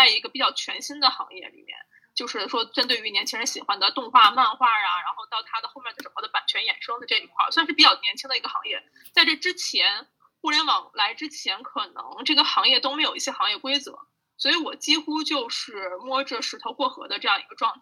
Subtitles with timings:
[0.00, 1.76] 在一个比较全新的行业里面，
[2.14, 8.82] 就是说针对于年轻人喜欢的动画、漫画啊，然后到它的后面的整个的版权衍生的这一块，算是比较年轻的一个行业。
[9.12, 10.06] 在这之前，
[10.40, 14.06] 互联网来之前，可能这个行业都没有一些行业规则，
[14.38, 17.80] 所以我几乎就是摸着石头过河的这样一个状态。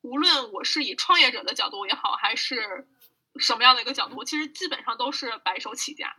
[0.00, 2.88] 无论我是以创业者的角度也好，还是
[3.38, 6.16] 什么样的一个角度，其实基本上都是白手起家。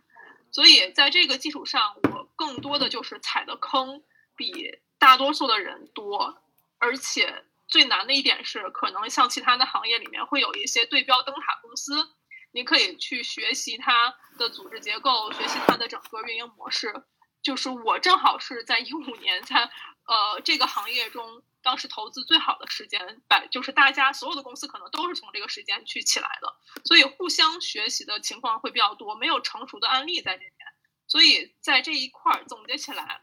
[0.52, 4.04] 所以在这个基础上，我更多的就是踩的坑
[4.36, 6.44] 比大多数的人多，
[6.78, 12.08] 而且最难的一点是，可能像其他的行业里面会有一些对标灯塔公司，
[12.52, 17.04] 你可以去学习它的组织结构，学习它的整个运营模式。
[17.41, 19.70] 就是我正好是在一五年在
[20.05, 21.41] 呃这个行业中。
[21.63, 30.57] 当时投资最好的时间，百就是大家所有的公司可能都是从这个时间去起来的，所以互相学习的情况会比较多，没有成熟的案例在这边，
[31.05, 33.22] 所以在这一块儿总结起来，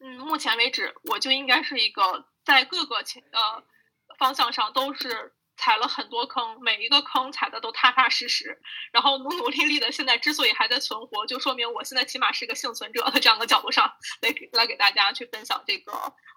[0.00, 3.62] 嗯，目前为止我就应该是一个在各个情呃
[4.18, 5.32] 方向上都是。
[5.62, 8.58] 踩了很多坑，每一个坑踩的都踏踏实实，
[8.92, 9.92] 然后努努力力的。
[9.92, 13.84] 现在之所以还在存活，就说明我现在起码是个幸存者的这样的角度上
[14.22, 15.92] 来来给大家去分享这个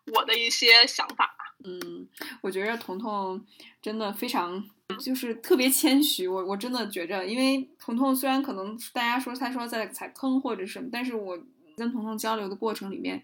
[0.07, 1.33] 我的一些想法。
[1.63, 2.05] 嗯，
[2.41, 3.47] 我觉得彤彤
[3.81, 4.61] 真的非常
[4.99, 11.39] 就是特别谦虚，我我真的觉着，因为彤彤虽然可能大家说他说在踩坑或者什么，但是我
[11.75, 13.23] 跟彤彤交流的过程里面。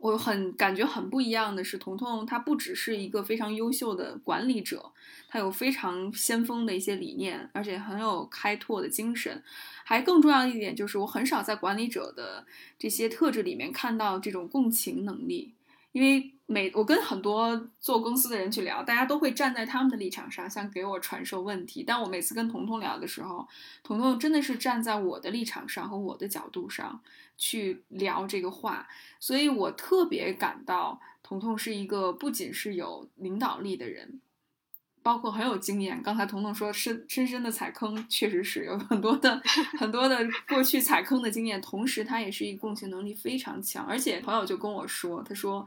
[0.00, 4.92] 我很感觉很不一样的是，彤彤她不只是一个非常优秀的管理者，
[5.28, 9.42] 她有非常先锋的一些理念，而且很有开拓的精神。
[9.82, 12.44] 还更重要一点就是，我很少在管理者的
[12.78, 15.54] 这些特质里面看到这种共情能力，
[15.94, 16.30] 因为。
[16.46, 21.82] 每我跟很多做公司的人去聊，大家都会站在他们的立场上，想给我传授问题。
[21.82, 23.48] 但我每次跟彤彤聊的时候，
[23.82, 27.00] 彤彤真的是站在我的立场上和我的角度上
[27.38, 28.86] 去聊这个话，
[29.18, 34.20] 所以我特别感到彤彤是一个不仅是有领导力的人，
[35.04, 36.02] 包括很有经验。
[36.02, 39.40] 刚才彤彤说深深深的踩坑，确实是有很多的
[39.78, 43.86] 很多的过去踩坑的经验，同时他也是一个共情能力非常强。
[43.86, 45.64] 而且朋友就跟我说，他说。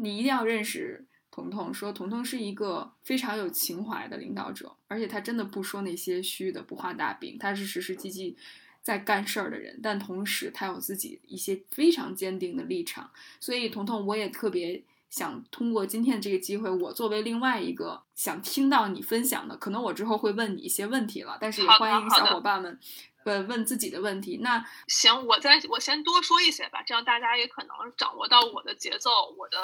[0.00, 8.36] 你一定要认识彤彤，说彤彤是一个非常有情怀的领导者，而且他真的不说那些虚的，不画大饼，他是实实际际
[8.80, 9.80] 在干事儿的人。
[9.82, 13.10] 但同时，他有自己一些非常坚定的立场。
[13.40, 22.78] 所以，彤彤，我也特别想通过今天的这个机会，我作为另外一个想听到你分享的，可能我之后会问你一些问题了，但是也欢迎小伙伴们
[23.24, 24.38] 问问自己的问题。
[24.42, 29.58] 那行，我再我先多说一些吧，这样大家也可能掌握到我的节奏，我的。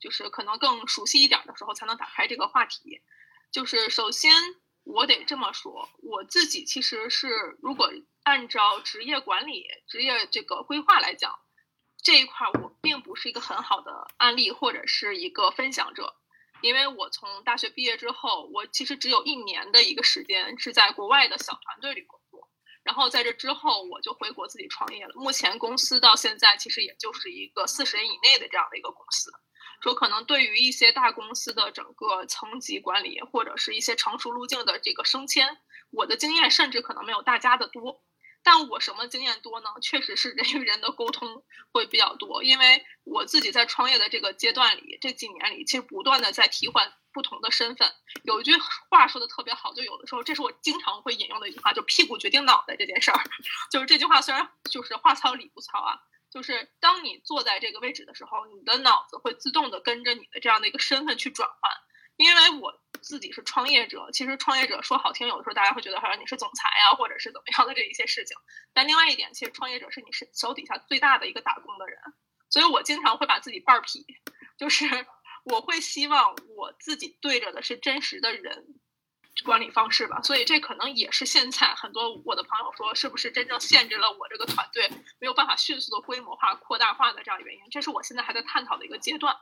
[0.00, 3.00] 就是可能更熟悉一点的时候才能打开这个话题。
[3.50, 4.30] 就是首先
[4.82, 7.90] 我得这么说，我自己其实是如果
[8.22, 11.38] 按照职业管理、职业这个规划来讲，
[12.04, 16.14] 这一块我并不是一个很好的案例或者是一个分享者，
[16.60, 22.46] 因为我从大学毕业之后，我其实只有一年的一个时间是在国外的小团队里工作，
[22.82, 25.14] 然后在这之后我就回国自己创业了。
[25.14, 29.32] 目前公司到现在其实也就是一个四十人以内的这样的一个公司。
[29.80, 35.56] 说可能对于一些大公司的整个层级管理，或者是一些成熟路径的这个升迁，
[35.90, 38.02] 我的经验甚至可能没有大家的多。
[38.44, 39.70] 但我什么经验多呢？
[39.82, 47.90] 确实是人与人的沟通会比较多，因为我自己在创业的这个阶段里，这几年里，其实不断的在替换不同的身份。
[48.22, 48.52] 有一句
[48.90, 53.24] 话说的特别好，就有的时候，这是我经常会引用的一句话，就屁股决定脑袋这件事儿。
[53.72, 55.98] 就是这句话虽然就是话糙理不糙啊。
[56.30, 61.72] 就是当你坐在这个位置的时候，你的脑子会自动的跟着你的这样的一个身份去转换。
[62.16, 68.36] 因为我自己是创业者，其实创业者说好听，有的时候大家会觉得好像你是总裁啊，或者是怎么样的这一些事情。
[68.72, 71.98] 但另外一点，其实创业者是你是手底下最大的一个打工的人，
[72.48, 74.06] 所以我经常会把自己半儿劈，
[74.56, 74.86] 就是
[75.44, 78.80] 我会希望我自己对着的是真实的人。
[79.44, 87.60] 管理方式吧，所以这可能也是现在很多我的朋友说，是不是真正限制了我这个团队没有办法迅速的规模化、扩大化的这样原因？
[87.68, 89.36] 这是我现在还在探讨的一个阶段。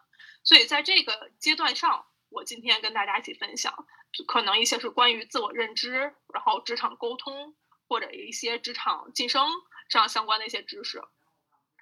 [0.45, 3.87] 所以在这个阶段上，我今天跟大家一起分享，
[4.27, 7.55] 可能一些是关于自我认知，然后职场沟通
[7.89, 9.49] 或者一些职场晋升
[9.89, 11.03] 这样相关的一些知识。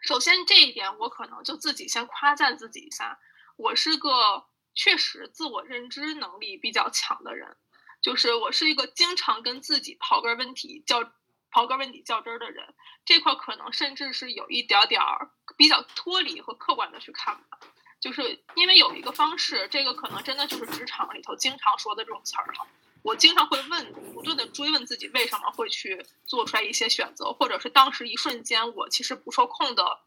[0.02, 3.18] 首先这一点，我可能就自己先夸赞自己一下，
[3.56, 7.56] 我是个确实自我认知能力比较强的人。
[8.00, 11.04] 就是我是一个经常跟自己刨根问题较
[11.52, 12.74] 刨根问底较真儿的人，
[13.04, 17.58] 这块可能甚至是有一点点儿比较脱离和客观的去看吧。
[18.00, 22.66] 就是因为有一个方式，这个可能真的就是职场里头经常说的这种词儿哈。
[23.02, 30.00] 我经常会问，不断的追问自己为什么会去做出来一些选择，或者是当时一瞬间我其实不受控的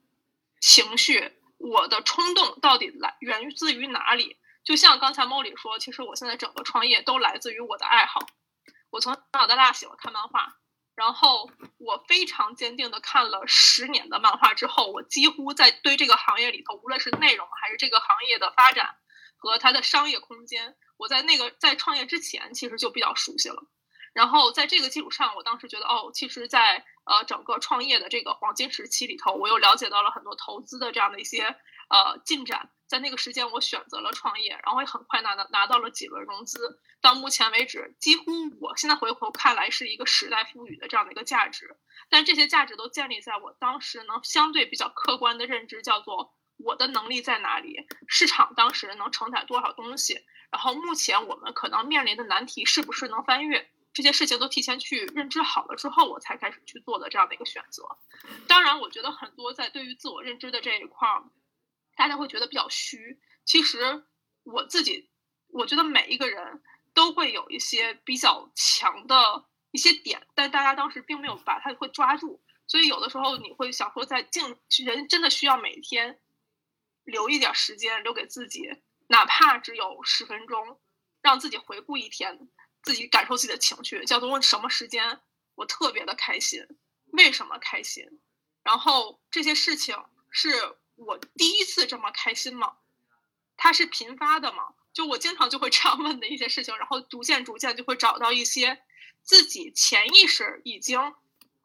[0.59, 1.33] 情绪。
[1.57, 4.35] 我的冲动到底来源自于哪里？
[4.65, 8.19] 就像刚才莫里说，其实我现在整个创业都来自于我的爱好。
[8.89, 10.57] 我从小到大喜欢看漫画，
[10.95, 18.95] 然后我非常坚定的看了十年的漫画之后，我几乎在对这个行业里头，无论是内容还是这个行业的发展
[19.37, 23.63] 和它的商业空间，我在那个在创业之前其实就比较熟悉了。
[24.13, 31.55] 然后在这个基础上，我当时觉得，哦，其实，在呃整个创业的这个黄金时期里头，我又了解到了很多投资的这样的一些
[31.93, 32.71] 呃进展。
[32.87, 36.79] 在那个时间，我选择了创业，然后也很快拿到拿到了几轮融资。
[37.01, 38.25] 到目前为止，几乎
[38.61, 41.75] 我现在回头看来是一个时代赋予的这样的一个价值。
[42.09, 53.67] 但这些价值都建立在我当时能相对比较客观的认知，叫做我的能力在哪里，市场当时能承载多少东西，然后目前我们可能面临的难题是不是能翻越。
[53.91, 57.83] 这些事情都提前去认知好了之后，我才开始去做的这样的一个选择。
[58.47, 61.23] 当然，我觉得很多在对于自我认知的这一块儿，
[61.95, 63.19] 大家会觉得比较虚。
[63.45, 64.05] 其实
[64.43, 65.09] 我自己，
[65.47, 66.61] 我觉得每一个人
[66.93, 72.43] 都会有一些比较强的一些点，但大家当时并没有把它会抓住。
[72.67, 76.19] 所以有的时候你会想说，在静人真的需要每天
[77.03, 78.69] 留一点时间留给自己，
[79.07, 80.79] 哪怕只有十分钟，
[81.21, 82.49] 让自己回顾一天。
[82.81, 85.21] 自己感受自己的情绪，叫做问什么时间
[85.55, 86.67] 我特别的开心，
[87.13, 88.05] 为什么开心？
[88.61, 89.95] 然后这些事情
[90.29, 90.51] 是
[90.95, 92.77] 我第一次这么开心吗？
[93.57, 94.73] 它是频发的吗？
[94.93, 98.83] 就我经常就会这样问的一些事情，然后逐渐逐渐就会找到一些
[99.21, 101.13] 自己潜意识已经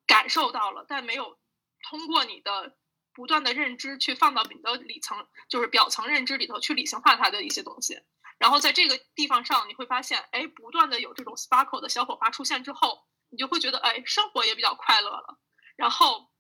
[0.07, 1.39] 感受到了，但没有
[1.83, 2.77] 通过你的
[3.13, 8.01] 不断的认知去放到你的里层，就是表层认知里头去理性化它的一些东西。
[8.39, 15.39] 然后在这个地方上，你会发现，哎，不断的有这种 sparkle 的小火花出现之后，你就会觉得，哎，生活也比较快乐了。
[15.75, 16.31] 然后，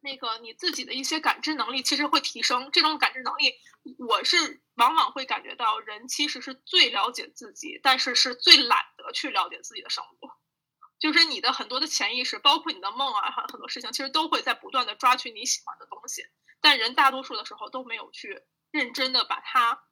[0.00, 2.70] 那个你自己的一些感知能力其实会提升。
[2.72, 3.54] 这种感知能力，
[3.98, 10.30] 我是往往会感觉到，人其实是最了解自己，但是是最懒得去了解自己的生活。
[10.98, 16.24] 就是你的很多的潜意识，包括你的梦啊，很很多事情，其实都会在不断的抓取你喜欢的东西，
[16.60, 19.82] 但人大多数的时候都没有去认真的把它。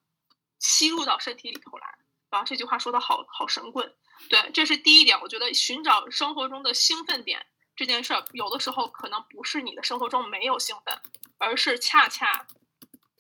[0.60, 1.98] 吸入到身体里头来，
[2.30, 3.94] 然后这句话说的好好神棍，
[4.30, 5.20] 对，这是第一点。
[5.20, 7.44] 我觉得寻找生活中的兴奋点
[7.76, 11.00] 这件事儿，有的时候可能不是你的生活中没有兴奋，
[11.38, 12.46] 而是恰恰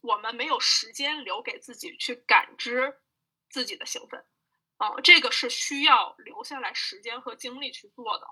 [0.02, 3.00] 我们没有时间留给自己去感知
[3.50, 4.24] 自己的兴奋。
[4.78, 8.26] 哦，这个是需要留下来时间和精力去做的。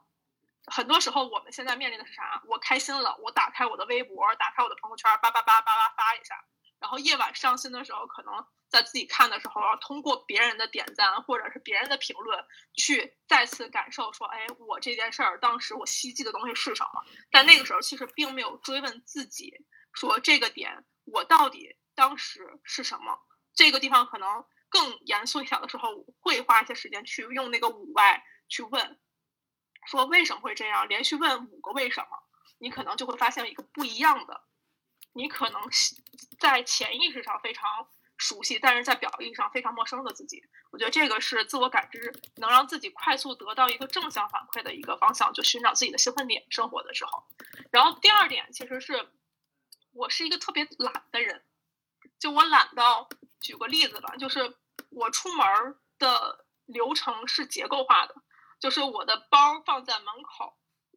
[0.67, 2.43] 很多时候我们现在面临的是啥？
[2.47, 6.45] 我开心了，我打开我的微博，打开我的朋友圈，叭叭叭叭叭发一下，
[6.79, 8.47] 然后夜晚伤心的时候可能。
[8.73, 12.43] 在自己看的时候，通过别人的点赞或者是别人的评论，
[12.75, 17.05] 去再次感受说，哎，我这件事儿当时我希冀的东西是什么？
[17.31, 19.53] 但那个时候其实并没有追问自己，
[19.93, 23.19] 说这个点我到底当时是什么？
[23.55, 28.99] 这个地方可能更严肃一点的时候，会花一些时间去用那个五 Y 去问，
[29.87, 30.89] 说为什么会这样？
[30.89, 32.09] 连续问五个为什么，
[32.57, 34.45] 你可能就会发现一个不一样的，
[35.13, 35.61] 你可能
[36.41, 37.87] 在潜意识上非常。
[38.23, 46.47] 熟悉，但是在表意上非常陌生的自己，我觉得这个是自我感知能让自己快速得到一个正向反馈的一个方向，就寻找自己的兴奋点。
[46.49, 47.25] 生活的时候，
[47.73, 49.09] 然后第二点其实是，
[49.93, 51.43] 我是一个特别懒的人，
[52.21, 53.09] 就我懒到，
[53.41, 54.55] 举个例子吧，就是
[54.91, 58.15] 我出门的流程是结构化的，
[58.61, 60.57] 就是我的包放在门口，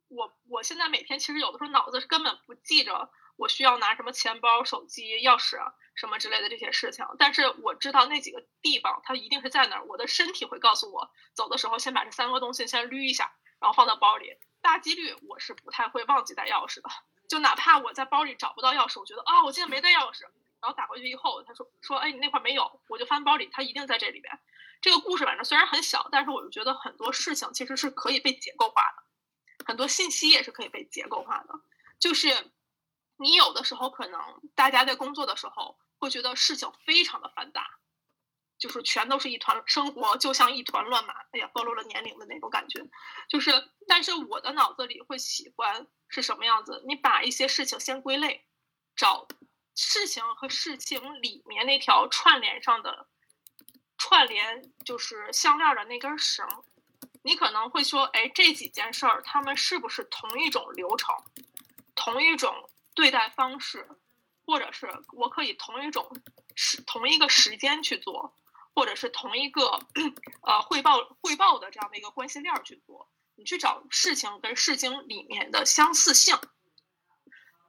[0.09, 5.57] 我我现在每天其实有的时候脑子是根本不记着我需要拿什么钱包、手机、钥匙。
[5.95, 14.37] 什么之类的这些事情，但是我知道那几个地方它一定是在那儿，我的身体会告诉我，走的时候先把这三个东西先捋一下，然后放到包里。
[14.61, 16.89] 大几率我是不太会忘记带钥匙的，
[17.29, 20.23] 就哪怕我在包里找不到钥匙，我觉得啊，我今天没带钥匙，
[20.59, 24.39] 然后打回去以后，他说说，哎，你那块没有，我就翻包里，它一定在这里边。
[24.81, 31.53] 这个故事反正虽然很小，但是我就觉得很多事情其实是可以被结构化的，很多信息也是可以被结构化的，
[31.99, 32.51] 就是
[33.17, 34.19] 你有的时候可能
[34.55, 35.77] 大家在工作的时候。
[35.99, 37.67] 会觉得事情非常的繁杂，
[38.57, 41.13] 就是全都是一团，生活就像一团乱麻。
[41.31, 42.81] 哎呀，暴露了年龄的那种感觉。
[43.29, 43.51] 就是，
[43.87, 46.83] 但是我的脑子里会喜欢是什么样子？
[46.87, 48.45] 你把一些事情先归类，
[48.95, 49.27] 找
[49.75, 53.07] 事情和事情里面那条串联上的
[53.97, 56.47] 串联，就是项链的那根绳。
[57.23, 61.15] 你可能会说，哎，这几件事儿，他们是不是同一种流程，
[61.95, 63.89] 同一种对待方式？
[64.45, 66.09] 或者是我可以同一种
[66.55, 68.33] 时同一个时间去做，
[68.73, 69.79] 或者是同一个
[70.41, 76.37] 呃汇报汇报的这样的一个关系链去做，你去找事情跟事情里面的相似性。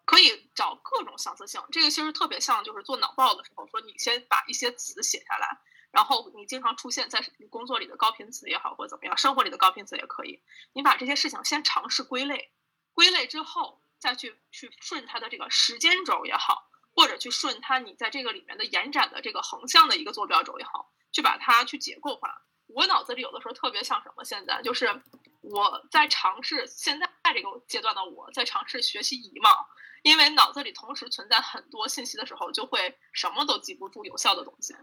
[0.05, 1.61] 可以找各种相似性。
[1.73, 5.59] 这个其实特别像就是做脑报的时候，说你先把一些词写下来，
[5.91, 10.41] 然后你经常出现在你工作里的高频词也好，或怎么样，生活里的高频词也可以。
[10.75, 12.53] 你把这些事情先尝试归类，
[12.93, 22.43] 归类之后再去去顺它的这个时间轴也好，或者去顺它你在这个里面的延展的这个横向的一个坐标轴也好，去把它去结构化。
[22.69, 24.23] 我脑子里有的时候特别像什么？
[24.23, 25.03] 现在就是
[25.41, 29.67] 我在尝试，现在这个阶段的我在尝试学习遗忘，
[30.03, 34.77] 因为脑子里同时存在很多信息的时候，就会什么都记不住有效的东西。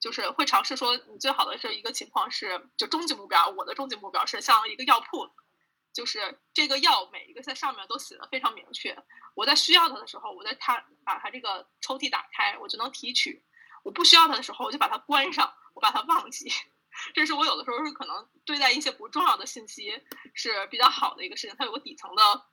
[0.00, 3.48] 就是会尝试说，你最好的是一个情况是，就终极目标。
[3.48, 5.28] 我的终极目标是像一个药铺，
[5.98, 8.96] 就是这个药每一个在上面都写的非常明确。
[9.34, 13.42] 我在需要它的时候，我在它把它这个抽屉打开，我就能提取；
[13.82, 16.48] 我不需要它的时候，我就把它关上，我把它忘记。
[17.14, 20.00] 这是我有的时候是可能对待一些不重要的信息
[20.34, 22.46] 是比较好的一个事情，它有个底层的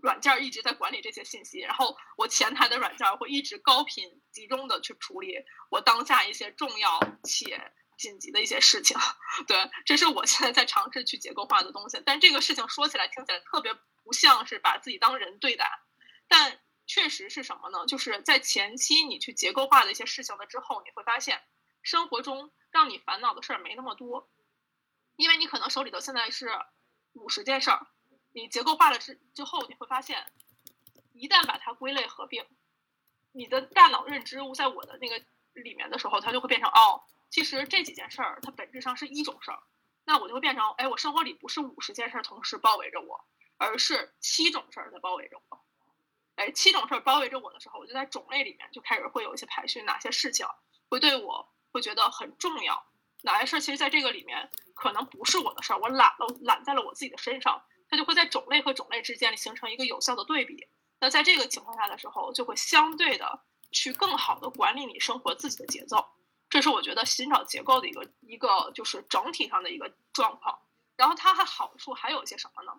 [0.00, 5.36] 软件一直在管理这些信息，然后我前台的软件会一直高频集中的去处理
[5.70, 8.96] 我当下一些重要且紧急的一些事情。
[9.46, 15.70] 对，这是我现在在尝试去结构化的东西，但这个事情说起来听起来特别不像是把自己当人对待，
[16.26, 17.84] 但确实是什么呢？
[17.84, 21.42] 就是在前期你去结构化的一些事情了之后，你会发现
[21.82, 22.50] 生活中。
[22.70, 24.28] 让你烦恼的事儿没那么多，
[25.16, 26.50] 因为你可能手里头现在是
[27.14, 27.86] 五十件事儿，
[28.34, 30.30] 你结构化了之之后，你会发现，
[31.14, 32.44] 一旦把它归类合并，
[33.32, 35.18] 你的大脑认知在我的那个
[35.54, 39.58] 里面的时候，它就会变成哦，其实这几件事儿它本质上是一种事儿，
[40.04, 43.24] 那我就会变成哎，我生活里不是五十件事儿同时包围着我，
[43.56, 45.60] 而是七种事儿在包围着我，
[46.36, 50.46] 哎，七种事儿包围着我的时候，我就在种类里面就开始会有一些排序，哪些事情
[50.88, 51.48] 会对我。
[51.70, 52.82] 会觉得很重要，
[53.24, 60.66] 哪些事儿其实在这个里面可能不是我的事儿，我揽了揽在了我自己的身上，它就会在种类和种类之间形成一个有效的对比。
[60.98, 66.08] 那在这个情况下的时候，就会相对的去更好的管理你生活自己的节奏。
[66.50, 70.58] 这是我觉得寻找结构的一个一个就是整体上的一个状况。
[70.96, 72.72] 然后它还好处还有些什么呢？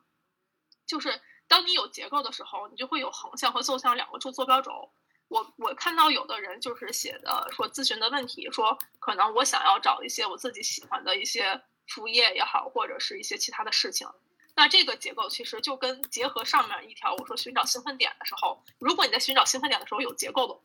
[0.85, 4.91] 就是当你有结构的时候，你就会有横向和纵向两个坐坐标轴。
[5.29, 14.07] 我我看到有的人就是写的说咨询的问题，说可能我想要找一些我自己喜欢的一些副业也好，或者是一些其他的事情。
[14.55, 20.59] 那这个结构其实就跟结合上面一条我说寻找兴奋点的时候，如果你在寻找兴奋点的时候有结构的，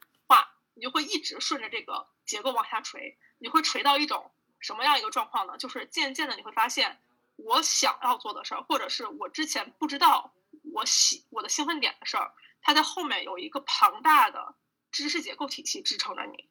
[0.75, 5.57] 你就会一直顺着这个结构往下垂，你会垂到一种什么样一个状况呢？
[5.57, 7.01] 就是渐渐的你会发现，
[7.37, 10.33] 我想要做的事儿，或者是我之前不知道
[10.73, 12.33] 我喜我的兴奋点的事儿。
[12.61, 14.55] 它在后面有一个庞大的
[14.91, 16.49] 知识结构体系支撑着你，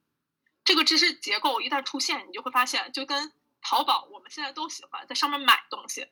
[0.64, 6.08] 这个知识结构一旦出现，你就会发现，就跟淘宝，我们现在都喜欢在上面买东西，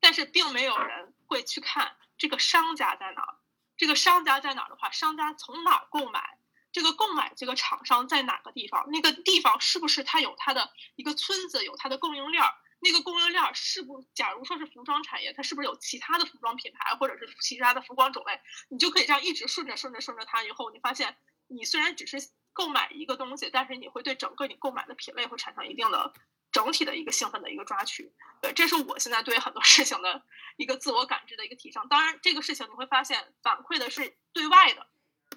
[0.00, 3.34] 但是并没有人会去看这个商家在哪儿。
[3.76, 6.37] 这个商家在哪儿的话，商家从哪儿购买？
[6.72, 8.86] 这个购买这个厂商在哪个地方？
[8.90, 12.52] 那个地方是不是它有它的一个村子，有它的供应链儿？
[12.80, 18.40] 那个供应链是不，假如说是服装产业，它是不是有其他的服装品牌，或者是其他的服装种类？
[18.68, 21.16] 你就可以这样一直顺着顺着顺着它，以后你发现，
[21.48, 22.18] 你虽然只是
[22.52, 26.12] 购买一个东西，但是你会对整个你购买的品类会产生一定的
[26.52, 28.12] 整体的一个兴奋的一个抓取。
[28.40, 30.22] 对，这是我现在对很多事情的
[30.56, 31.88] 一个自我感知的一个提升。
[31.88, 34.86] 当然，这个事情你会发现反馈的是对外的，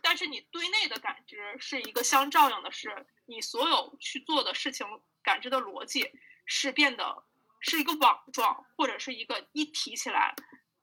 [0.02, 4.86] 但是你对内的感知是一个相照应的，是你所有去做的事情
[5.24, 6.12] 感知的逻辑
[6.46, 7.24] 是变得。
[7.64, 10.34] 是一个网状，或者是一个一提起来，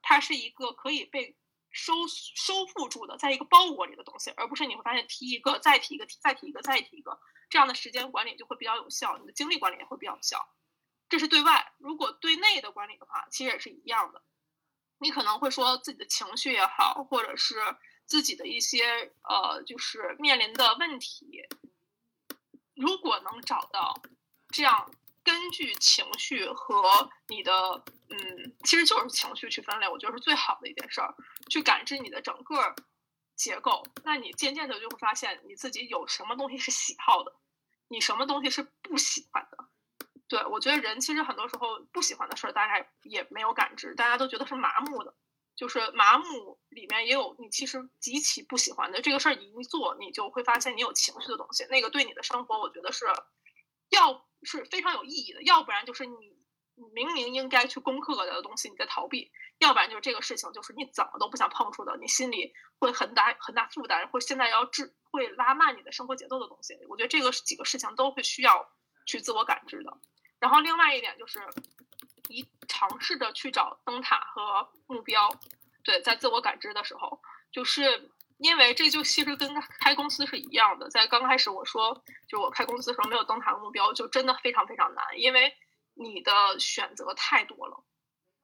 [0.01, 1.37] 它是一个可以被
[1.73, 7.19] 收收复住的，在一个包裹里的东西，而不是你会发现提一个再提一个，再提一个再提一个，
[7.51, 10.39] 这样的时间管理就会比较有效，你的精力管理也会比较有效。
[11.09, 14.23] 这是对外，如果对内的管理的话，其实也是一样的。
[14.99, 17.57] 你可能会说自己的情绪也好，或者是
[18.09, 21.47] 自己的一些呃，就是面临的问题，
[22.75, 24.03] 如果能找到
[24.49, 24.91] 这样。
[25.25, 27.53] 根据情绪和你的，
[28.09, 31.15] 嗯，其实就是情绪去分类，我觉得是最好的一件事儿。
[31.51, 32.75] 去感知你的整个
[33.37, 37.35] 结构，那你渐渐的就会发现你自己有什么东西是喜好的，
[37.89, 39.59] 你什么东西是不喜欢的。
[40.29, 45.13] 对我觉得人其实很多时候不喜欢的事儿，大家也没有感知，大家都觉得是麻木的。
[45.59, 53.05] 就是麻木里面也有你其实极其不喜欢的这个事儿，一做你就会发现你有情绪的东西，那个对你的生活，我觉得是
[53.91, 54.25] 要。
[54.45, 56.15] 是非常有意义的，要不然就是你
[56.95, 66.79] 明明应该去攻克的东西你在逃避，要不然就是这个事情就是你怎么都不想碰触的，你心里会很大很大负担，会现在要治会拉慢你的生活节奏的东西。
[66.89, 68.71] 我觉得这个几个事情都会需要
[69.07, 69.99] 去自我感知的。
[70.39, 71.41] 然后另外一点就是，
[72.29, 75.31] 一尝试着去找灯塔和目标。
[75.83, 77.21] 对，在自我感知的时候，
[77.51, 85.55] 就是因为这就其实跟开公司是一样的，在刚开始我说，就我开公司的时候没有灯塔和目标，就真的非常非常难，因为
[85.95, 87.85] 你的选择太多了。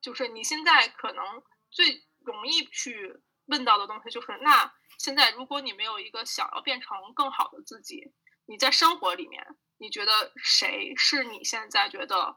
[0.00, 8.12] 就是你现在可能最容易去问到的东西，就是那现在如果你没有一个想要变成更好的自己，
[8.46, 9.46] 你在生活里面，
[9.78, 12.36] 你觉得谁是你现在觉得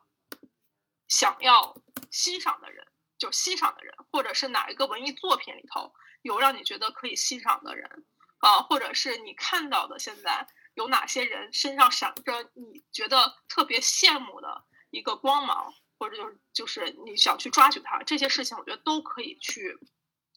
[1.08, 1.76] 想要
[2.12, 2.86] 欣赏的人？
[3.18, 8.06] 就欣赏的人，或者是哪一个文艺作品里头有让你觉得可以欣赏的人，
[8.38, 19.80] 啊，或者是你看到的现在有哪些人身上闪着你觉得特别羡慕的一个光芒，或者就是就是你想去抓取它，这些事情我觉得都可以去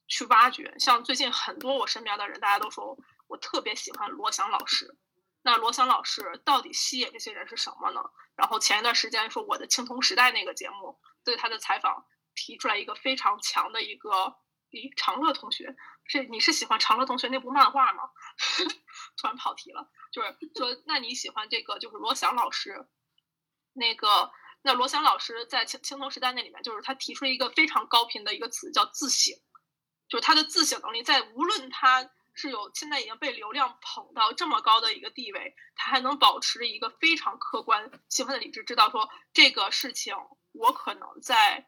[0.08, 0.74] 去挖掘。
[0.78, 2.96] 像最近很多我身边的人，大家都说
[3.26, 4.96] 我特别喜欢罗翔老师，
[5.42, 8.00] 那罗翔老师到底吸引这些人是什么呢？
[8.36, 12.06] 然后前一段时间说我的青铜时代那个节目对他的采访。
[12.36, 14.08] 提出来一个非常强的一个，
[14.70, 18.04] 咦，长乐同学，是你是喜欢长乐同学那部漫画吗？
[19.18, 22.88] 突然跑题了，就是说，那你喜欢这个就是罗翔老师，
[23.74, 24.30] 那个
[24.62, 29.36] 那罗翔老师在青青铜时代那里面，就是他提出了一个非常高频的一个词叫自省，
[30.08, 32.08] 就是他的自省能力，在无论他
[32.40, 40.14] 是有现在已经被流量捧到这么高的一个地位，他还能保持一个非常客观、兴奋的理智，知道说这个事情
[40.52, 41.66] 我可能在。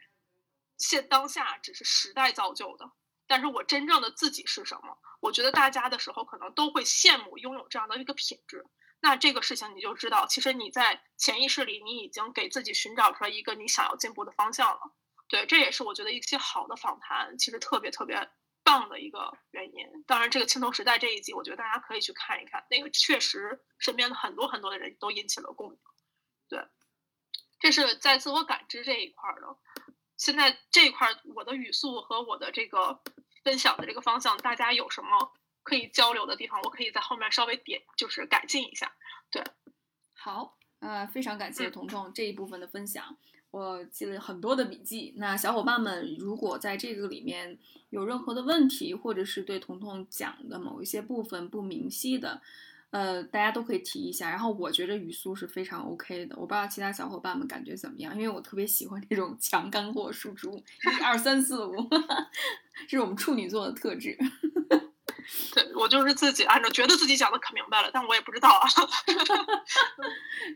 [0.78, 2.90] 现当下只是时代造就的，
[3.28, 4.98] 但是我真正的自己是什么？
[5.20, 8.66] 我觉得大家的时候可能都会羡慕拥有这样的一个品质。
[8.98, 14.80] 那这个事情你就知道，其实你在潜意识里你已经给自己寻找出来一个你想要进步的方向了。
[15.28, 18.16] 对，这也是我觉得一些好的访谈其实特别特别
[18.64, 19.86] 棒的一个原因。
[20.06, 25.78] 当然，这个青铜时代这一集，我觉得大家可以去看一看，那个确实身边的很多很多的人都引起了共鸣。
[26.48, 26.64] 对，
[27.58, 29.56] 这是在自我感知这一块的。
[30.16, 33.02] 现在这一块，我的语速和我的这个
[33.42, 35.32] 分享的这个方向，大家有什么
[35.64, 36.60] 可以交流的地方？
[36.62, 38.94] 我可以在后面稍微点，就是改进一下。
[39.30, 39.42] 对，
[40.14, 43.18] 好，呃，非常感谢彤彤这一部分的分享，
[43.52, 45.12] 我记了很多的笔记。
[45.16, 47.56] 那小伙伴们，如果在这个里面
[47.90, 52.40] 有任何的问题，或者是对彤彤讲的某一些部分不明晰的，
[52.90, 61.76] 呃，大家都可以提一下，然后我觉得语速是非常 OK 的，我不知道其他小伙伴们感觉怎么样，因为我特别喜欢这种强干货输出，一二三四五，
[62.88, 64.18] 这是我们处女座的特质。
[65.54, 68.68] 对 我就是自己按照觉得自己讲的可明白了，但我也不知道啊。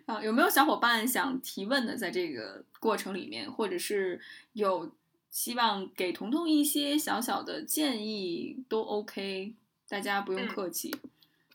[0.06, 4.20] 啊， 有没有小伙伴想提问的，在这个过程里面，或者是
[4.52, 4.90] 有
[5.30, 9.54] 希望给彤彤一些小小的建议，都 OK，
[9.88, 10.94] 大家不用客气，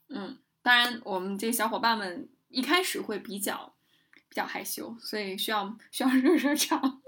[0.10, 0.38] 嗯。
[0.64, 3.74] 当然，我们这些小伙伴们一开始会比较
[4.30, 7.02] 比较害羞，所以需要需要 热热场。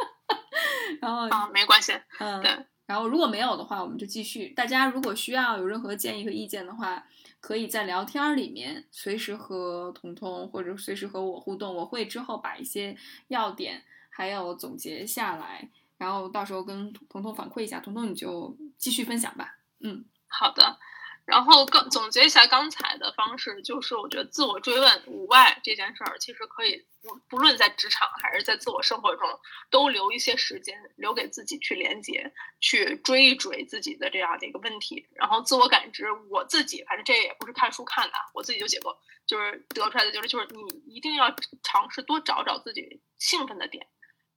[1.00, 2.66] 然后啊，没关系，嗯，对。
[2.86, 4.50] 然后如果没有的话，我们就继续。
[4.50, 7.06] 大家如果需要有任何建议和意见的话，
[7.40, 11.76] 可以在聊天里面随时和彤彤或者随时和我互动。
[11.76, 12.96] 我会之后把一些
[13.30, 17.80] 要点还有总结下来，然后到时候跟彤彤反馈一下。
[17.80, 19.58] 彤彤你就继续分享吧。
[19.80, 20.78] 嗯，好的。
[21.26, 35.08] 然后刚总结一下刚才的方式，就是我觉得自我追问无外这件事儿，其实可以不不论在职场还是在自我生活中，都留一些时间留给自己去连接，去追一追自己的这样的一个问题。
[35.16, 41.34] 然后自我感知，我自己反正这也不是看书看的，我自己就写过，就是得出来的就是就是你一定要
[41.64, 43.88] 尝试多找找自己兴奋的点，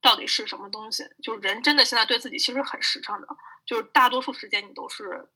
[0.00, 1.04] 到底是什么东西。
[1.20, 3.26] 就是人真的现在对自己其实很实诚的，
[3.66, 5.28] 就是大多数时间你都是。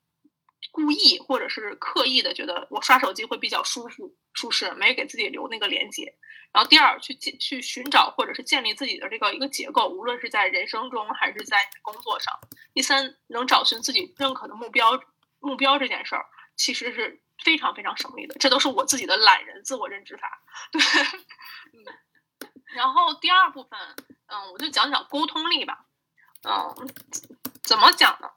[0.73, 6.15] 故意或者是刻意的，觉得我刷手机会比较舒服、舒适，没给自己留那个连接。
[6.53, 12.33] 然后第二，去建、去寻找或者是建立自己的这个一个结构，无论是在人生中还是在工作上。
[12.75, 15.01] 第三，能找寻自己认可的目标，
[15.39, 18.35] 目标这件事儿其实是非常非常省力的。
[18.41, 20.43] 这都是我自己的懒人自我认知法。
[20.73, 20.81] 对，
[21.73, 22.49] 嗯。
[22.75, 23.79] 然后第二部分，
[24.27, 25.87] 嗯，我就讲讲沟通力吧。
[26.43, 26.75] 嗯，
[27.63, 28.29] 怎么讲呢？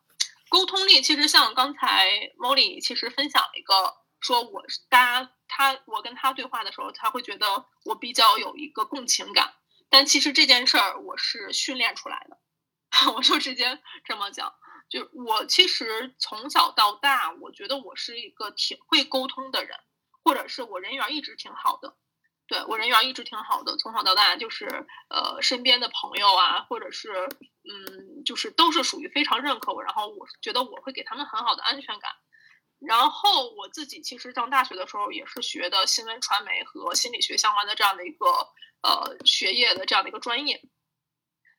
[0.54, 3.74] 沟通力其实像刚才 Molly 其实分享了一个，
[4.20, 9.52] 说我大家他我跟他对话的时候，他会觉得我比较有一个共情感，
[9.90, 12.38] 但其实这件事儿我是训练出来的，
[13.14, 14.54] 我就直接这么讲，
[14.92, 19.76] 就我其实从小到大，我觉得我是一个挺会沟通的人，
[20.24, 21.98] 或者是我人缘一直挺好的。
[22.46, 24.68] 对我人缘一直挺好的，从小到大就是
[25.10, 27.10] 呃身边的朋友啊，或者是
[27.64, 32.12] 嗯就是都是属于非常认可我，然后我觉得我会给他们很好的安全感。
[32.80, 38.26] 然后我自己其实上大学的时候也是学的新闻传媒和心理学相关的这样的一个
[38.82, 40.62] 呃学业的这样的一个专业。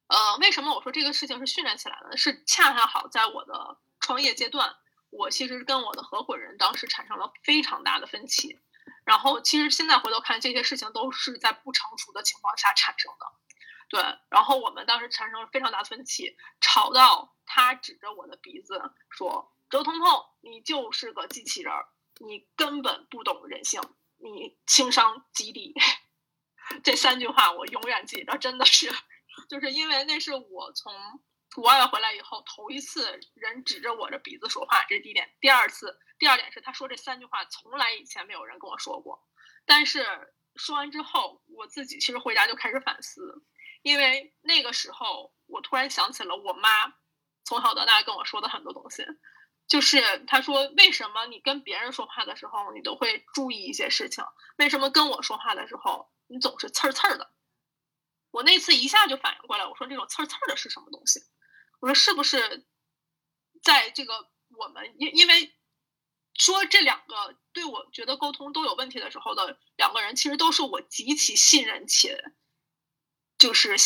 [0.08, 2.16] 呃，为什么我说这个事情是训练起来的？
[2.16, 4.76] 是恰恰好在我的创业阶段。
[5.08, 8.60] 我其实跟我的合伙人当时产生了非常大的分歧。
[9.06, 13.26] 然后其实现在回头看，这些事情都是在不成熟的情况下产生的。
[13.94, 21.72] 对，然后我们当时产生了非常大的分歧，吵到他指着我的鼻子说：“周彤彤，你就是个机器人，
[22.18, 23.80] 你根本不懂人性，
[24.16, 25.72] 你情商极低。
[26.82, 28.92] ”这三句话我永远记得，真的是，
[29.48, 30.92] 就是因为那是我从
[31.54, 35.32] 国外回来以后头一次人指着我的鼻子说话，这是第一点。
[35.40, 39.24] 第二次，第二点是他说这三句话从来以前没有人跟我说过，
[39.64, 40.04] 但是
[40.56, 43.44] 说完之后，我自己其实回家就开始反思，
[43.84, 46.68] 因为那个时候我突然想起了我妈
[47.44, 49.04] 从小到大跟我说的很多东西，
[49.68, 54.24] 就是她说为什么你跟别人说话的时候你都会注意一些事情，
[54.56, 56.10] 为什么跟我说话的时候？
[56.26, 57.30] 你总是刺儿刺儿的，
[58.30, 61.20] 我那次一下就反应过来，我说这种刺儿刺儿的是什么东西？
[61.80, 62.66] 我说是不是
[63.62, 65.54] 在这个我们因因为
[66.32, 72.18] 说这两个对我觉得沟通都有问题的时候的两个人，其实都是我极其信任且
[73.38, 73.76] 就是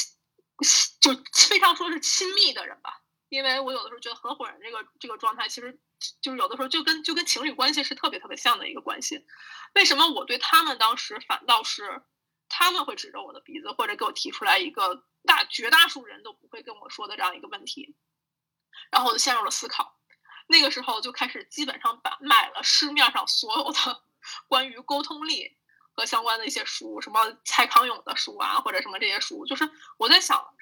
[1.00, 1.14] 就
[1.48, 3.02] 非常说是亲密的人吧。
[3.28, 5.78] 因为我有的时候觉得合伙人这个这个状态，其实
[6.20, 9.26] 就是有的时候就跟就跟情侣关系是特别特别像的一个关系。
[9.74, 12.02] 为什么我对他们当时反倒是？
[12.50, 17.94] 他们会指着我的鼻子，或者给我提出来一个大绝大数人都不会跟我说的这样一个问题，
[18.90, 20.00] 然后我就陷入了思考。
[20.46, 24.02] 那个时候就开始基本上把买了市面上所有的
[24.48, 25.58] 关于沟通力
[25.98, 29.44] 和相关的一些书，什么蔡康永的书啊，或者什么这些书。
[29.44, 30.54] 就是我在想，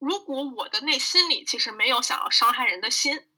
[0.00, 3.28] 如果我的内心里其实没有想要伤害人的心，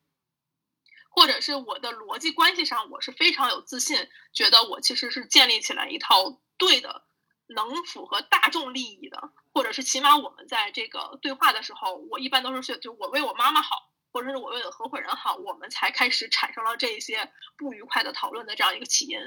[1.11, 7.05] 或者是我的逻辑关系上我是非常有自信，觉得我其实是建立起来一套对的。
[7.47, 9.21] 能符合大众利益的，
[9.53, 19.19] 或者是起码我们在这个对话的时候，我一般都是选，就我为我妈妈好，或者是我为了合伙人好，我们才开始产生了这些不愉快的讨论的这样一个起因。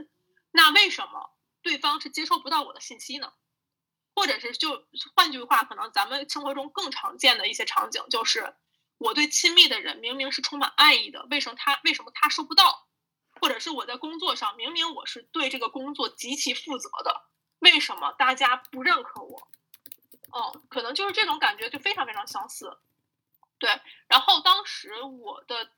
[0.50, 1.30] 那为什么
[1.68, 3.34] 对方是接收不到我的信息呢？
[4.16, 8.56] 或者是就换句话，可能咱们生活中更常见的一些场景就是，
[8.98, 12.88] 我对亲密的人明明是充满爱意的，为什么他为什么他收不到？
[13.42, 17.26] 或者是我在工作上明明我是对这个工作极其负责的。
[17.60, 19.50] 为什么大家不认可我？
[20.30, 22.78] 哦，可能就是这种感觉就非常非常相似。
[23.60, 23.70] 对，
[24.08, 25.70] 然后当时我的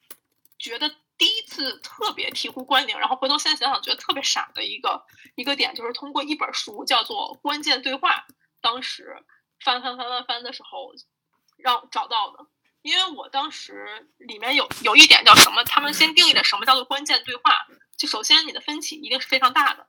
[0.59, 5.05] 觉得第一次特别醍醐灌顶，然后回头现在想想觉得特别傻的一个
[5.39, 8.17] 一个点，就是通过一本书叫做《关键对话》，
[8.59, 9.23] 当时
[9.61, 10.93] 翻翻翻翻翻的时候
[11.55, 12.45] 让找到的。
[12.81, 19.87] 因为我当时里面有有一点叫什么，他们先定义的什么叫做关键对话，就首先你的分歧一定是非常大的。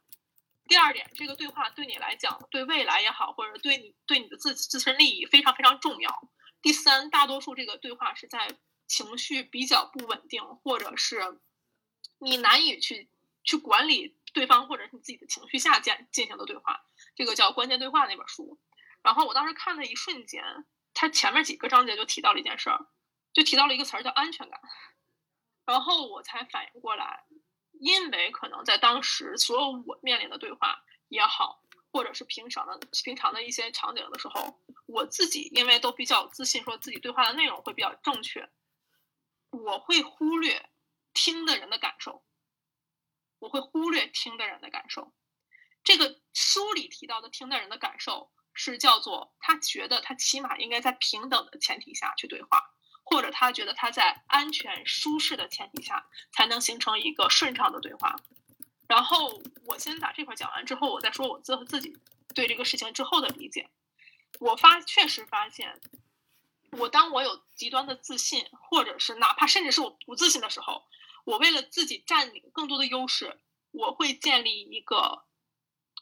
[0.69, 6.29] 第二点，这个对话对你来讲，对未来也好，或者对你对你的自自身利益非常非常重要。
[6.63, 11.41] 第三，大多数这个对话是在情绪比较不稳定，或者是
[12.21, 13.09] 你难以去
[13.43, 16.85] 去管理对方或者是你自己的情绪下进进行的对话。
[17.15, 18.61] 这个叫关键对话那本书。
[19.03, 20.45] 然后我当时看的一瞬间，
[20.95, 22.87] 他前面几个章节就提到了一件事儿，
[23.33, 24.61] 就提到了一个词儿叫安全感。
[25.67, 27.25] 然后我才反应过来。
[27.83, 38.51] 因为可能在当时，所有我面临的对话也好，或者是平常的平常的一些场景的时候，我自己因为都比较自信，说自己对话的内容会比较正确，
[39.49, 40.69] 我会忽略
[41.15, 42.23] 听的人的感受，
[43.41, 45.13] 我会忽略听的人的感受。
[45.83, 52.71] 这个书里提到的听的人的感受，是叫做他觉得他起码应该在平等的前提下去对话。
[53.03, 58.15] 或者他觉得他在安全舒适的前提下才能形成一个顺畅的对话。
[58.87, 61.99] 然后我先把这块讲完之后，我再说我自自己
[62.37, 63.69] 对这个事情之后的理解。
[64.39, 65.81] 我发确实发现，
[66.71, 70.87] 我当我有极端的自信，或者是哪怕甚至是我不自信的时候，
[71.25, 75.25] 我为了自己占领更多的优势，我会建立一个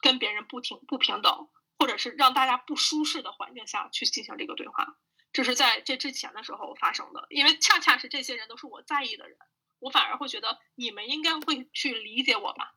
[0.01, 4.97] 跟别人不平不平等，或者是让大家不舒适的环境下去进行这个对话。
[5.31, 9.37] 这是在这之前的时候发生的，因为恰恰是这些人都是我在意的人，
[9.77, 12.73] 我反而会觉得你们应该会去理解我吧，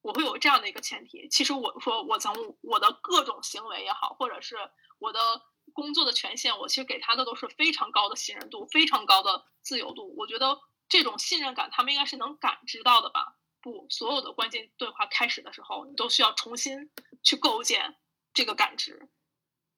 [0.00, 1.28] 我会有这样的一个前提。
[1.28, 4.56] 其实我说我从我的各种行为也好，或者是
[5.00, 10.14] 我的工作的权限，我其实给他的都是非常高的信任度，非常高的自由度。
[10.16, 13.36] 我觉得这种信任感他们应该是能感知到的吧？
[13.60, 16.90] 不，所有的关键对话开始的时候，你都需要重新
[17.22, 17.96] 去构建
[18.32, 19.08] 这个感知。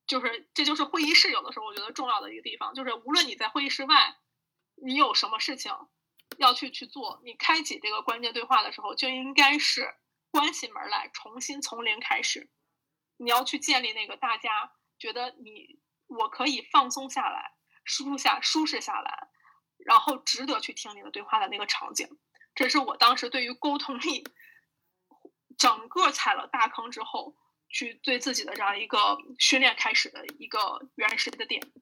[0.06, 4.16] 就是，这就是会议室有的时候我觉得重要的一个地方，就是无论你在会议室外，
[4.74, 5.72] 你有什么事情
[6.36, 9.94] 要去去做，你开启这个关键对话的时候，就应该是
[10.30, 12.50] 关起门来，重新从零开始。
[13.16, 17.52] 你要去建立那个大家觉得你我可以放松下来、
[17.84, 19.28] 舒下、舒适下来，
[19.84, 22.18] 然后值得去听你的对话的那个场景。
[22.54, 24.26] 这是我当时对于沟通力
[25.56, 27.36] 整个踩了大坑之后，
[27.68, 31.72] 去对自己的这样一个训练开始的一个原始的点。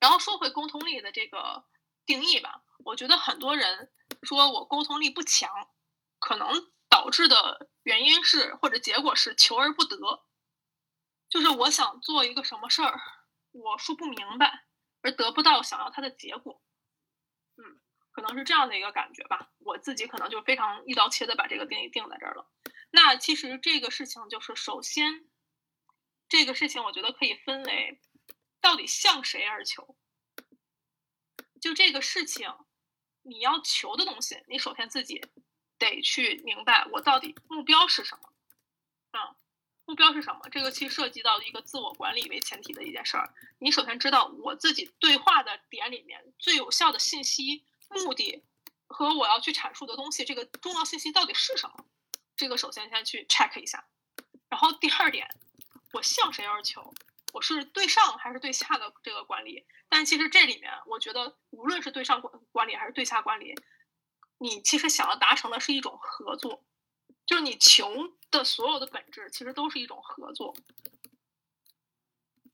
[0.00, 1.64] 然后说回沟通力的这个
[2.06, 3.92] 定义吧，我觉得很多人
[4.22, 5.50] 说我沟通力不强，
[6.18, 9.96] 可能导致的原因是或者结果是求而不得，
[11.28, 13.00] 就是我想做一个什么事儿，
[13.52, 14.66] 我说不明白，
[15.02, 16.62] 而得不到想要它的结果。
[17.58, 17.78] 嗯，
[18.10, 19.50] 可能是这样的一个感觉吧。
[19.58, 22.50] 我自己可能就非常一刀切的把这个定义定在这儿了。
[22.90, 25.28] 那其实这个事情就是，首先
[26.28, 28.00] 这个事情我觉得可以分为。
[28.60, 29.96] 到底向谁而求？
[31.60, 32.52] 就这个事情，
[33.22, 35.24] 你要求的东西，你首先自己
[35.78, 38.27] 得去明白，我到底目标是什么？
[39.88, 40.42] 目标是什么？
[40.52, 43.32] 这个其实涉及到一个自我管理为前提的一件事儿。
[43.58, 48.44] 你首先知道我自己对话的点里面最有效的信息、目的
[48.86, 51.86] 和我要去阐述的东西，这个重要信息到底是什么？
[52.36, 53.88] 这个首先先去 check 一下。
[54.50, 55.26] 然后第二点，
[55.94, 56.92] 我向谁而求？
[57.32, 59.64] 我是对上还是对下的这个管理？
[59.88, 63.54] 但其实这里面，我觉得无论是对上管管理还是对下管理，
[64.36, 66.62] 你其实想要达成的是一种合作，
[67.24, 67.90] 就是你求
[68.30, 70.54] 的所有的本质其实都是一种合作。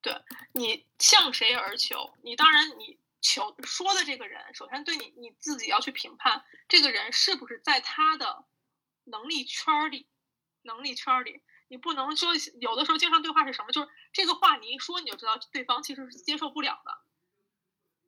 [0.00, 2.14] 对你向谁而求？
[2.22, 8.44] 你当然你求说的这个人，首先对你你自己要去评判这个人是不是在他的
[9.04, 10.06] 能力圈里，
[10.62, 11.42] 能力圈里。
[11.68, 13.72] 你不能说有的时候经常对话是什么？
[13.72, 16.98] 就是这个话你一说你就知道对方其实是接受不了的，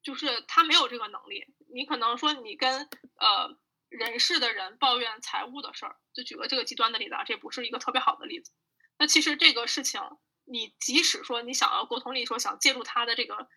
[0.03, 1.47] 就是他没有这个能力。
[1.69, 3.57] 你可能说你跟呃
[3.89, 8.53] 人事的人抱怨财务的事儿，就举个这个极端的例子啊，这不是一个特别好的例子。
[8.99, 10.01] 那其实这个事情，
[10.45, 13.49] 你即使说你想要沟通力，说想借助他的这个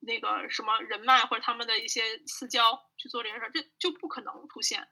[0.00, 4.88] 那个什么人脉或者他们的一些私交去做这件事儿，这就不可能出现。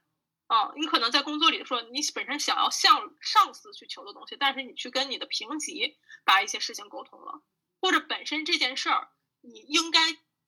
[0.47, 7.41] 啊，你可能在工作里说你本身想要向上司去求的东西，但是你去跟你的平级把一些事情沟通了，
[7.81, 9.09] 或者本身这件事儿
[9.41, 9.99] 你应该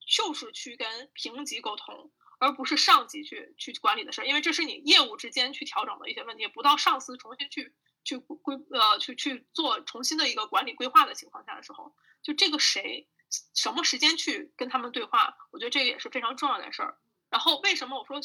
[0.06, 7.74] 就是去跟平级沟通，而不是上级去去管理的事儿，因为这是你业务之间去调整的一些问题，不到上司重新去
[8.04, 13.08] 去规呃去去做重新的一个管理规划的情况下的时候，就这个谁
[13.54, 16.98] 什么时间去跟他们对话，我觉得这个也是非常重要的事儿。
[17.28, 18.18] 然后为什么我说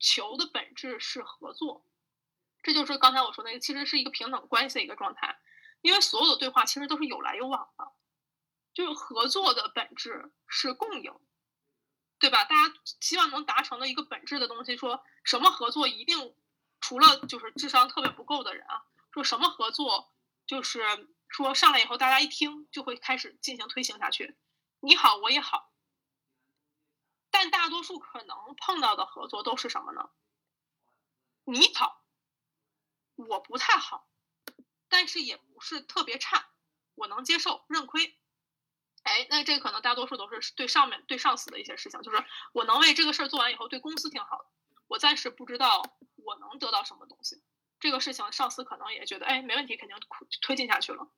[0.00, 1.86] 求的本质是合作？
[2.62, 5.38] 这就是刚才我说那个，其实是一个平等关系的一个状态。
[5.80, 7.92] 因为所有的对话其实都是有来有往的，
[8.74, 11.14] 就是合作的本质是共赢，
[12.18, 12.44] 对吧？
[12.44, 16.34] 大家希望能达成的一个本质的东西，说什么合作一定
[16.80, 20.12] 除了就是智商特别不够的人啊，说什么合作
[20.46, 20.82] 就是
[21.28, 24.36] 说上来以后大家一听就会开始进行推行下去，
[24.80, 25.70] 你好我也好。
[27.30, 30.10] 但大多数可能碰到的合作都是什么呢？
[31.44, 32.02] 你好，
[33.14, 34.08] 我不太好，
[34.88, 36.48] 但是也不是特别差，
[36.94, 38.18] 我能接受，认亏。
[39.08, 44.46] 哎，那这可能大多数都是对上面对上司的一些事情，就是我能为这个事儿做完以后，对公司挺好的。
[44.86, 45.82] 我暂时不知道
[46.16, 47.42] 我能得到什么东西，
[47.80, 49.96] 这个事情上司可能也觉得哎没问题，肯定
[50.40, 51.08] 推进下去了。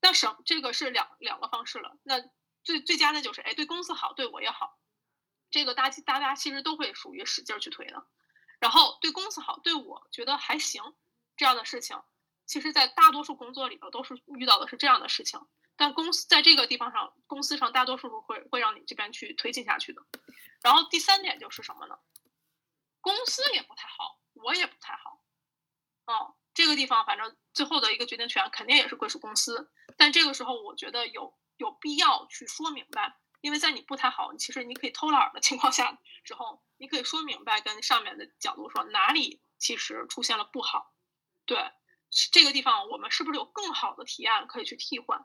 [0.00, 1.96] 那什这个是两两个方式了。
[2.02, 2.20] 那
[2.62, 4.78] 最最佳的就是哎对公司好，对我也好。
[5.50, 8.04] 这个大家大家其实都会属于使劲去推的，
[8.58, 10.82] 然后对公司好，对我觉得还行，
[11.36, 12.02] 这样的事情，
[12.44, 15.40] 其实，在大多数工作里头都是遇到的是这样的事情。
[15.76, 20.02] 但公司在这个地方上，公司上大多数会会让你这边去推进下去的。
[20.62, 21.98] 然后第三点就是什么呢？
[23.00, 25.20] 公司也不太好，我也不太好，
[26.06, 29.70] 哦，这个地方反正最后的一个决定权肯定也是归属公司。
[29.96, 33.18] 但这个时候，我觉得有有必要去说明白。
[33.42, 40.92] 因为在你不太好，其实你可以偷懒的情况下之后，你可以说明白，跟上面的角度说哪里其实出现了不好，
[41.44, 41.70] 对，
[42.32, 45.24] 这个地方我们是不是有更好的提案可以去替换？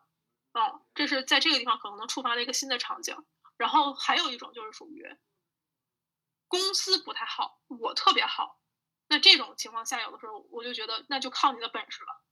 [0.53, 3.15] 哦，这是在这个地方可能能触发的一个新的场景。
[3.57, 5.05] 然后还有一种就是属于
[6.47, 8.59] 公司不太好，我特别好，
[9.07, 12.23] 那这种情况下，有的时候我就觉得那就靠你的本事了，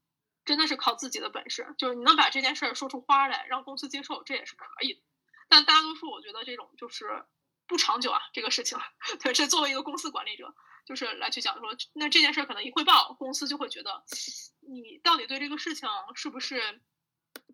[0.43, 5.01] 真的是靠自己的本事，就是你能把这件事儿说出花来，让公司接受，这也是可以的。
[5.47, 7.25] 但大多数我觉得这种就是
[7.67, 8.79] 不长久啊，这个事情，
[9.21, 14.03] 对，这作为一个公司管理者，就是来去讲说，那这件事可能一汇报，公司就会觉得
[14.61, 16.81] 你到底对这个事情是不是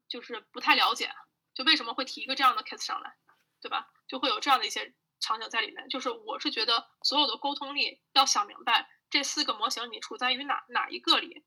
[0.08, 1.12] 就是不太了解，
[1.54, 3.15] 就为什么会提一个这样的 case 上来，
[3.62, 3.91] 对吧？
[4.08, 5.88] 就会有这样的一些场景在里面。
[5.89, 11.45] 就是我是觉得所有的沟通力要想明白，这四个模型你处在于哪哪一个里，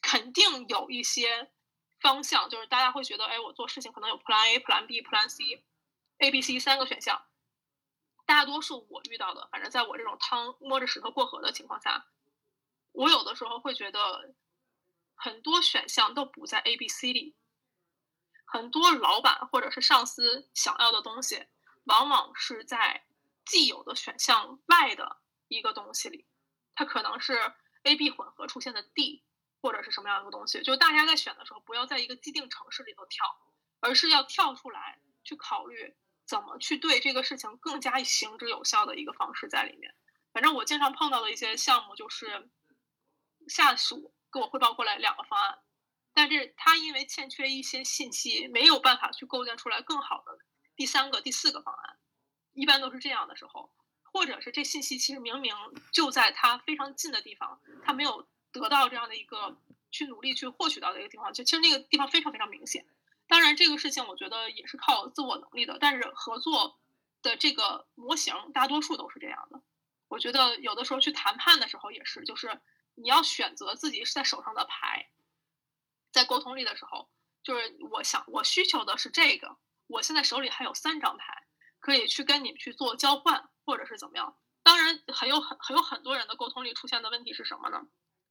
[0.00, 1.50] 肯定有一些
[2.00, 5.64] 方向，就是大家会觉得，哎，我做事情可能有 plan A、plan B、plan C。
[6.18, 7.26] A、B、C 三个选项，
[8.26, 12.06] 大多数我遇到的，反正在我这种汤摸着石头过河的情况下，
[12.92, 14.34] 我有的时候会觉得，
[15.16, 17.34] 很多选项都不在 A、B、C 里。
[18.52, 21.46] 很多老板或者是上司想要的东西，
[21.84, 23.06] 往往是在
[23.46, 26.26] 既有的选项外的一个东西里。
[26.74, 27.52] 它可能是
[27.84, 29.24] A、B 混合出现的 D，
[29.60, 30.62] 或者是什么样一个东西。
[30.62, 33.26] 就大家在选的时候，不要在一个既定城市里头跳，
[33.80, 39.94] 而是要跳出来去考虑怎么去对这个事情更加行之有效的一个方式在里面。
[40.32, 42.50] 反正我经常碰到的一些项目就是。
[43.48, 45.58] 下属给我汇报过来两个方案，
[46.14, 50.38] 但是他因为欠缺一些信息，没有办法去构建出来更好的
[50.76, 51.96] 第三个、第四个方案。
[52.52, 53.72] 一般都是这样的时候，
[54.02, 55.54] 或者是这信息其实明明
[55.90, 59.56] 就在他非常近的地方，他没有得到这样的一个
[59.90, 62.86] 去努力去获取到的一个地方，就其实那个地方非常非常明显。
[63.26, 66.78] 当然，这个事情我觉得也是靠自我能力的，但是合作
[67.22, 69.62] 的这个模型大多数都是这样的。
[70.08, 72.60] 我觉得有的时候去谈判的时候也是，就是。
[72.94, 75.08] 你要选择自己是在手上的牌，
[76.12, 77.10] 在沟通力的时候，
[77.42, 81.46] 就是我想我需求的是这个，我现在手里还有三张牌，
[81.80, 84.38] 可以去跟你去做交换，或者是怎么样。
[84.62, 87.80] 当然，很有很很有很多人的沟通力出现的问题是什么呢？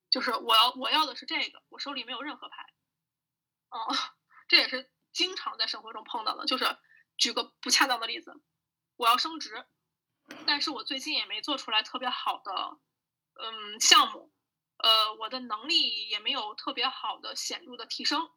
[0.09, 2.73] 就是我要我要的是这个，我手里没有任何牌。
[3.69, 3.93] 哦，
[4.47, 6.45] 这也是经常在生活中碰到的。
[6.45, 6.77] 就是
[7.17, 8.33] 举个不恰当的例子，
[8.95, 9.65] 我要升职，
[10.45, 12.77] 但是我最近也没做出来特别好的
[13.35, 14.31] 嗯项目。
[14.83, 18.29] 呃，我的能力也没有特别好的显著的提升，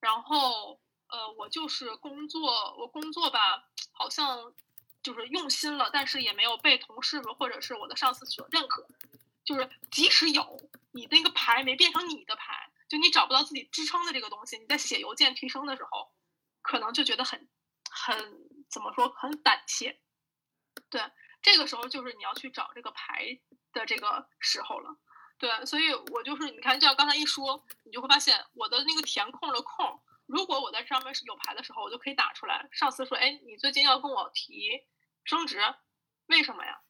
[0.00, 4.54] 然后呃，我就是工作，我工作吧，好像
[5.02, 8.86] 就是用心了，但是也没有被同事们或者是我的上司所认可。
[9.44, 10.56] 就是即使有
[10.92, 16.12] 你那个牌没变成你的牌，就你找不到自己支撑的这个东西，你在写邮件提升的时候，
[16.62, 17.48] 可能就觉得很
[17.90, 18.16] 很
[18.70, 20.00] 怎么说，很胆怯。
[20.88, 21.02] 对，
[21.42, 23.40] 这个时候就是你要去找这个牌
[23.72, 24.96] 的这个时候了。
[25.42, 32.68] 对，所以我就是你看，这样刚才一说，你就会发现我的那个填空的空，如果我在上面是有牌的时候，我就可以打出来。
[32.70, 34.84] 上司说：“哎，你最近要跟我提
[35.24, 35.58] 升职，
[36.26, 36.80] 为什么呀？”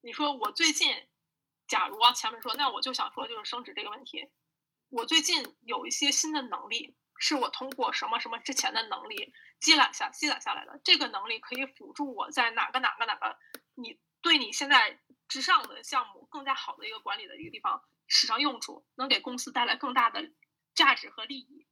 [0.00, 0.94] 你说我最近，
[1.66, 4.30] 假如啊，前面说，那我就想说就是升职这个问题，
[4.88, 13.36] 我最近有一些新的能力，是我通过什么什么之前的能力积攒下积攒下来的，这个能力可以辅助我在哪个哪个哪个，
[13.74, 15.00] 你对你现在。
[15.28, 20.32] 之上的项目更加好的一个管理的一个地方使上用处，能给公司带来更大的
[20.74, 21.66] 价值和利益。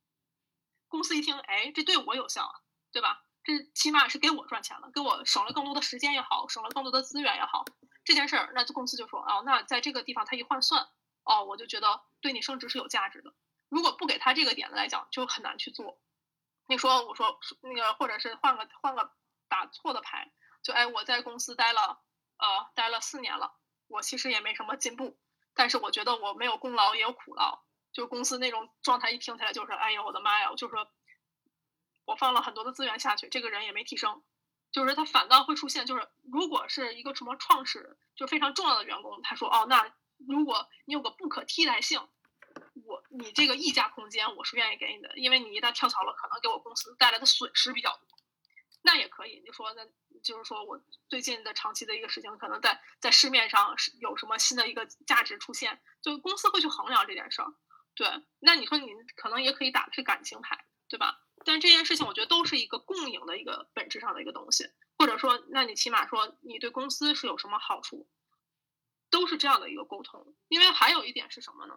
[0.89, 2.61] 公司一听，哎，这对我有效啊，
[2.93, 3.25] 对吧？
[3.43, 7.65] 这起码是给我赚钱了，给我省了更多的时间也好，省了更多的资源也好。
[8.05, 10.89] 这件事儿，那公司就说，哦，那在这个地方他一换算，
[11.25, 13.33] 哦，我就觉得对你升职是有价值的。
[13.69, 16.01] 如果不给他这个点来讲，就很难去做。
[16.69, 19.13] 你说，我说那个，或者是换个换个
[19.49, 22.01] 打错的牌，就哎，我在公司待了。
[22.39, 23.55] 呃，待了四年了，
[23.89, 25.19] 我其实也没什么进步，
[25.55, 30.91] 但是我觉得我没有功劳也有苦劳，就公司那种状态一听起来就是，哎呦我的妈呀，就是说，
[32.05, 34.23] 我放了很多的资源下去，这个人也没提升，
[34.71, 39.93] 就是他反倒会出现，就是如果是一个什么创始就非常重要的员工，他说哦，那
[40.29, 42.07] 如果你有个不可替代性，
[42.85, 48.07] 我你这个溢价空间我是愿意给你的，因为你一旦跳槽了，可能给我公司带来的损失比较多。
[48.87, 49.85] 那也可以，你说那
[50.23, 57.53] 就是说我最近的长期的一个事情，可能在在市面上是有什么新的一个价值出现，就公司会去衡量这件事儿。
[57.97, 58.07] 对，
[58.39, 61.21] 那你说你可能也可以打的是感情牌，对吧？
[61.45, 68.09] 但这件事情我觉得都是一个共赢的一个本质上的一个东西，或者说，那你起码说你对公司是有什么好处，
[69.11, 70.37] 都是这样的一个沟通。
[70.47, 71.77] 因为还有一点是什么呢？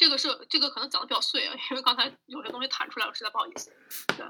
[0.00, 3.70] 这个是这个可能讲的比较碎啊，因为刚才有些东西弹出来，我实在不好意思。
[4.16, 4.26] 对，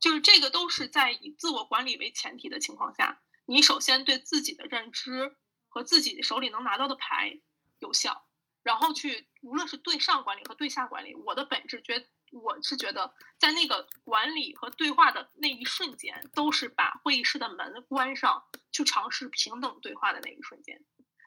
[0.00, 5.36] 就是这个都是在以自我管理为前提的情况下，你首先对自己的认知
[5.68, 7.40] 和自己手里能拿到的牌
[7.78, 8.26] 有效，
[8.64, 18.42] 然后去无论是对上管理和对下管理，我的本质觉我是觉得在那个管理和对话的那一瞬间，都是把会议室的门关上，
[18.72, 20.84] 去尝试平等对话的那一瞬间。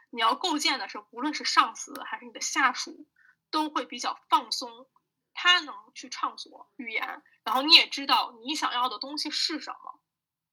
[0.09, 3.07] 你要构建的是，无论是上司还是你的下属。
[3.49, 4.89] 都会比较放松，
[5.33, 10.01] 他能去畅所欲言，然后你也知道你想要的东西是什么，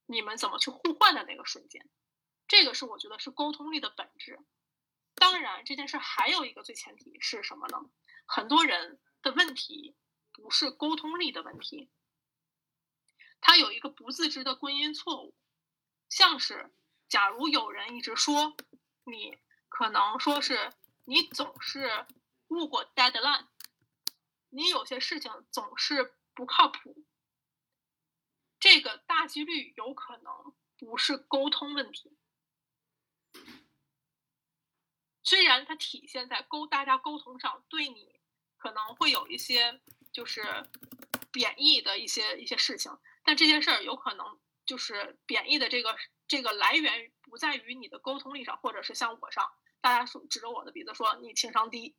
[0.07, 1.88] 你们怎么去互换的那个瞬间，
[2.47, 4.38] 这个是我觉得是沟通力的本质。
[5.14, 7.78] 当然，这件事还有一个最前提是什么呢？
[8.26, 9.97] 很多人的问题
[10.32, 11.90] 不是沟通力的问题，
[13.40, 15.34] 他有一个不自知的归因错误，
[16.09, 16.72] 像是
[17.09, 18.57] 假如有人一直说
[19.05, 19.38] 你
[19.68, 20.72] 可能说是
[21.05, 22.07] 你总是。
[22.49, 23.47] 误过 deadline，
[24.51, 27.05] 你有些事情总是不靠谱，
[28.61, 32.16] 这个大几率有可能不是沟通问题。
[35.22, 38.20] 虽然它体现在沟大家沟通上，对你
[38.57, 39.80] 可能会有一些
[40.12, 40.42] 就是
[41.32, 42.92] 贬义的一些一些事情，
[43.24, 45.97] 但这件事儿有可能就是贬义的这个
[46.28, 51.97] 这个来源不在于你的沟通力上，或者是像我上，大家说指着我的鼻子说你情商低，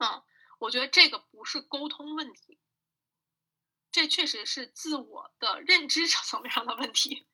[0.00, 0.22] 嗯，
[0.58, 2.58] 我觉得这个不是沟通问题，
[3.90, 7.26] 这确实是自我的认知 层面上的问题，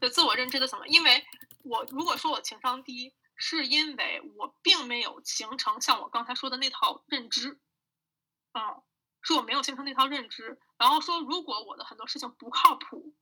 [0.00, 1.24] 对自我认知的层面，因为
[1.62, 3.14] 我如果说我情商低。
[3.34, 7.58] 是因为我并没有形成像我刚才说的那套认知，
[8.52, 8.82] 嗯，
[9.20, 10.60] 是我没有形成那套认知。
[10.78, 13.16] 然后说，如果我的很多事情不靠谱，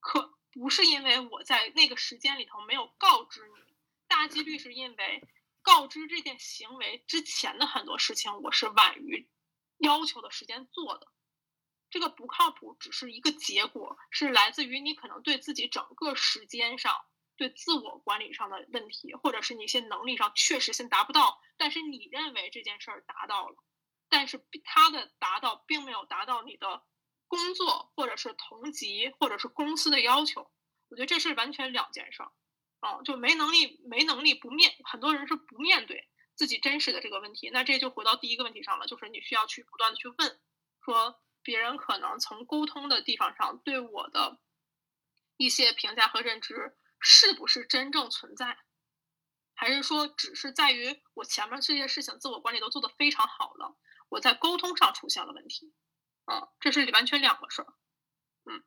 [0.00, 3.74] 可不是因为我在那个时间里头没有告知你，
[4.06, 5.26] 大几率是因为
[5.62, 9.30] 告知这件行为之前的很多事情我是晚于
[9.78, 11.06] 要求的时间做的。
[11.88, 16.94] 这个不靠谱只是一个结果，是来自于你可能对自己整个时间上。
[17.34, 23.56] 对自我管理上的问题，或者是你一些能力上确实性达不到，但是你认为这件事儿达到了，
[24.08, 26.84] 但是他的达到并没有达到你的
[27.26, 30.52] 工作或者是同级或者是公司的要求，
[30.88, 32.30] 我觉得这是完全两件事儿，
[32.82, 40.40] 啊，就没能力没能力不面，很多人是不面对自己真实的这个问题，那这就回到第一个问题上了，就是你需要去不断的去问，
[40.84, 44.38] 说别人可能从沟通的地方上对我的
[45.38, 46.76] 一些评价和认知。
[47.04, 48.56] 是不是真正存在，
[49.54, 53.76] 还是说只是在于我前面这些事情自我管理都做得非常好了，
[54.08, 55.74] 我在沟通上出现了问题，
[56.26, 57.74] 嗯，这是完全两个事儿，
[58.44, 58.62] 嗯，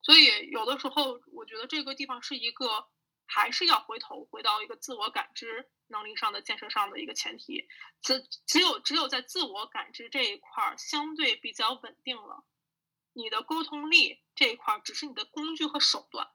[0.00, 2.88] 所以有的时候我觉得这个地方是一个
[3.34, 7.66] 还是要回头回到一个自我感知能力上的建设上的一个前提，
[8.02, 12.44] 只只有只有在自我感知这一块儿相对比较稳定了，
[13.14, 16.28] 你的沟通力这一块儿只是你的工具和手段。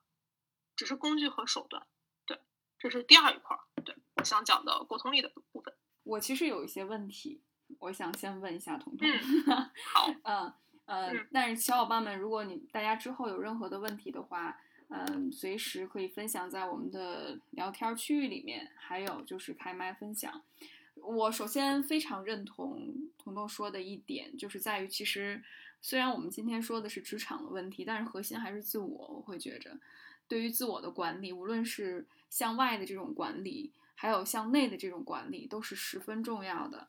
[0.76, 1.88] 只是工具和手段，
[2.28, 2.40] 对，
[2.78, 5.76] 这是第二一块儿，对我想讲的沟通力的部分。
[6.04, 7.42] 我其实有一些问题，
[7.80, 9.10] 我想先问一下彤彤。
[9.10, 10.54] 嗯 好，嗯
[10.86, 14.56] 嗯，但是小伙伴们，如果你大家之后有任何的问题的话，
[14.90, 20.42] 嗯，随时可以分享在我们的聊天区域里面，还有就是开麦分享。
[20.96, 25.44] 我首先非常认同彤彤说的一点，就是在于其实
[25.82, 29.78] 虽然我们今天说的是职场的问题，但是核心还是自我，我会觉着。
[30.28, 36.88] 对于自我的管理，无论是向外的这种管理，还有向内的这种管理，都是十分重要的。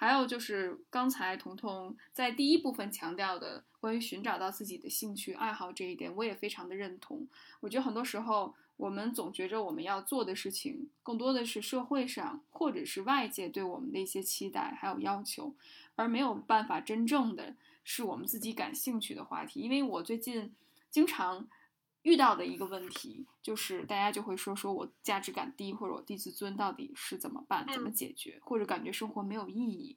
[0.00, 7.28] 还有就是刚才彤彤在第一部分强调的关于寻找到自己的兴趣爱好这一点，我也非常的认同。
[7.60, 15.54] 我觉得很多时候我们总觉着我们要做的事情，更多的是社会上或者是外界对我们的一些期待还有要求，
[15.96, 19.60] 而没有办法真正的是我们自己感兴趣的话题。
[19.60, 20.50] 因为我最近
[20.90, 21.46] 经常。
[22.02, 29.96] 遇到的一个问题就是，大家就会说说我价值感低，或者我低自尊到底是怎么办、怎么解决，或者感觉生活没有意义，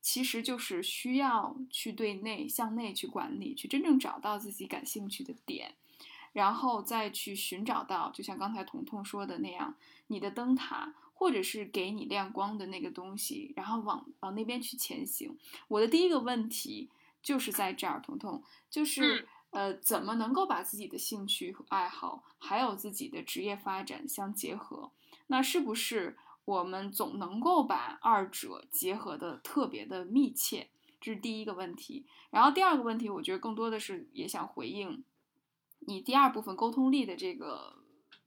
[0.00, 5.74] 其实就是需要去对内向内去管理，去真正找到自己感兴趣的点，
[6.32, 9.74] 然后再去寻找到，就像刚才彤彤说的那样，
[10.06, 15.36] 你的灯塔或者是给你亮光的那个东西，然后往往那边去前行。
[15.68, 16.88] 我的第一个问题
[17.22, 19.28] 就是在这儿，彤彤就是。
[19.54, 24.90] 呃，怎么能够把自己的兴趣和爱好，还有自己的职业发展相结合？
[25.28, 30.70] 那是不是我们总能够把二者结合的特别的密切？
[31.00, 32.04] 这是第一个问题。
[32.30, 35.04] 然后第二个问题，我觉得更多的是也想回应
[35.78, 37.78] 你第二部分沟通力的这个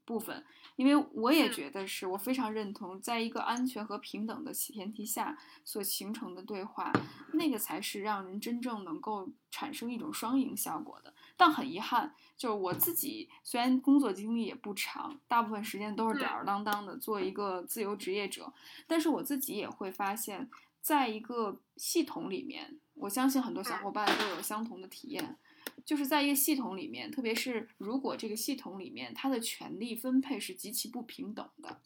[0.06, 0.46] 部分。
[0.78, 6.94] 因为我也觉得是我非常认同，在一个安全和平等的前提下所形成的对话，
[7.34, 11.16] 那个才是让人真正能够产生一种双赢效果的。
[11.38, 18.52] 但很遗憾，就是我自己虽然工作经历也不长，大部分时间都是吊儿郎当的做一个自由职业者，
[18.88, 20.50] 但是我自己也会发现，
[20.82, 25.38] 在一个系统里面，我相信很多小伙伴都有相同的体验。
[25.86, 31.82] 就是在一个系统里面，特别是如果这个系统里面它的权力分配是极其不平等的，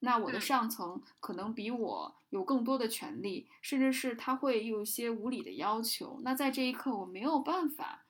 [0.00, 6.20] 那我的上层可能比我有更多的权利，甚至是他会有一些无理的要求。
[6.22, 8.05] 那在这一刻，我没有办法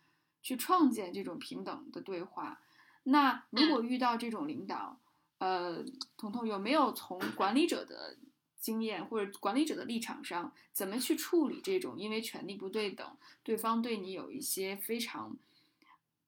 [0.47, 2.61] 去创建这种平等的对话。
[3.03, 5.01] 那如果遇到这种领导，
[5.39, 5.85] 呃，
[6.17, 8.17] 彤彤有没有从管理者的？
[8.59, 13.07] 经验或者管理者的立场上，怎么去处理这种因为权力不对等，
[13.45, 15.37] 对方对你有一些非常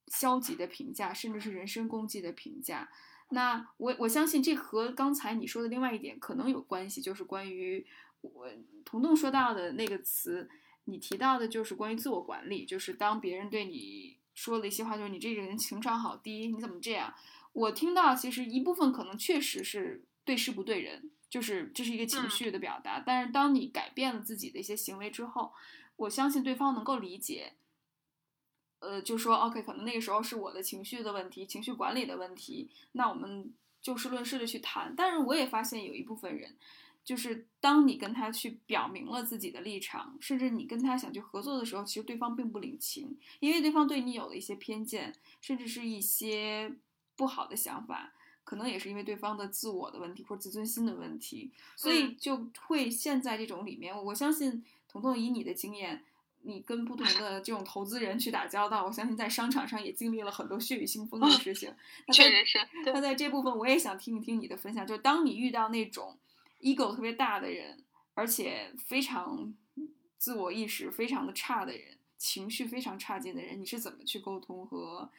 [0.07, 2.89] 消极的评价，甚至是人身攻击的评价？
[3.31, 7.85] 那我我相信这和刚才你说的另外一点可能有关系，就是关于
[8.21, 8.49] 我
[8.85, 10.49] 彤彤说到的那个词，
[10.89, 17.15] 你提到的就是关于自我管理，就是当别人对你说了一些话，就是你这个人情商好低，你怎么这样？
[17.53, 21.11] 我听到其实一部分可能确实是对事不对人。
[21.31, 23.03] 就是这是一个情绪的表达。
[23.05, 25.53] 但是当你改变了自己的一些行为之后，
[25.97, 27.53] 我相信对方能够理解。
[28.79, 32.71] 呃，就说 OK，可能那个时候是我的情绪的问题，情绪管理的问题。
[32.93, 34.95] 那我们就事论事的去谈。
[34.97, 36.57] 但是我也发现有一部分人，
[37.09, 46.71] 就是当你跟他去表明了自己的立场，甚至你跟他想去合作的时候，其实对方并不领情，因为对方对你有了一些偏见，甚至是一些
[47.17, 48.13] 不好的想法，
[48.45, 53.97] 可能也是因为对方的自我的问题或者自尊心的问题，所以就会陷在这种里面。
[54.05, 56.05] 我相信彤彤以你的经验。
[56.43, 61.75] 你跟不同的 这种投资人去打交道，我相信在商场上也经历了很多血雨腥风的事情。
[62.13, 62.59] 确实是。
[62.87, 64.87] 那在这部分，我也想听一听你的分享。
[64.87, 66.17] 就当你遇到那种
[66.61, 67.85] ego 特别大的人，
[68.15, 69.55] 而且非常
[70.17, 75.11] 自我意识非常的差的人，情绪非常差劲的人，你是怎么去沟通和？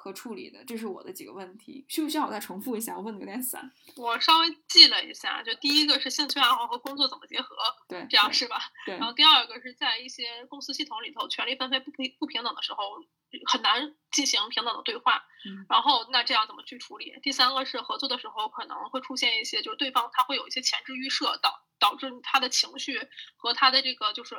[0.00, 2.96] 和处理的，这是我的几个问题，需不需要我再重复一下？
[2.96, 3.68] 我问的有点散。
[3.96, 7.56] 我稍微记了一下，就第一个是兴趣爱好和工作怎么结合，
[7.88, 8.60] 对，这样是吧？
[8.86, 8.96] 对。
[8.96, 13.04] 然后第二个是在一些公司系统里头，权力分配不平不平等的时候，
[13.46, 15.24] 很难进行平等的对话。
[15.46, 15.66] 嗯。
[15.68, 17.18] 然后那这样怎么去处理？
[17.22, 24.34] 第三个是合作的时候可能会出现一些，就是对方他会有一些前置预设，导导致他的情绪和他的这个就是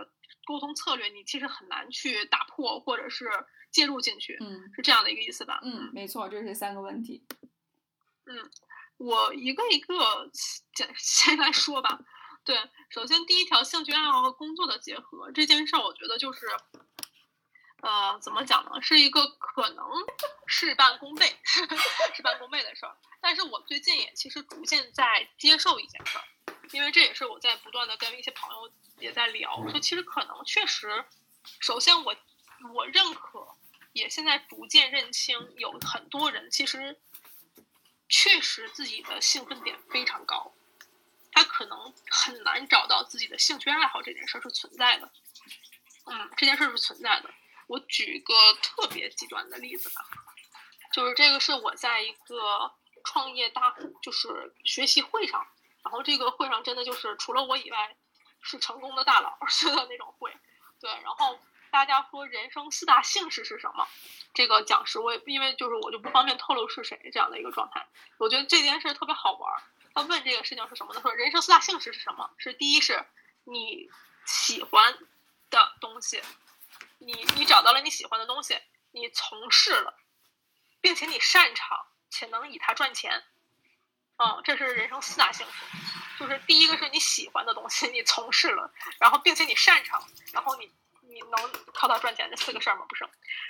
[0.45, 3.29] 沟通策略，你其实很难去打破，或者是。
[3.71, 5.59] 介入进去，嗯，是这样的一个意思吧？
[5.61, 7.23] 嗯，没错，这是三个问题。
[8.25, 8.49] 嗯，
[8.97, 11.99] 我一个一个先 先来说吧。
[12.43, 12.57] 对，
[12.89, 16.47] 首先第一条，兴趣爱好和工作的结合这件事儿，我觉得就是，
[17.81, 18.81] 呃，怎么讲呢？
[18.81, 19.85] 是一个可能
[20.45, 22.95] 事半功倍、 事半功倍的事儿。
[23.21, 26.23] 但是我最近也其实逐渐在接受一件事儿，
[26.71, 31.05] 因为这也是我在不断的跟一些朋友也在聊，说其实可能确实，
[31.59, 32.15] 首先我
[32.73, 33.47] 我认可。
[33.91, 36.95] 也现在逐渐认清，有很多人其实
[38.07, 40.53] 确实自己的兴奋点非常高，
[41.31, 45.11] 他可能很难找到自己的兴趣爱好这件事儿是存在的。
[46.05, 47.33] 嗯，这件事儿是存在的。
[47.69, 50.05] 我举一个特别极端的例子吧，
[50.91, 52.73] 就是这个是我在一个
[53.05, 55.47] 创业大就是学习会上，
[55.83, 57.95] 然后这个会上真的就是除了我以外
[58.41, 60.35] 是成功的大佬似 的那种会，
[60.81, 61.39] 对，然后。
[61.71, 63.87] 大家说人生四大幸事是什么？
[64.33, 67.87] 这个讲师我也因为就是我就不方便透露是谁这样的一个状态。
[68.17, 69.63] 我觉得这件事特别好玩。
[69.93, 71.01] 他问这个事情是什么呢？
[71.01, 72.27] 说人生四大幸事是什么？
[72.39, 73.05] 是第一是
[73.43, 73.87] 你
[74.25, 74.97] 喜欢
[75.51, 76.19] 的东西，
[76.99, 78.57] 你你找到了你喜欢的东西，
[78.91, 79.97] 你从事了，
[80.79, 83.23] 并且你擅长且能以它赚钱。
[84.17, 85.53] 嗯，这是人生四大幸事。
[86.19, 90.71] 就是第一个是你喜欢的东西，你从事了，然后并且你擅长，然后你。
[91.11, 92.85] 你能靠它赚钱这四个事儿吗？
[92.87, 93.03] 不是。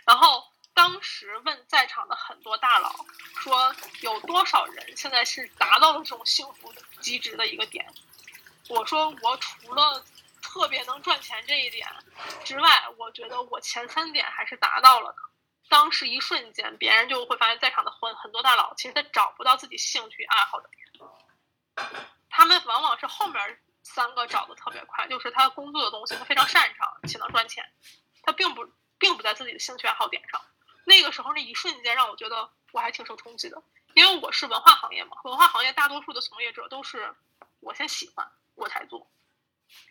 [0.05, 0.41] 然后
[0.73, 3.05] 当时问在场的很多大佬
[3.41, 7.85] 说，有多少人现在是达到了这种幸福极值的一个点？
[8.69, 10.01] 我说我除了
[10.49, 11.87] 特别能赚钱这一点
[12.43, 15.17] 之外，我觉得我前三点还是达到了的。
[15.69, 21.87] 当时一瞬间，别人就会发现，在场的很很多大佬其实他找不到自己兴趣爱好的点，
[22.29, 23.59] 他们往往是后面。
[23.81, 27.63] 三个找的特别快，就是他工作的东西，他非常擅长且能赚钱，
[28.21, 28.63] 他并不
[28.99, 30.39] 并不在自己的兴趣爱好点上。
[30.83, 33.63] 那个时候那一瞬间让我觉得我还挺受冲击的，
[33.95, 37.15] 因为我是文化行业嘛，文化行业大多数的从业者都是
[37.61, 39.09] 我先喜欢我才做，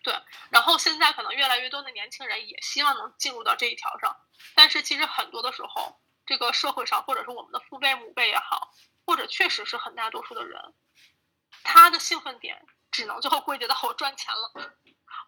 [0.03, 0.15] 对。
[0.51, 4.17] 然后现在可能越来越多的年轻人也希望能进入到这一条上，
[4.55, 8.73] 但是其实很多的时候，这个社会上或者是我们的父辈母辈也好，
[9.07, 10.75] 或者确实是很大多数的人，
[11.63, 12.67] 他的兴奋点。
[12.91, 14.51] 只能最后归结到我赚钱了，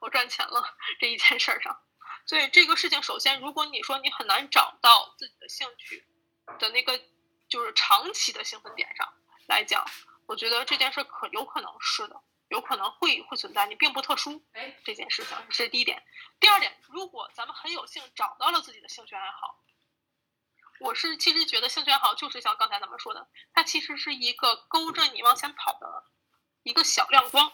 [0.01, 0.65] 我赚钱了
[0.99, 1.79] 这一件事儿上。
[2.25, 6.09] 所以这个事情，首先，如果你说你很难找到自己的兴趣
[6.59, 6.99] 的那个
[7.51, 9.13] 就是长期的兴奋点上
[9.47, 9.85] 来讲，
[10.27, 12.19] 我觉得这件事可有可能是的，
[12.51, 14.45] 有可能会会存在，你并不特殊。
[14.53, 16.03] 哎，这件事情是第一点。
[16.39, 19.65] 第二点，如果咱们很有幸找到了自己的兴趣爱好，
[20.81, 26.05] 我是其实觉得兴趣爱好就是像刚才咱们说的，它其实是一个勾着你往前跑的。
[26.63, 27.51] 一个小亮光，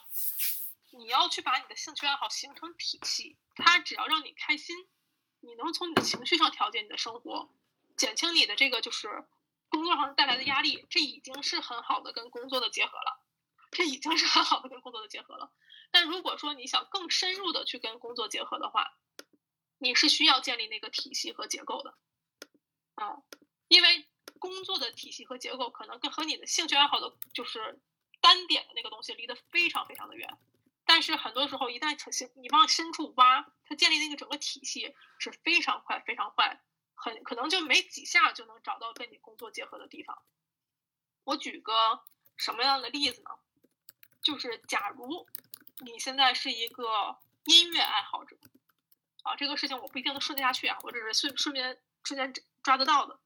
[0.90, 4.74] 你要去把你的兴趣爱好形成体系，它只要让你开心，
[5.38, 7.48] 你能从你的情绪上调节你的生活，
[7.96, 9.28] 减轻你的这个就是
[9.68, 13.20] 工作上带来的压力，这已经是很好的跟工作的结合了，
[13.70, 15.52] 这已经是很好的跟工作的结合了。
[15.90, 18.96] 但如果说你想更深入的去跟工作结合的话，
[19.78, 21.94] 你是需要建立那个体系和结构的，
[22.94, 23.22] 啊，
[23.68, 24.06] 因为
[24.38, 27.80] 工作的体系和结构可能跟和你的兴趣爱好的就是。
[28.18, 30.36] 单点的那个东西离得非常非常的远，
[30.84, 36.60] 但是很多时候一旦成型，你往深处挖，它建立那个整个体系是非常快、非常快，
[36.94, 40.24] 很可能就没几下就能找到跟你工作结合的地方。
[41.22, 42.02] 我举个
[42.36, 43.30] 什么样的例子呢？
[44.26, 45.24] 就是假如
[45.84, 48.36] 你现在是一个音乐爱好者，
[49.22, 53.20] 啊，这个事情我不一定能顺得下去啊，我只是顺顺便之间抓得到的。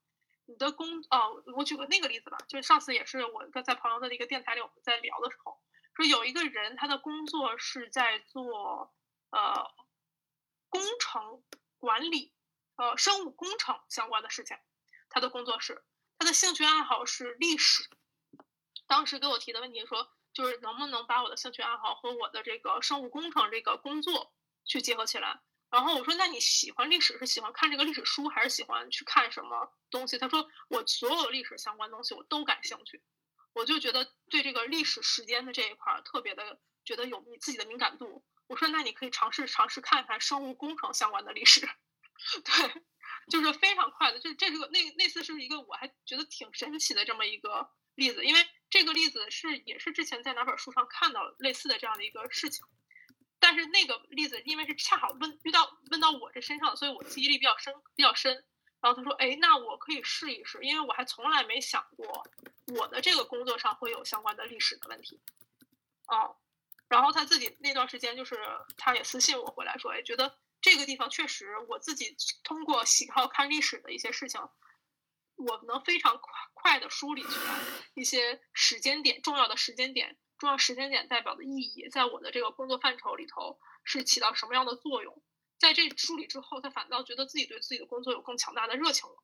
[0.45, 5.59] 你的工哦，我举个那个例子吧，就是上次也是我跟在朋友的一个电台里我们在聊的时候，
[5.95, 8.93] 说有一个人他的工作是在做
[9.31, 9.73] 呃
[10.69, 11.43] 工程
[11.79, 12.35] 管理，
[12.77, 14.59] 呃生物工程相关的事情，
[15.09, 15.83] 他的工作是，
[16.19, 17.89] 他的兴趣爱好是历史。
[18.87, 24.33] 当时给我提的问题说，就是能不能把我的兴趣爱好和我的这个生物工程这个工作
[24.65, 25.41] 去结合起来？
[25.71, 30.19] 然后我说，那你喜欢历史是喜欢看这个历史书，还是喜欢去看什么东西？
[30.19, 33.01] 他说，我所有历史相关东西我都感兴趣。
[33.53, 38.25] 我就觉得对这个历史时间的这一块特别的觉得有你自己的敏感度。
[38.49, 41.61] 我说，那你可以尝试尝试看看生物工程相关的历史。
[42.45, 42.83] 对，
[43.31, 48.41] 就是非常快的，就是这是个那那次是一个我还觉得挺神奇的这么一个例子，因为
[48.71, 52.65] 这个例子是也是之前在哪本书上看到类似的这样的一个事情。
[53.39, 58.45] 但是那个例子，因为是恰好问遇到问到我这身上，所以我记忆力比较深比较深。
[58.83, 62.27] 然后他说：“哎，那我可以试一试，因为我还从来没想过
[62.79, 65.21] 我的这个工作上会有相关的历史的问题。”
[66.09, 66.37] 哦，
[66.89, 68.39] 然后他自己那段时间就是
[68.77, 74.41] 他也私信我回来说：“哎，觉得这个地方确实我自己通过喜好看历史的一些事情，
[75.41, 77.59] 我能非常快快的梳理出来
[77.95, 85.23] 一些时间点，重要的时间点。”重要时间点代表的意义，在我的这个工作范畴里头是起到什么样的作用？
[85.59, 89.17] 在这梳理之后，他反倒觉得自己对自己的工作有更强大的热情了。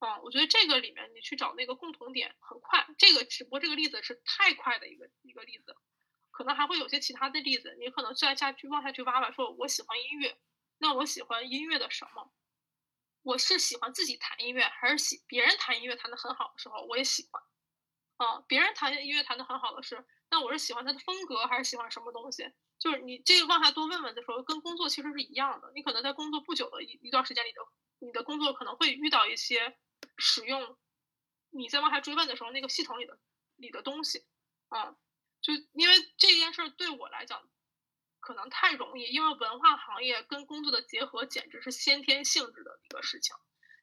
[0.00, 2.86] 嗯，我觉得这个里面你去找那个共同点很快。
[2.98, 5.74] 这个只不过这个例子是太快的一个一个例子，
[6.30, 9.30] 可能还会有些其他的例子，你可能再下去往下去挖挖。
[9.32, 10.38] 说我喜欢音乐，
[10.76, 12.30] 那我喜欢音乐的什么？
[13.22, 17.42] 我是喜欢自己弹音乐，还是喜别人弹音乐弹得很好的时候我也喜欢？
[18.16, 20.06] 啊，别人弹音乐弹得很好的是。
[20.30, 22.50] 那我是喜欢他的风格，还是喜欢什么东西？
[22.78, 25.70] 就是你这个往下多问问的时候，跟工作其实是一样的。
[25.74, 27.60] 你可能在工作不久的一一段时间里的，
[27.98, 29.76] 你的工作可能会遇到一些
[30.16, 30.78] 使用，
[31.50, 33.18] 你在往下追问的时候，那个系统里的
[33.56, 34.24] 里的东西，
[34.68, 34.96] 啊，
[35.42, 37.42] 就因为这件事对我来讲
[38.20, 43.34] 可能太容易，因为文化行业跟工作的结合简直是先天性质的一个事情。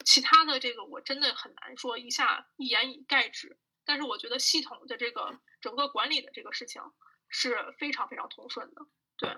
[0.05, 3.57] 其他的这个我真的很难说一下一言以概之。
[3.83, 6.81] 但是我觉得系统的这个整个管理的这个事情
[7.29, 8.85] 是非常非常通顺的，
[9.17, 9.37] 对，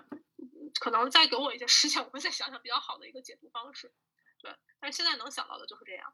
[0.80, 3.94] 可能再给我一些时间，我会再想想比较好的一个解读方式，
[4.40, 4.52] 对。
[4.80, 6.12] 但是现在能想到的就是这样。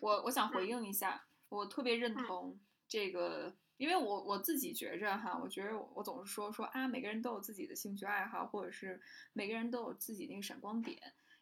[0.00, 2.58] 我我想回应一下，我特别认同
[2.88, 9.00] 这个，因为我我自己觉着哈，我觉得我总是说说啊，每个人都有自己的兴趣爱好，或者是
[9.32, 11.00] 每个人都有自己那个闪光点。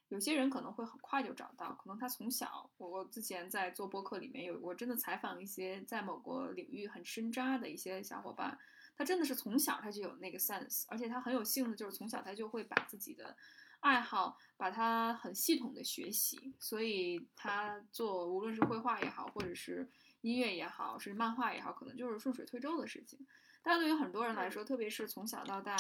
[0.09, 8.57] 有些人可能会很快就找到，可能他从小，我我之前在做播客里面有，我真的采访一些在某个领域很深扎的一些小伙伴，
[8.97, 13.37] 他真的是从小他就有那个 sense，而且他很有幸的就是从小他就会把自己的
[13.81, 19.91] 爱好，把它很系统的学习，所以他做无论是绘画也好，或者是
[20.27, 23.25] 音乐也好，是漫画也好，可能就是顺水推舟的事情。
[23.63, 25.77] 但对于很多人来说，特别是从小到大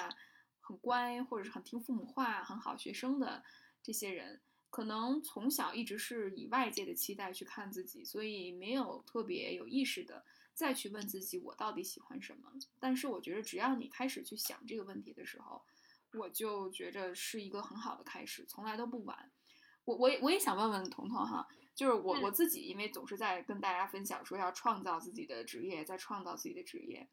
[0.60, 3.42] 很乖或者是很听父母话、很好学生的。
[3.82, 4.40] 这些人
[4.70, 10.24] 可能从小一直是以外界的期待去看自己，所以没有特别有意识的
[10.54, 12.52] 再去问自己我到底喜欢什么。
[12.78, 15.60] 但是我觉得只要你开始去想这个问题的时候，
[16.12, 19.28] 我就觉着是一个很好的开始，从来都不晚。
[19.84, 21.46] 我我也我也想问问彤彤哈，
[21.76, 27.08] 就是我我自己，因为总是在跟大家分享说要创造自己的职业，在创造自己的职业，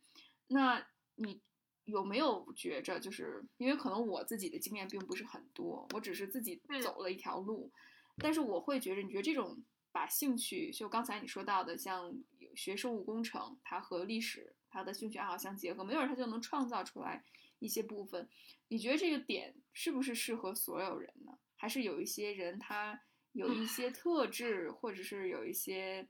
[0.48, 1.40] 那你。
[1.86, 7.70] 有没有觉着，就是因为可能我自己的经验并不是很多，我只是自己走了一条路，
[8.20, 9.62] 但是我会觉着，你觉得这种
[9.92, 12.16] 把兴趣，就刚才你说到的，像
[12.56, 17.22] 学生物工程，它和历史，它的兴趣爱好相结合，没准他就能创造出来
[17.60, 18.30] 一些部分。
[18.70, 21.38] 你觉得这个点是不是适合所有人呢？
[21.58, 23.02] 还是有一些人他
[23.34, 26.08] 有一些特质，或者是有一些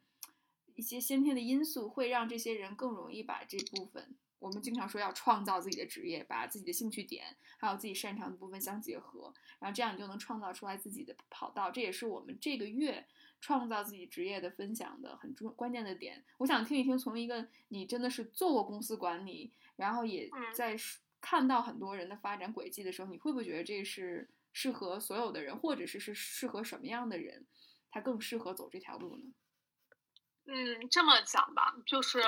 [0.76, 4.16] 一些先天的因素，会让这些人更容易把这部分？
[4.40, 11.72] 我们经常说要创造自己的职业，把自己的兴趣点还有自己擅长的部分相结合，然后这样你就能创造出来自己的跑道。
[11.72, 13.08] 这也是我们这个月
[13.40, 16.26] 创造自己职业的分享的很重关键的点。
[16.40, 20.76] 我想听一听，从一个你真的是做过公司管理，然后也在
[21.22, 27.46] 看到很多人的发展轨迹的时候，你会不会觉得这是适合所有的人，或者是是适合什么样的人，
[27.92, 29.24] 他更适合走这条路呢？
[30.46, 32.24] 嗯，这么讲吧，就是。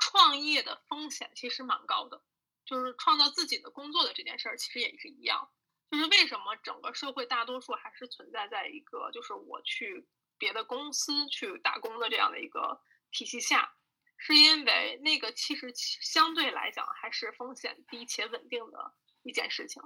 [0.00, 2.22] 创业的风险其实蛮高的，
[2.64, 5.50] 就是创造自己的工作的这件事儿，其实也是一样。
[5.90, 10.06] 就是为什么整个社会大多数还是存在在一个就是我去
[10.38, 13.74] 别的公司去打工的这样的一个体系下，
[14.16, 18.94] 是因为那个其实相对来讲还是风险低且稳定的
[19.24, 19.82] 一件事情。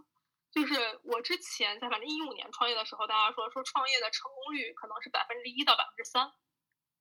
[0.52, 6.30] 就是我之前在反正一五年创业的时候，大家说说创业的成功率可能是百分之一到百分之三，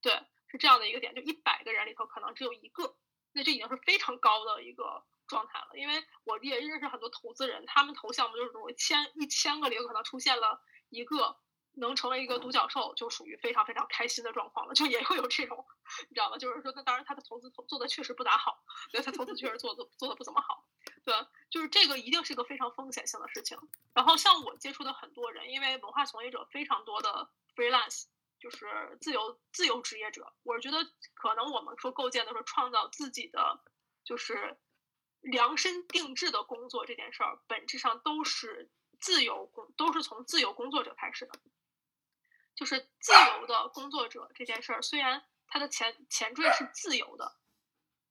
[0.01, 0.13] 对，
[0.47, 2.95] 是这样的一个点，就一百个人里头可能只有一个，
[3.33, 5.71] 那这已经是非常高的一个状态了。
[5.75, 11.37] 因为我也认识很多投资人，他们投项目就是说千一千个里可能出现了一个
[11.75, 14.73] 能成为一个独角兽，就属于非常非常开心的状况了。
[14.73, 15.65] 就也会有这种，
[16.09, 16.37] 你知道吗？
[16.37, 20.67] 就是说，那当然他的投资做的确实不咋好，对他投资确实做的做的不怎么好。
[21.03, 21.15] 对，
[21.49, 23.57] 就是这个一定是一个非常风险性的事情。
[23.93, 28.05] 然后像我接触的很多人，因为文化从业者非常多的 freelance，
[28.39, 30.33] 就是自由自由职业者。
[30.43, 30.77] 我觉得
[31.13, 33.61] 可能我们说构建的是创造自己的，
[34.03, 34.59] 就是
[35.21, 38.69] 量身定制的工作这件事儿，本质上都是
[38.99, 41.39] 自由工，都是从自由工作者开始的。
[42.61, 47.35] 就是自由的工作者这件事儿，虽然它的前前缀是自由的，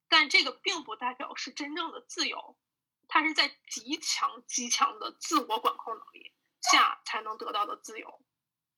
[0.09, 2.59] 但这个并不代表是真正的自由。
[3.07, 8.21] 他是在极强极强的自我管控能力下才能得到的自由，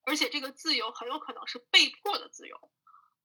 [0.02, 2.70] 而且这个自由很有可能是被迫的自由，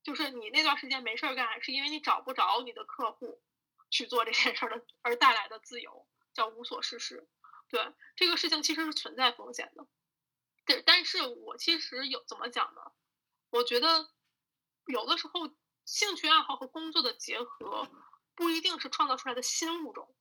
[0.01, 3.41] 就是你那段时间没事儿干，是因为你找不着你的客户
[3.89, 7.27] 去做这件事儿的而带来的自由，叫无所事事。
[7.67, 9.85] 对这个事情其实是存在风险的，
[10.68, 12.82] 对，但是我其实有怎么讲呢？
[13.49, 14.11] 我觉得
[14.86, 15.49] 有的时候
[15.86, 17.89] 兴趣爱好和工作的结合
[18.36, 20.13] 不一定是创造出来的新物种。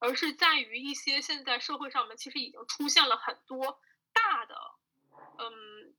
[0.00, 3.80] 而是在于一些现在社会上面其实已经出现了很多
[4.12, 4.54] 大的，
[5.38, 5.92] 嗯，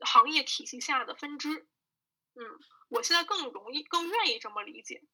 [0.00, 1.68] 行业体系下的分支，
[2.36, 2.58] 嗯，
[2.88, 5.04] 我现在更容易更愿意这么理解，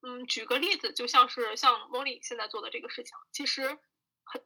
[0.00, 3.78] 嗯，举个例子，就像是像莫莉现在做的这个事情，其实
[4.24, 4.42] 很，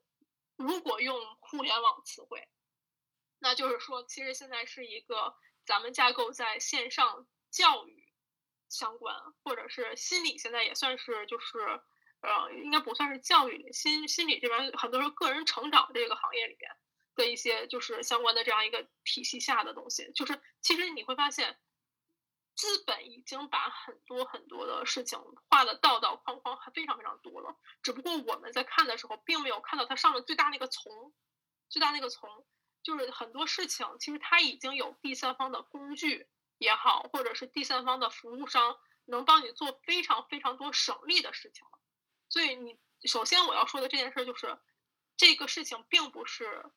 [0.57, 2.49] 如果用互联网词汇，
[3.39, 8.13] 那就是说，其实现在是一个咱们架构在线上教育
[8.69, 11.81] 相关，或者是心理，现在也算是就是。
[12.27, 16.71] 呃，应该不算是教育心心理这边，很多时候个人成长这个行业里边
[17.15, 21.59] 的一些就是相关的这样一个体系下的东西，就是其实你会发现，
[22.55, 25.19] 资本已经把很多很多的事情
[25.51, 31.13] 画的道道框框还非常非常多了，只不过我们在看的时候，并没有看到它上面最大那个从，
[31.69, 32.47] 最大那个从，
[32.85, 36.29] 就是很多事情其实它已经有第三方的工具
[36.59, 41.81] 也好，或者是第三方的服务商能帮你做非常非常多省力的事情了。
[42.29, 44.59] 所以你首先我要说的这件事就是，
[45.17, 46.71] 这个事情并不是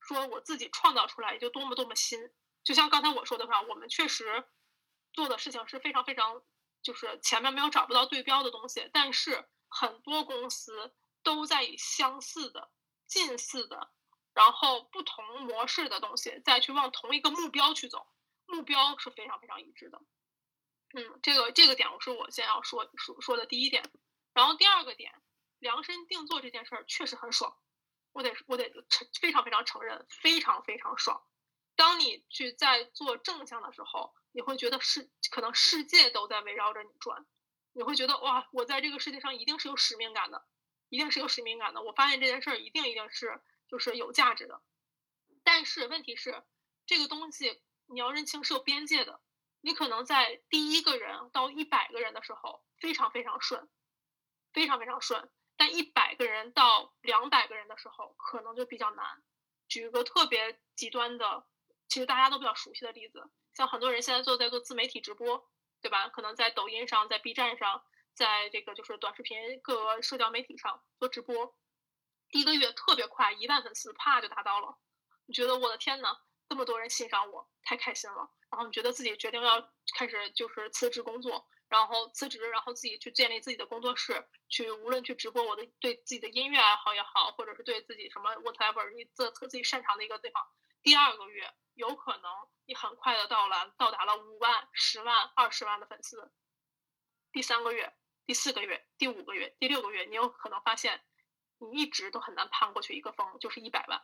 [0.00, 2.30] 说我自己创造出来就多么多么新。
[2.64, 4.44] 就像刚才我说的话，我们确实
[5.12, 6.42] 做的事情是非常非常，
[6.82, 8.88] 就是前面没有找不到对标的东西。
[8.92, 12.70] 但是很多公司都在以相似的、
[13.06, 13.90] 近似的，
[14.38, 18.06] 然后不同模式的东西再去往同一个目标去走，
[18.46, 20.00] 目标是非常非常一致的。
[20.94, 23.82] 嗯，这个这个点我是我先要说说说的第一点。
[24.32, 25.12] 然后第二个点，
[25.58, 27.52] 量身定做这件事儿确实很爽，
[28.12, 31.20] 我得我得承非常非常承认，非常非常爽。
[31.74, 37.26] 当你去在做正向的时候，你会觉得世可能世界都在围绕着你转，
[37.72, 40.46] 你会觉得哇，我在这个世界上一定是有使命感的，
[40.90, 41.82] 一定是有使命感的。
[41.82, 44.60] 我发现这件事儿一定一定是就是有价值的。
[45.44, 46.42] 但是问题是，
[46.86, 49.20] 这个东西你要认清是有边界的，
[49.60, 53.68] 你可能在第一个人到一百个人的时候非常非常顺。
[54.50, 59.22] 非常非常顺，但一百个人到两百个人的时候，可能就比较难。
[59.68, 61.46] 举一个特别极端的，
[61.86, 65.48] 其实大家都比较熟悉的例子，像很多人现在做在做自媒体直播，
[65.82, 66.08] 对吧？
[66.08, 71.54] 可能在抖音上，在 B 站上，在这个就是短视频各个社交媒体上做直播，
[72.30, 74.78] 第一个月特别快，一万粉丝啪就达到了。
[75.26, 76.16] 你觉得我的天呐，
[76.48, 78.30] 这么多人欣赏我，太开心了。
[78.50, 81.46] 然后你觉得自己决定要开始就是辞职工作。
[81.68, 90.42] 然后辞职，然后自己去建立自己的工作室，去无论去直播我的对自己的音乐爱好也好，或者是对自己什么 whatever 你自自己擅长的一个地方。
[90.82, 92.32] 第二个月有可能
[92.64, 96.32] 你很快的到了到达了五万、十万、二十万的粉丝。
[97.32, 101.04] 第三个月、第四个月、第五个月、第六个月，你有可能发现
[101.58, 104.02] 你一直都很难攀过去一个峰，就是一百万，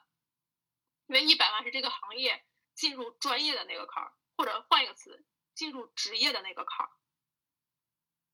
[1.06, 2.44] 因为一百万是这个行业
[2.74, 5.24] 进入专业的那个坎儿，或者换一个词，
[5.54, 6.92] 进入职业的那个坎儿。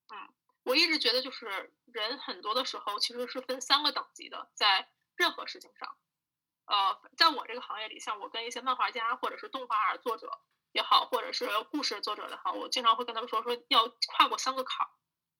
[0.09, 5.97] 嗯，我一直觉得就是人很多的时候其实是分三个等级的，在任何事情上，
[6.65, 10.41] 呃，在我这个行业里，像我跟一些漫画家或者是动画儿作者
[10.71, 14.89] 也好，或者是故事作者也好，我经常会跟他们说说要跨过三个坎儿。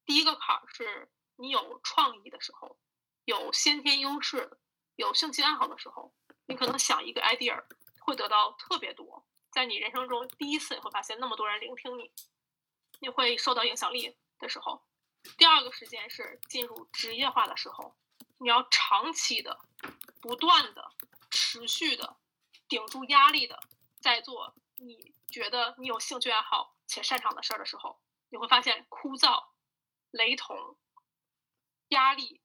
[0.06, 2.78] 第一个坎儿是你有创意的时候，
[3.32, 4.60] 有先天优势，
[4.98, 6.14] 有兴趣爱好的时候，
[6.48, 7.64] 你可能想一个 idea
[8.02, 12.12] 会得到特别多，在你人生中第一次你会发现那么多人聆听你，
[13.00, 14.18] 你会受到影响力。
[14.38, 14.84] 的时候，
[15.38, 17.96] 第二个时间是进入职业化的时候，
[18.40, 19.56] 你要长期的、
[20.20, 20.92] 不断的、
[21.30, 22.18] 持续的
[22.68, 23.60] 顶住压力的
[24.00, 29.46] 在做你觉得你有兴趣爱好且擅长的事儿的时候，你会发现枯燥、
[30.10, 30.76] 雷同、
[31.90, 32.41] 压力，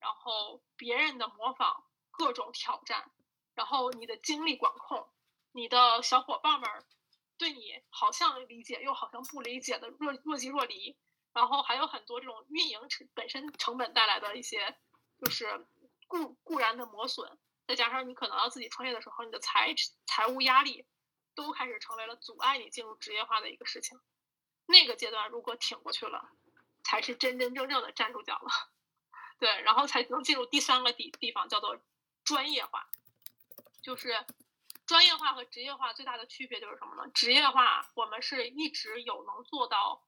[0.00, 3.10] 然后别人的模仿、各种挑战，
[3.54, 5.08] 然后你的精力管控，
[5.52, 6.68] 你的小伙伴们。
[7.38, 10.94] 对你好像理解，又好像不理解的若若即若离，
[11.32, 14.76] 然后还有很多这种运营成本身成本带来的一些，
[15.18, 15.66] 就是
[16.06, 19.74] 固固然的磨损，再加上你可能要自己创业的时候，你的财
[20.04, 20.84] 财务压力
[21.34, 23.98] 都开始成为了阻碍你进入职业化的一个事情。
[24.66, 26.28] 那个阶段如果挺过去了，
[26.84, 28.50] 才是真真正正的站住脚了。
[29.40, 31.76] 对，然后才能进入第三个地地方，叫做
[32.22, 32.88] 专业化，
[33.82, 34.24] 就是。
[34.86, 37.08] 专业化和职业化最大的区别就是什么呢？
[37.14, 40.02] 职业化，我们是一直有能做到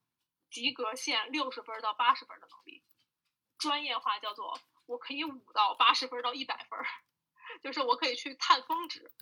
[0.50, 2.82] 及格线六十分到八十分的能力；
[3.58, 6.80] 专业化叫做我可以五到八十分到一百分，
[7.62, 9.12] 就是我可以去探峰值，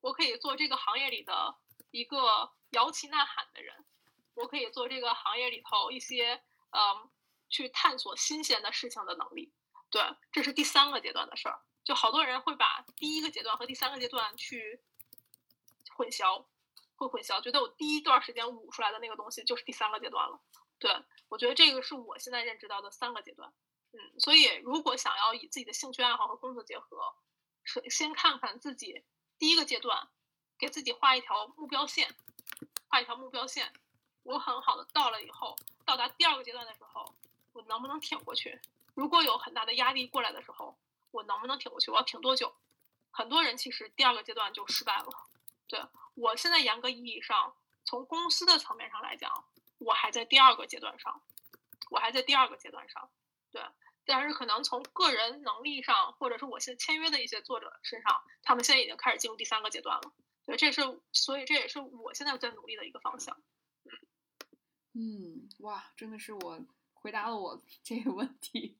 [0.00, 1.54] 我可以做这个行业里的
[1.90, 3.84] 一个摇旗呐喊的人，
[4.32, 7.10] 我可以做这个行业里头一些嗯
[7.50, 9.52] 去探索新鲜的事情的能力。
[9.90, 11.60] 对，这是第三个阶段的事儿。
[11.84, 14.80] 就好多人会把第一个阶段和第三个阶段去。
[15.96, 16.46] 混淆，
[16.96, 20.40] 会混淆，觉得我第一段时间捂出来的那个东西就是第三个阶段了。
[20.78, 20.90] 对
[21.28, 23.52] 我觉得这个是我现在认知到的三个阶段。
[23.92, 27.14] 嗯，所以如果想要以自己的兴趣爱好和工作结合，
[27.64, 29.04] 是先看看自己
[29.38, 30.08] 第一个阶段，
[30.58, 32.16] 给自己画一条目标线，
[32.88, 33.70] 画一条目标线。
[34.22, 37.14] 我很好的到了以后，到达第二个阶段的时候，
[37.52, 38.58] 我能不能挺过去？
[39.00, 40.78] 如果有很大的压力过来的时候，
[41.10, 41.90] 我能不能挺过去？
[41.90, 42.54] 我要挺多久？
[43.10, 45.08] 很多人其实第二个阶段就失败了。
[45.66, 45.82] 对
[46.16, 49.46] 我现在严格意义上，从公司的层面上来讲，
[49.78, 51.22] 我还在第二个阶段上，
[51.88, 53.10] 我还在第二个阶段上。
[53.50, 53.62] 对，
[54.04, 60.12] 但是可能从个人能力上，或者是我现在签约的一些作者身上，他们现在已经开始进入第三个阶段了。
[60.44, 60.82] 对，这是
[61.14, 63.34] 所以这也是我现在在努力的一个方向。
[64.92, 66.60] 嗯，哇，真的是我
[67.00, 68.76] 回答了我 这个问题，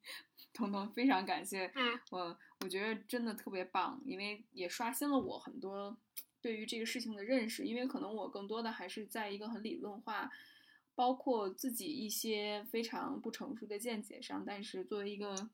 [0.52, 1.70] 彤彤非常感谢。
[1.74, 5.96] 嗯，我我觉得真的特别棒，因为也刷新了我很多。
[6.42, 10.30] 对于这个事情的认识，因为可能我更多的还是在一个很理论化，
[10.94, 14.42] 包括自己一些非常不成熟的见解上。
[14.46, 15.50] 但是作为一个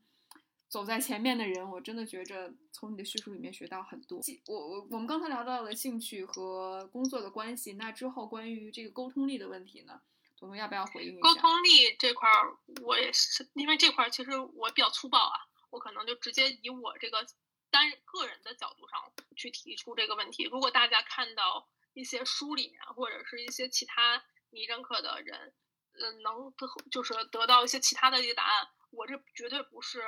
[0.69, 4.21] 走在前面的人，我真的觉着从你的叙述里面学到很多。
[4.47, 10.01] 我我我们刚才聊到了兴趣和工作的关系，那之后关于这个沟通力的问题呢，
[10.39, 11.21] 彤彤要不要回应一下？
[11.23, 15.39] 沟通力这块儿，我也是，因为这块儿其实我比较粗暴啊，
[15.71, 17.27] 我可能就直接以我这个。
[17.69, 25.53] 单个人的角度上去提出这个问题，如果大家看到一些书里面或者是一些其他你认可的人，
[25.93, 26.55] 嗯，能
[26.91, 30.01] 就是得到一些其他的一些答案，我这绝对不是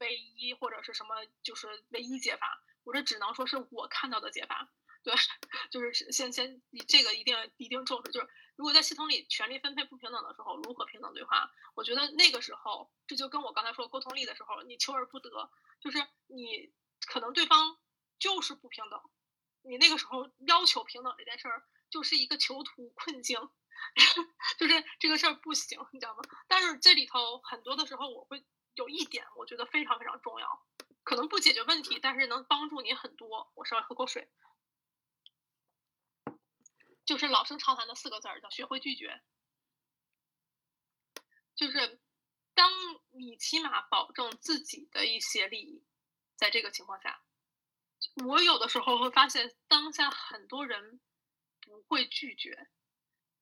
[0.00, 4.68] 唯一或者是什么就是唯一解法，我这只能说是我看到的解法。
[5.04, 5.14] 对，
[5.70, 11.48] 就是先先你这个一定一定重视，就是如果在系统里权力分配不平等的时候，如何平等对话？
[11.76, 15.30] 我觉得那个时候这就跟我刚才说沟通力的时候，你求而不得，
[15.80, 16.72] 就是你。
[17.06, 17.76] 可能对方
[18.18, 18.98] 就是不平等，
[19.60, 23.38] 你那个时候要求平等这件事儿就是一个囚徒困境，
[24.58, 26.22] 就是这个事儿不行，你知道吗？
[26.48, 28.42] 但是这里头很多的时候，我会
[28.74, 30.66] 有一点我觉得非常非常重要，
[31.02, 33.52] 可能不解决问题，但是能帮助你很多。
[33.54, 34.26] 我稍微喝口水，
[37.04, 39.22] 就是老生常谈的四个字儿，叫学会拒绝。
[41.54, 42.00] 就是
[42.54, 42.70] 当
[43.10, 45.84] 你起码保证自己的一些利益。
[46.36, 47.22] 在这个情况下，
[48.26, 51.00] 我有的时候会发现，当下很多人
[51.60, 52.68] 不会拒绝，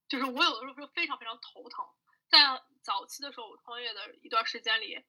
[0.07, 1.87] 就是我有的时候非常非常头疼。
[2.29, 5.03] 在早期的时候，我创业的一段时间里，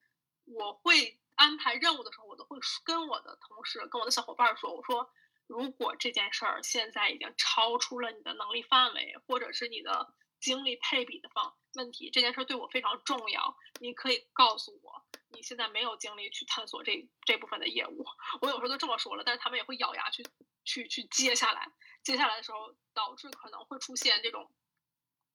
[0.45, 5.13] 我会安排任务的时候，我都会跟我的同事、跟我的小伙伴说：“我说，
[5.47, 18.05] 如果这件事儿现在已经超出了你的能力范围，或者是你的精力配比的方问题，这件事儿对我非常重要，你可以告诉我。”你现在没有精力去探索这这部分的业务，
[18.41, 20.23] 我有时候都这么说了，但是他们也会咬牙去
[20.63, 21.71] 去去接下来，
[22.03, 24.51] 接下来的时候导致可能会出现这种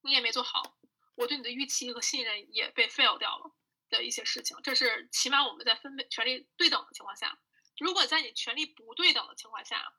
[0.03, 0.63] 你也没做好，
[1.17, 3.51] 我对你的预期和信任也被 fail 掉了
[3.91, 4.57] 的一些事情。
[4.63, 7.37] 这是起码我们在分配权力对等的情况下，
[7.79, 9.95] 如果在你权力不对等的情况下，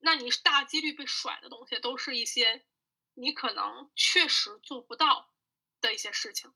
[0.00, 2.66] 那你大几率被甩的东西都是一些
[3.14, 5.34] 你可能确实做不到
[5.80, 6.54] 的一些事情。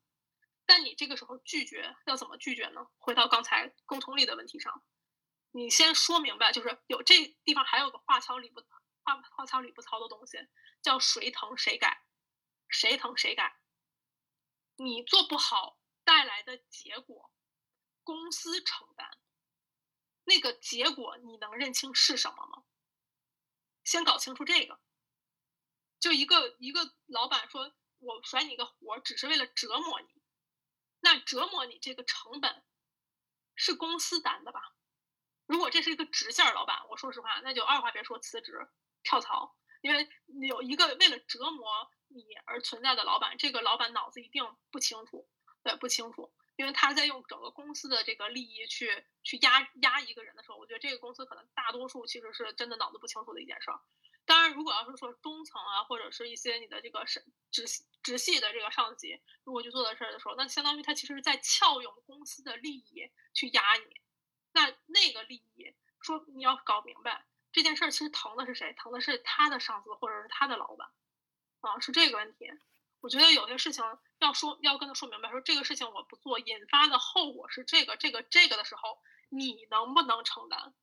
[0.65, 2.87] 但你这个时候拒绝要怎么拒绝呢？
[2.97, 4.83] 回到刚才沟通力的问题上，
[5.51, 8.61] 你先说明白，就是有这地方还有个话糙理不
[9.03, 10.37] 话话糙理不糙的东西，
[10.81, 12.03] 叫谁疼谁改，
[12.67, 13.59] 谁疼谁改。
[14.77, 17.31] 你做不好带来的结果，
[18.03, 19.09] 公司承担。
[20.25, 22.63] 那个结果你能认清是什么吗？
[23.83, 24.79] 先搞清楚这个。
[25.99, 30.07] 就一个一个老板说，我甩你个活，只是为了折磨你。
[30.99, 32.63] 那折磨你这个成本
[33.55, 34.75] 是公司担的吧？
[35.45, 38.67] 如果这是一个直线老板，我说实话，那就二话别说辞职
[39.03, 39.55] 跳槽。
[39.81, 40.09] 因为
[40.49, 45.29] 有一个为了折磨你而存在的老板，这个老板脑子一定不清楚，
[45.61, 46.33] 对，不清楚。
[46.55, 53.79] 因为他在用整个公司的这个利益去去压压一个人的时候，我觉得这个公司可能大多数其实是真的脑子不清楚的一件事儿。
[54.25, 57.63] 当然，如果要是说中层啊，或者是一些你的这个是直
[58.01, 64.01] 直系的这个上级，如果去做的事儿的时候，那相当于他其实是在撬用公司的利益去压你。
[64.51, 67.25] 那那个利益，说你要搞明白。
[67.51, 68.73] 这件事儿其实疼的是谁？
[68.73, 70.89] 疼的是他的上司或者是他的老板，
[71.61, 72.49] 啊，是这个问题。
[73.05, 73.83] 我觉得有些事情
[74.17, 78.99] 要说，要跟他说明白，说这个事情我不做，引发的后果是这个、这个、这个的时候，
[79.29, 80.73] 你能不能承担？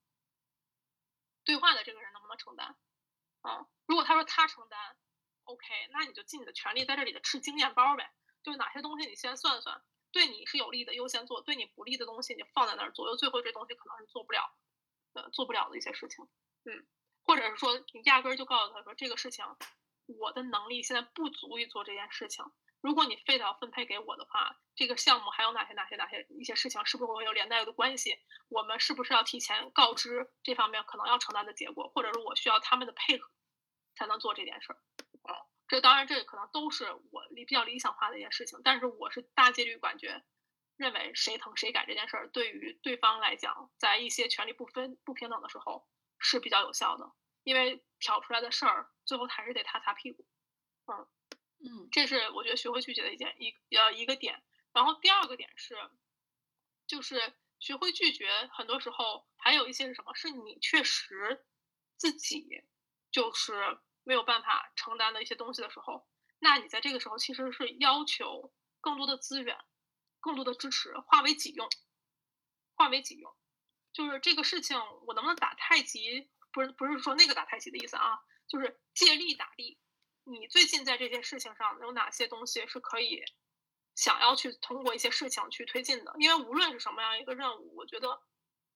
[1.42, 2.76] 对话的这个人能不能承担？
[3.40, 4.96] 啊，如果他说他承担
[5.42, 8.14] ，OK，那你就尽你的全力在这里的吃经验包呗。
[8.44, 14.54] 就是哪些东西你先算算，对你是有利的优先做，对你不利的东西你放在那儿，左右最后这东西可能是做不了，
[15.14, 16.24] 呃，做不了的一些事情。
[16.66, 16.86] 嗯，
[17.24, 19.44] 或者是说你压根儿就告诉他说这个事情，
[20.06, 22.44] 我的能力现在不足以做这件事情。
[22.80, 28.18] 如果你非得要分配给我的话，这个项目还有哪些哪些哪些一些事情，是不是会有连带的关系？
[28.48, 33.30] 我们是不是要提前告知这方面可能要承担的结果，或者是我需要他们的配合
[33.94, 34.76] 才能做这件事儿？
[35.32, 40.24] 啊，这当然这可能都是我理比较理想化的一件事情，但是我是大几率感觉
[40.76, 45.86] 认为谁疼谁改这件事儿，对于对方来讲，在一些权利不分不平等的时候。
[46.24, 47.12] 是比较有效的，
[47.42, 50.26] 因为挑出来的事儿，最后还是得他擦屁股。
[50.86, 51.06] 嗯
[51.64, 54.42] 嗯，这是我觉得学会拒绝的一件一呃一个点。
[54.72, 55.76] 然后第二个点是，
[56.86, 60.14] 就是学会拒绝，很多时候还有一些是什么？
[60.14, 61.46] 是你确实
[61.96, 62.64] 自己
[63.10, 66.08] 就是没有办法承担的一些东西的时候，
[66.40, 69.56] 那你在这个时候其实是要求更多的资源、
[70.18, 71.68] 更多的支持化为己用，
[72.74, 73.32] 化为己用。
[73.92, 74.76] 就是这个事情，
[75.06, 76.28] 我能不能打太极？
[76.52, 79.80] 不是不是说那个打太极的意思啊，就是借力打力。
[80.24, 83.24] 你最近在这件事情上有哪些东西是可以
[83.94, 86.14] 想要去通过一些事情去推进的？
[86.18, 88.22] 因为无论是什么样一个任务，我觉得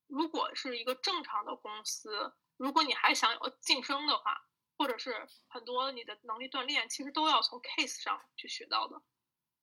[0.07, 4.47] 如果是一个正常的公司，如果你还想有晋升的话，
[4.77, 9.01] 或者是很多你的能力锻炼，其实都要从 case 上去学到的。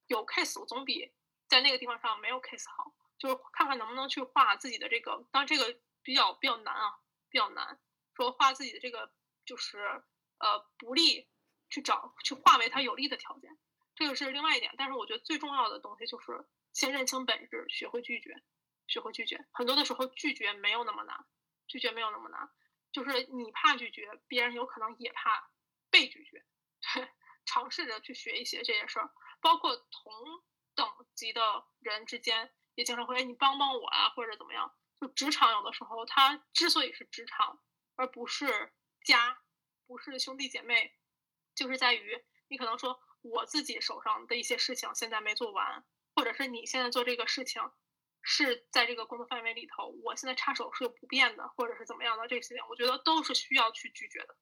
[0.08, 1.14] 有 case 总比
[1.48, 2.94] 在那个地方上没有 case 好。
[3.20, 7.00] 就是看看能不能去画自己的这个，当然这个比较比较难啊，
[7.30, 7.80] 比较难。
[8.16, 9.12] 说画自己的这个
[9.46, 9.78] 就是
[10.38, 11.28] 呃不利，
[11.70, 13.58] 去找去化为他有利的条件，
[13.96, 14.74] 这个是另外一点。
[14.78, 18.42] 但是我觉得最重要的东西就是先认清本质，学会拒绝，
[18.88, 19.46] 学会拒绝。
[19.52, 21.26] 很多的时候拒绝没有那么难，
[21.68, 22.50] 拒绝没有那么难，
[22.92, 25.52] 就是你怕拒绝，别人有可能也怕
[25.90, 26.46] 被拒绝。
[26.94, 27.10] 对，
[27.46, 29.12] 尝试着去学一些这些事儿，
[29.42, 30.14] 包括同
[30.76, 32.54] 等级的人之间。
[32.76, 34.76] 也经常会，你帮帮我啊，或者怎么样？
[35.00, 37.62] 就职场有的时候，它之所以是职场，
[37.96, 38.72] 而不是
[39.04, 39.42] 家，
[39.86, 40.94] 不是兄弟姐妹，
[41.56, 45.84] 就是在于你可能说我自己手上的一些事情现在没做完，
[46.16, 47.62] 或者是你现在做这个事情
[48.22, 54.36] 是在这个工作范围里头，我现在插手是有不便的，或者是怎么样的这些，我觉得都是需要去拒绝的，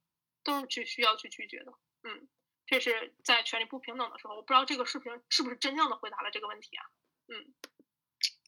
[0.43, 1.73] 都是去需要去拒绝的。
[2.03, 2.27] 嗯，
[2.65, 6.85] 这是在权力不平等的时候，我不知道这个视频是不是真正的回答了这个问题啊？
[7.27, 7.53] 嗯。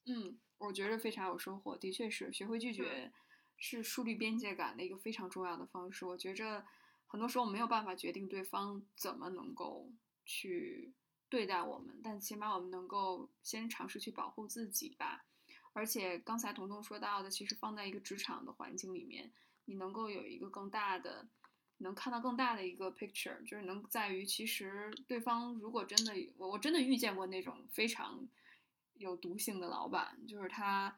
[0.06, 1.78] 嗯，我觉得非常有收获。
[1.78, 3.10] 的确是，学会拒绝
[3.58, 6.06] 是树立边界感的一个非常重要的方式。
[6.06, 6.66] 我觉着
[7.08, 9.92] 很多时候没有办法决定对方怎么能够
[10.26, 10.94] 去
[11.30, 15.26] 对待我们，但起码我们能够先尝试去保护自己吧。
[15.74, 19.32] 而且刚才彤彤说到的，其实放在一个职场的环境里面，
[19.66, 21.28] 你能够有一个更大的，
[21.78, 28.28] 能看到更大的一个 picture，就是能在于其实对方如果真的，我我真的遇见过那种非常。
[28.98, 30.96] 有毒性的老板，就是他，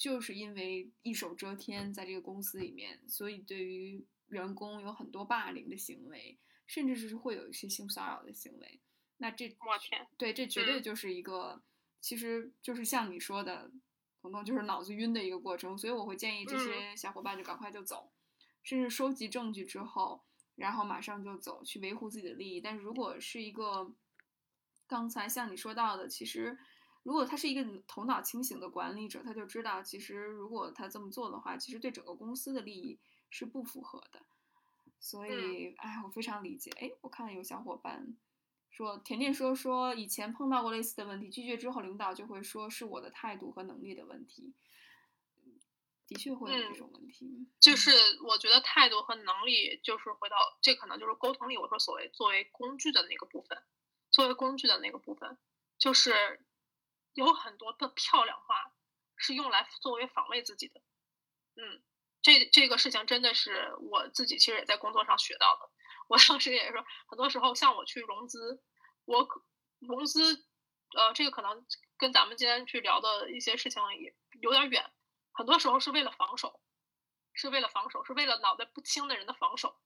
[0.00, 8.80] 就是因为一手遮天，在这个公司里面，所以对于员工有很多霸凌的行为，甚至是会有一些性骚扰的行为。
[9.18, 11.62] 那这，我天，对，这绝对就是一个，
[12.00, 13.70] 其实就是像你说的，
[14.22, 15.76] 彤彤就是脑子晕的一个过程。
[15.76, 18.10] 所以我会建议这些小伙伴就赶快就走，
[18.62, 20.24] 甚至收集证据之后，
[20.56, 22.58] 然后马上就走去维护自己的利益。
[22.58, 23.92] 但是如果是一个，
[24.86, 26.58] 刚才像你说到的，其实。
[27.02, 32.98] 如果他是一个头脑清醒的管理者，他就知道，其实如果他这么做的话，其实对整个公司的利益
[33.30, 34.22] 是不符合的。
[34.98, 36.70] 所以，哎，我非常理解。
[36.78, 38.18] 哎，我看到有小伙伴
[38.68, 44.52] 说甜甜说说以前碰到过类似的问题，拒绝之后领导就会说是我的态度和能力的问题，
[46.06, 47.48] 的确会有这种问题。
[47.58, 47.90] 就是
[48.24, 51.56] 我觉得态度和能力，就是回到这可能就是沟通力。
[51.56, 53.62] 我说所谓作为工具的那个部分，
[54.10, 55.38] 作为工具的那个部分，
[55.78, 56.44] 就是
[57.14, 58.72] 有很多的漂亮话
[59.16, 60.80] 是用来作为防卫自己的。
[61.56, 61.82] 嗯，
[62.22, 65.70] 这这个事情真的是我自己其实也在工作上学到的。
[66.08, 68.62] 我当时也是说，很多时候像我去融资，
[69.04, 69.28] 我
[69.78, 70.46] 融资，
[70.96, 74.90] 呃，这个可能跟咱们今天去聊的一些事情也有点远。
[75.32, 76.60] 很多时候是为了防守，
[77.32, 79.80] 是为了防守，是为了脑袋不清的人的防守。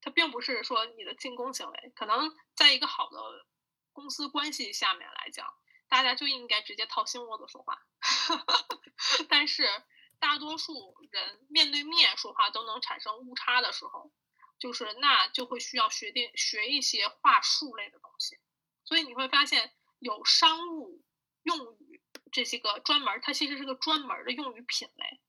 [0.00, 1.92] 它并不是说你的进攻行为。
[1.96, 3.46] 可能在一个好的
[3.92, 5.46] 公司关系下面来讲，
[5.88, 7.82] 大家就应该直接掏心窝子说话。
[9.28, 9.66] 但是
[10.18, 14.12] 大多数人面对面说话都能产生误差的时候。
[14.60, 18.40] 就是那就会需要学定学一些话术类的东西，
[18.84, 21.04] 所以你会发现有商务
[21.44, 25.20] 用语这些个专门，它其实是个专门的用语品类。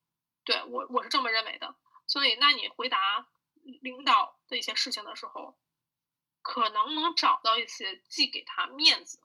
[0.43, 1.75] 对我我是这么认为的。
[2.07, 3.27] 所以那你回答
[3.83, 5.59] 领导的一些事情的时候，
[6.41, 9.21] 可能能找到一些既给他面子，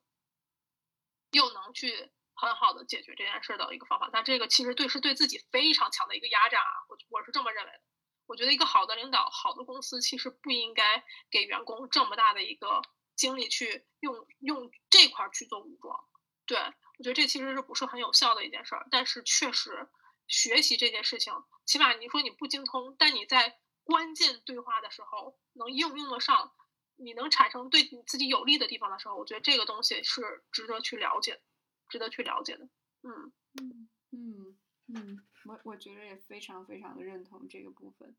[1.35, 4.09] 又能去很好的解决这件事的一个方法。
[4.11, 7.80] 但这个其实对是对自己非常强的一个压榨啊，我我是这么认为的。
[8.26, 12.80] 我觉得一个好的领导、好的公司其实不应该给员工这么大的一个
[13.14, 15.99] 精力去用用这块去做武装。
[16.47, 18.87] 对我觉得这其实是不是很有效的一件事儿。
[18.91, 19.91] 但是确实
[20.26, 21.35] 学习这件事情，
[21.66, 26.55] 起码你说你不精通，但你在关键对话的时候能应用得上，
[26.97, 31.41] 你能产生对你自己有利的地方的时候，我觉得这个东西是值得去了解、
[31.89, 32.65] 值得去了解的。
[33.03, 35.27] 嗯嗯嗯嗯。
[35.45, 38.17] 我我觉得也非常非常的认同这个部分，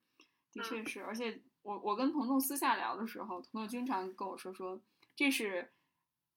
[0.54, 4.80] 的确是，而且我我跟彤彤私下聊的时候，彤彤经常跟我说说，
[5.16, 5.72] 这是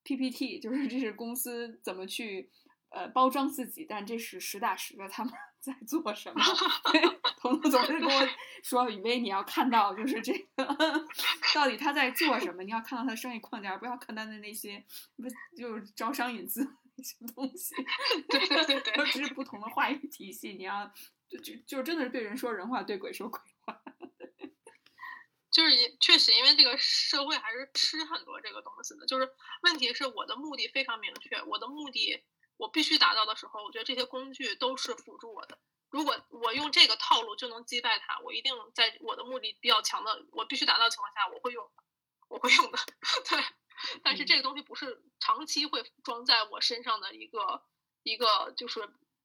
[0.04, 2.50] PPT，就是这是公司怎么去
[2.88, 6.42] 呃包装自己，但这是实打实的他们 在做什么。
[7.40, 8.28] 彤彤总是跟我
[8.62, 10.64] 说，雨薇你要看到就是这个
[11.54, 14.84] 到底他在做什么，你要看到他的商业框架，不要看他的那些
[15.16, 15.24] 不
[15.56, 16.68] 就是招商引资。
[17.00, 17.76] 那些东西，
[18.28, 20.54] 对对对只是不同的话语体系。
[20.54, 20.92] 你要
[21.28, 23.80] 就就就真的是对人说人话，对鬼说鬼话。
[25.52, 29.06] 就是确实，因为这个社会还是吃很多这个东西的。
[29.06, 29.30] 就是
[29.62, 32.20] 问题是我的目的非常明确，我的目的
[32.58, 35.58] 我必须达到的时候，我觉得这些工具都是辅助我的。
[35.88, 41.66] 如果我用这个套路就能击败他，我一定在我的目的比较强的，我必须达到的情况下，我会用，
[42.28, 42.78] 我会用的。
[43.30, 43.42] 对。
[44.02, 47.62] 但是这个东西不是长期会装在我身上的一个
[48.02, 48.80] 一个，就是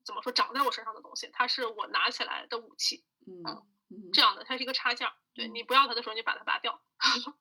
[0.05, 3.43] 怎么说长在我身上的东西，它是我拿起来的武器，嗯，
[4.13, 6.79] 这样的，它是一个插件，对你不要它的时候，你把它拔掉。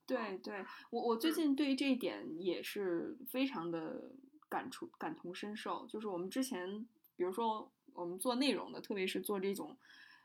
[0.07, 4.11] 对，对 我我最近对于这一点也是非常的
[4.53, 6.87] 感触感同身受，就是我们之前
[7.17, 9.75] 比如说我们做内容的，特别是做这种，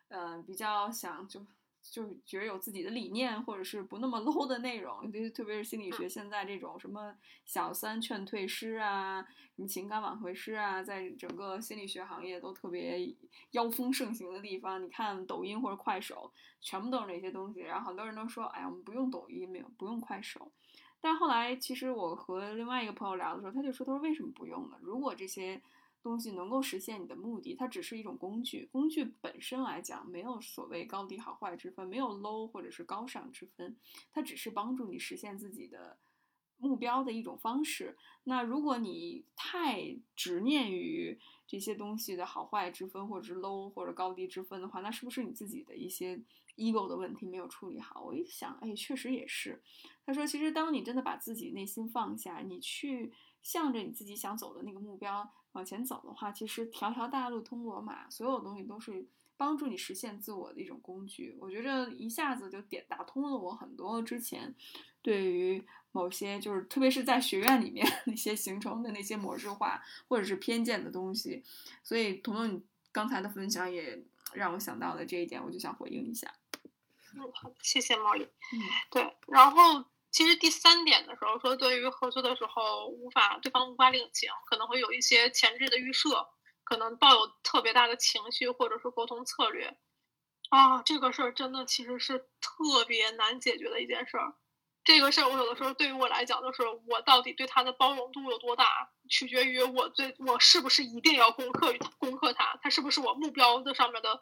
[0.10, 1.46] 呃，比较想就。
[1.90, 7.16] 就觉得有自己的理念，或者是不那么 low 的内容，就特别是心理学现在这种什么
[7.46, 9.22] 小三劝退师啊，
[9.56, 13.16] 什么情感挽回师啊，在整个心理学行业都特别
[13.52, 14.84] 妖风盛行的地方。
[14.84, 16.30] 你看抖音或者快手，
[16.60, 17.62] 全部都是那些东西。
[17.62, 20.52] 然后很多人都说，哎呀，我们不用抖音，没有不用快手。
[21.02, 24.78] 但后来其实我和另外一个朋友聊的时候，他就说，他说为什么不用呢？
[24.82, 25.62] 如果这些。
[26.04, 28.70] 东西能够实现你的目的，它只是一种工具。
[28.72, 33.76] 工具本身来讲，没有所谓高低好坏之分，没有 low 或者是高尚之分，
[34.14, 35.98] 它只是帮助你实现自己的
[36.60, 37.98] 目标的一种方式。
[38.24, 46.18] 那如果你太执念于这些东西的好坏之分，或者是 low 或者高低之分的话，那是不是你自己的一些
[46.58, 48.02] ego 的问题没有处理好？
[48.02, 49.62] 我一想，哎，确实也是。
[50.06, 55.30] 他说，其实当你真的把自己内心放下，你去向着你自己想走的那个目标。
[55.54, 59.08] 往前走的话，其实条条大路通罗马，所有东西都是
[59.38, 61.36] 帮助你实现自我的一种工具。
[61.40, 64.54] 我觉着一下子就点打通了我很多之前
[65.02, 71.42] 对于某些就是特别是在学院里面那些形成的那些模式化或者是偏见的东西。
[71.82, 72.62] 所以，彤彤你
[72.92, 74.00] 刚才的分享也
[74.34, 76.32] 让我想到了这一点，我就想回应一下。
[77.18, 78.22] 嗯，好，谢谢毛宇。
[78.24, 78.60] 嗯，
[78.92, 79.84] 对，然后。
[80.10, 86.28] 其实第三点的时候说，对于合作的时候无法对方无法领情，可能会有一些前置的预设，
[86.64, 89.78] 可能抱有特别大的情绪或者是沟通策略，
[90.50, 94.34] 啊，这个事儿真的其实是特别难解决的一件事儿。
[94.84, 104.20] 这个事儿我有的时候对于我来讲，就是我到底对他的包容度有多大，取决于我对我是不是一定要攻克攻克他，他是不是我目标的上面的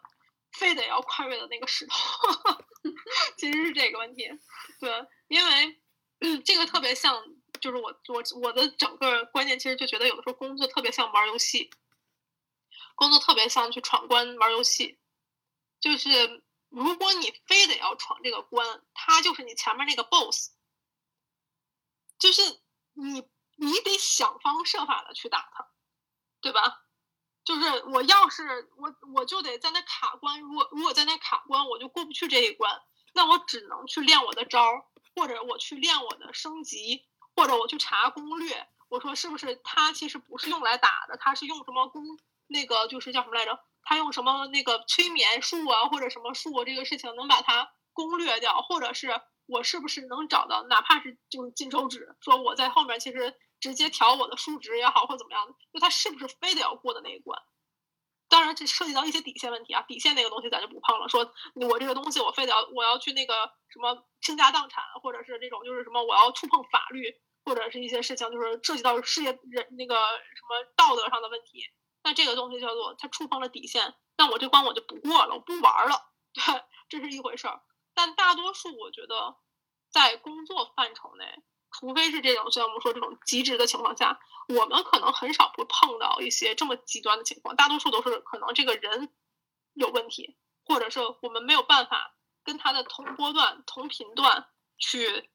[0.58, 1.96] 非得要跨越的那个石头，
[3.38, 4.28] 其实是这个问题。
[4.80, 5.80] 对，因为。
[6.46, 7.22] 这个特别像，
[7.60, 11.68] 就是我我我的整个观念其实就觉得有的时候工作特别像玩游戏，
[12.94, 14.98] 工作特别像去闯关玩游戏，
[15.78, 20.52] 就是如果你非得要闯这个关，他就是你前面那个 boss，
[22.18, 22.40] 就是
[22.94, 25.70] 你你得想方设法的去打他，
[26.40, 26.85] 对吧？
[27.46, 32.82] 就是我要是我我就得在那卡关，如果如果在那卡关，我就过不去这一关，
[33.14, 37.06] 那我只能去练我的招儿，或者我去练我的升级，
[37.36, 38.66] 或者我去查攻略。
[38.88, 42.18] 我说是不是他其实不是用来打的，他是用什么攻
[42.48, 43.60] 那个就是叫什么来着？
[43.84, 53.36] 他用什么那个催眠术啊，或者什么术这个事情能把它攻略掉，或者是我是不是能找到哪怕是就是金手指，说我在后面其实。
[53.60, 57.40] 直接调我的数值也好，或怎么样的，就他是不是非得要过的那一关？
[58.28, 59.82] 当然，这涉及到一些底线问题啊。
[59.82, 61.08] 底线那个东西咱就不碰了。
[61.08, 67.14] 说我这个东西我非得要我要去那个什么倾家荡产，或者是这种就是什么我要触碰法律，
[67.44, 71.62] 或者是一些事情就是涉及到事业人那个什么道德上的问题。
[72.02, 76.10] 那这个东西叫做他触碰了底线，那我这关我就不过了，我不玩了。
[76.34, 76.42] 对，
[76.88, 77.62] 这是一回事儿。
[77.94, 79.36] 但大多数我觉得
[79.88, 81.24] 在工作范畴内。
[81.78, 89.12] 除非是这种像我们说这种极值的情况下，我们可能很少会碰到一些这么极端的情况，大多数都是可能这个人
[89.74, 94.48] 有问题，或者是我们没有办法跟他的同波段、同频段
[94.78, 95.28] 去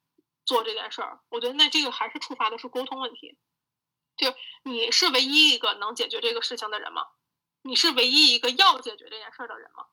[0.46, 1.20] 做这件事儿。
[1.30, 3.38] 我觉得那这个还是触发的是沟通问题，
[4.18, 7.06] 就你是唯一一个能解决这个事情的人吗？
[7.62, 9.86] 你是唯一一个要解决这件事儿的人吗？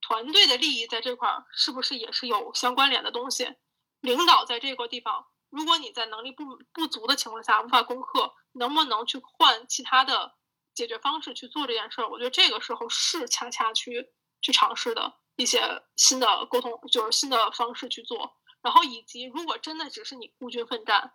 [0.00, 3.56] 团队的利益在这块儿是不是也是有相关联的东西？
[4.00, 5.26] 领导在这个地方。
[5.50, 10.34] 如果你在能力不不足的情况下无法攻克，能不能去换其他的
[10.74, 12.08] 解决方式去做这件事儿？
[12.08, 14.10] 我觉得这个时候是恰恰去
[14.40, 18.36] 去尝试的一些新的沟通，就是新的方式去做。
[18.62, 21.14] 然后以及如果真的只是你孤军奋战，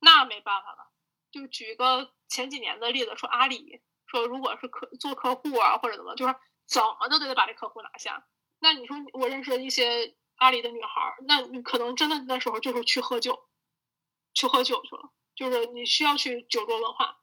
[0.00, 0.90] 那没办法了。
[1.32, 6.34] 就举一个前几年的例子，说阿里说如果是客做客户啊或者怎么，就是
[6.66, 8.24] 怎么都得把这客户拿下。
[8.60, 13.48] 那你说我认识的一些阿里的女孩，那你可能真的那时候就是去喝酒。
[14.34, 17.18] 去喝酒去了，就是你需要去酒桌文化，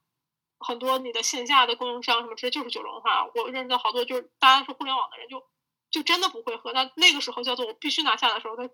[0.59, 3.29] 很多你的线下的供应商什么之类就是酒桌文化。
[3.35, 5.43] 我认识的好多就是大家是互联网的人，就
[5.89, 6.71] 就真的不会喝。
[6.71, 8.69] 那那个时候叫做我必须拿下的时候，他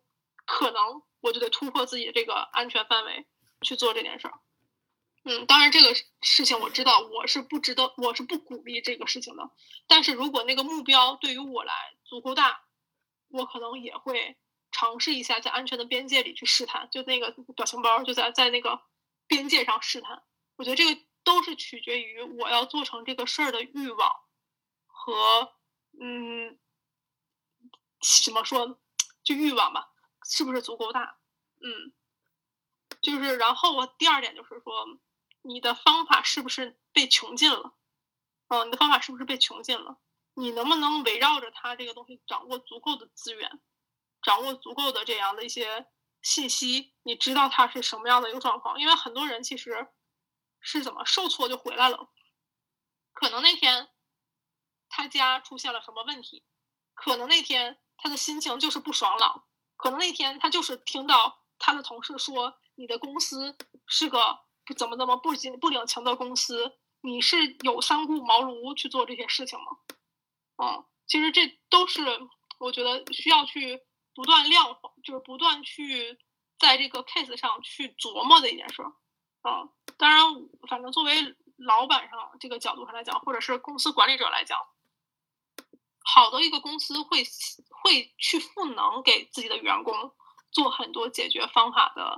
[0.45, 3.25] 可能我就得突破自己的这个安全范围
[3.61, 4.39] 去做这件事儿。
[5.23, 9.49] 嗯，当然这个事情我知道我是不值得，我是不鼓励这个事情的。
[9.87, 11.73] 但是如果那个目标对于我来
[12.05, 12.61] 足够大，
[13.29, 14.37] 我可能也会。
[14.77, 18.79] 尝试一下在安全的边界里去试探，就那个表情包就在在那个
[19.25, 20.23] 边界上试探。
[20.55, 24.11] 我觉得这个都是取决于我要做成这个事儿的欲望
[24.85, 25.51] 和
[25.99, 26.59] 嗯，
[28.23, 28.79] 怎么说，
[29.23, 29.89] 就欲望吧，
[30.29, 31.17] 是不是足够大？
[31.59, 31.91] 嗯，
[33.01, 34.99] 就是然后我第二点就是说，
[35.41, 37.73] 你的方法是不是被穷尽了？
[38.49, 39.97] 嗯，你的方法是不是被穷尽了？
[40.35, 43.59] 你能不能围绕着它这个东西掌握足够的资源？
[44.21, 45.87] 掌握足够的这样的一些
[46.21, 48.79] 信息，你知道他是什么样的一个状况？
[48.79, 49.87] 因为很多人其实
[50.59, 52.09] 是怎么受挫就回来了，
[53.13, 53.89] 可能那天
[54.89, 56.43] 他家出现了什么问题，
[56.93, 59.45] 可能那天他的心情就是不爽朗，
[59.77, 69.65] 可能那天他就是听到他的同事说你的公司是个不怎么怎么不领不领情的公司，你是有三顾茅庐去做这些事情吗？
[70.57, 72.03] 嗯，其实这都是
[72.59, 73.86] 我觉得需要去。
[74.17, 76.17] 不断量化，就是不断去
[76.57, 78.91] 在这个 case 上去琢磨的一件事儿，
[79.43, 80.25] 啊，当然，
[80.67, 84.57] 反正作为老板上这个角度上来讲，或者是公司管理者来讲，
[86.03, 87.23] 好的一个公司会
[87.69, 90.11] 会去赋能给自己的员工
[90.49, 92.17] 做很多解决方法的，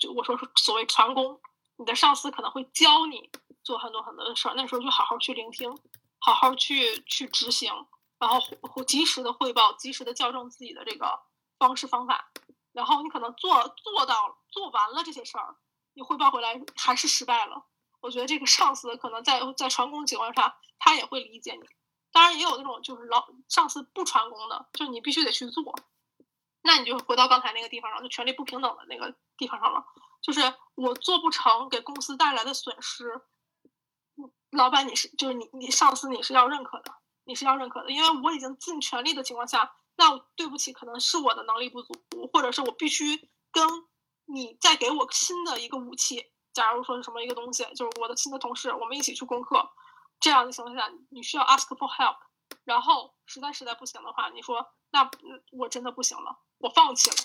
[0.00, 1.40] 就我说是所谓传功，
[1.76, 3.30] 你的上司可能会教你
[3.62, 5.78] 做很多很多的事儿，那时候就好好去聆听，
[6.18, 7.72] 好好去去执行。
[8.22, 11.18] 然后及时的汇报，及时的校正自己的这个
[11.58, 12.30] 方式方法。
[12.70, 15.56] 然后你可能做做到做完了这些事儿，
[15.92, 17.66] 你汇报回来还是失败了。
[18.00, 21.68] 我觉得这个上司可能在在传功情况下，他也会理解你。
[22.12, 25.74] 当然也有那种就是老上司不传功的，就你必须得去做。
[26.62, 29.84] 那你就回到刚才那个地方上，就权力不平等的那个地方上了。
[30.20, 33.20] 就是我做不成，给公司带来的损失，
[34.50, 37.01] 老板你是就是你你上司你是要认可的。
[37.24, 41.92] 你是要认可的，因为我已经尽全力的情况下，那对不起，可能是我的能力不足，
[42.32, 43.66] 或者是我必须跟
[44.26, 46.32] 你再给我新的一个武器。
[46.52, 49.70] 假如说是什么一个东西，就是我的新的同事，我们一起去攻克，
[50.20, 52.16] 这样的情况下，你需要 ask for help。
[52.64, 55.10] 然后实在实在不行的话，你说那
[55.52, 57.16] 我真的不行了，我放弃了。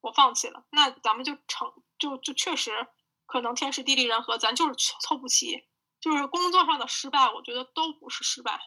[0.00, 2.86] 我放弃了，那咱们就成就就确实
[3.26, 5.66] 可能天时地利人和，咱就是凑不齐。
[6.00, 8.60] 就是工作上的失败，我觉得都不是失败。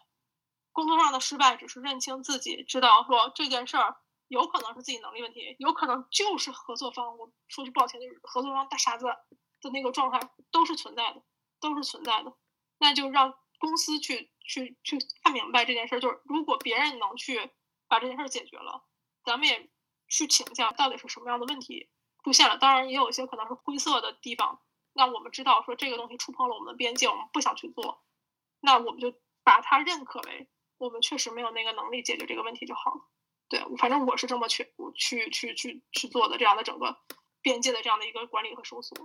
[0.72, 7.18] 工作上的失败只是认清自己，知道说这件事儿有可能是自己能力问题，有可能就是合作方。
[7.18, 9.06] 我说句不好听，就是合作方大傻子
[9.62, 10.20] 的那个状态
[10.52, 11.22] 都是存在的，
[11.60, 12.34] 都是存在的。
[12.80, 16.00] 那就让公司去去去看明白这件事儿。
[16.00, 17.52] 就是如果别人能去
[17.88, 18.86] 把这件事儿解决了，
[19.26, 19.70] 咱们也
[20.08, 21.90] 去请教到底是什么样的问题
[22.24, 22.58] 出现了。
[22.58, 24.62] 当然，也有一些可能是灰色的地方。
[24.94, 28.04] 那我们知道说这个东西触碰了我们的边界，我们不想去做，
[28.62, 30.50] 那我们就把它认可为
[30.82, 33.02] 我们确实没有那个能力解决这个问题就好了。
[33.48, 36.98] 对，反正我是这么去去去去去做的这样的整个
[37.42, 38.96] 边界的这样的一个管理和收缩。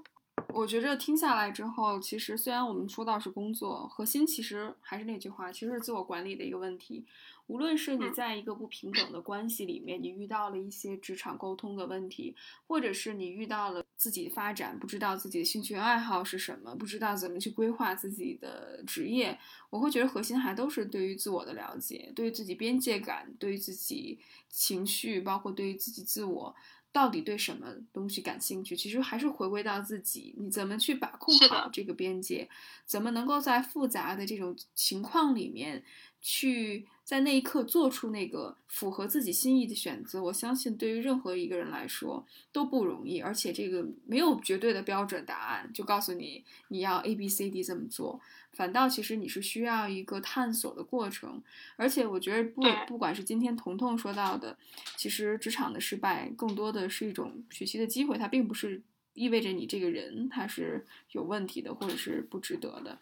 [0.54, 7.04] 我觉着听下来之后，其实虽然我们说到是工作核心，其实还是那句话，其实是自我管理的一个问题。
[7.48, 12.34] 无论是你在一个不平等的关系里面，你遇到了一些职场沟通的问题，
[12.66, 19.38] 或者是你遇到了自己发展不知道自己的兴趣爱好是什么，不知道怎么去规划自己的职业，
[19.70, 24.18] 我会觉得核心还都是对于自我的了解，对于自己边界感，对于自己
[24.48, 26.56] 情绪，包括对于自己自我
[26.90, 32.48] 到底对什么东西感兴趣，其实还是回归到自己，你怎么去把控好这个边界，
[32.84, 35.84] 怎么能够在复杂的这种情况里面
[36.20, 36.88] 去。
[37.06, 48.20] 在那一刻做出那个符合自己心意的选择，我相信对于任何一个人来说都不容易，而且这个没有绝对的标准答案，就告诉你你要 A B C D 这么做，
[48.54, 51.40] 反倒其实你是需要一个探索的过程。
[51.76, 54.58] 而且我觉得不不管是今天彤彤说到的，
[54.96, 58.82] 其实职场的失败更多的是一种学习的机会，它并不是
[59.14, 62.98] 意味着你这个人他是有问题的或者是不值得的。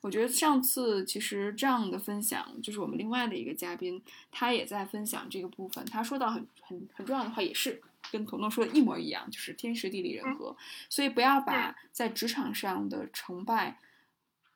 [0.00, 4.00] 我觉得上次其实这样的分享，就是我们另外的一个嘉宾，
[4.30, 5.84] 他也在分享这个部分。
[5.86, 10.56] 他说到很很很重要的话，也是跟彤彤说的一模一样，就是天时地利人和。
[10.88, 13.80] 所以不要把在职场上的成败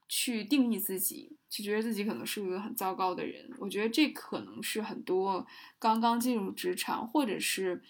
[0.09, 3.51] 去定义自己，去觉得自己可能是一个很糟糕的人。
[3.59, 5.45] 我觉得这可能是很多
[5.81, 7.83] 刚刚进入职场，或者是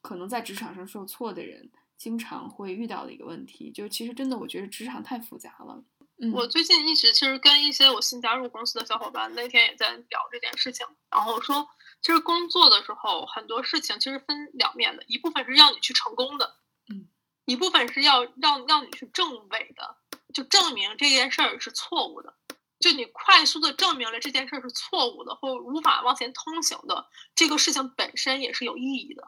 [0.00, 1.68] 可能在职场上受挫的人，
[1.98, 3.70] 经常会遇到的一个问题。
[3.70, 5.84] 就其实真的，我觉得职场太复杂了。
[6.32, 11.68] 我最近一直其实跟一些我新加入公司的小伙伴，那天也在聊这件事情，然后说，
[12.00, 16.54] 其实工作的时候很多事情其实分两面的，一部分是要你去成功的，
[16.88, 17.08] 嗯，
[17.46, 19.96] 一部分是要让让你去证伪的，
[20.32, 22.34] 就证明这件事儿是错误的，
[22.78, 29.24] 就你快速的证明了这件事儿是错误的或无法往前通行的，这个事情本身也是有意义的。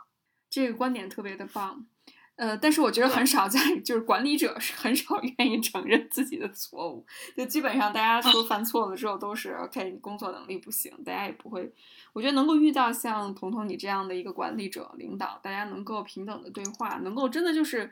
[0.48, 1.88] 这个观点特别的棒。
[2.36, 7.04] 呃，但是我觉得很少在，就是管理者是很少愿意承认自己的错误，
[7.36, 11.72] 就基本上大家说犯错了之后都是 OK，你工作能力不行，大家也不会。
[12.12, 17.90] 我觉得能够遇到像彤彤你这样的一个管理者、领导，大家能够平等的对话，能够真的就是。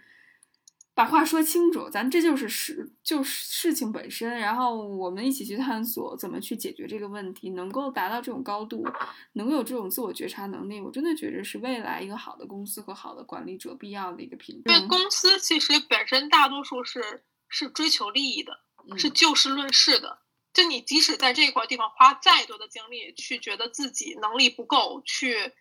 [0.94, 4.30] 把话说清楚，咱这就是事，就是事情本身。
[4.38, 8.86] 然后我们一起去探索怎么去解决这个问题，能够达到这种高度，
[9.32, 14.62] 能有这种自我觉察能力，我真的觉得是未来一个好的公司和好的管理者必要的一个品质。
[14.66, 18.60] 对，公司其实本身大多数是是追求利益的，
[18.96, 20.20] 是就事论事的。
[20.52, 25.52] 就你即使在这块地方花再多的精力去觉得自己能力不够，去。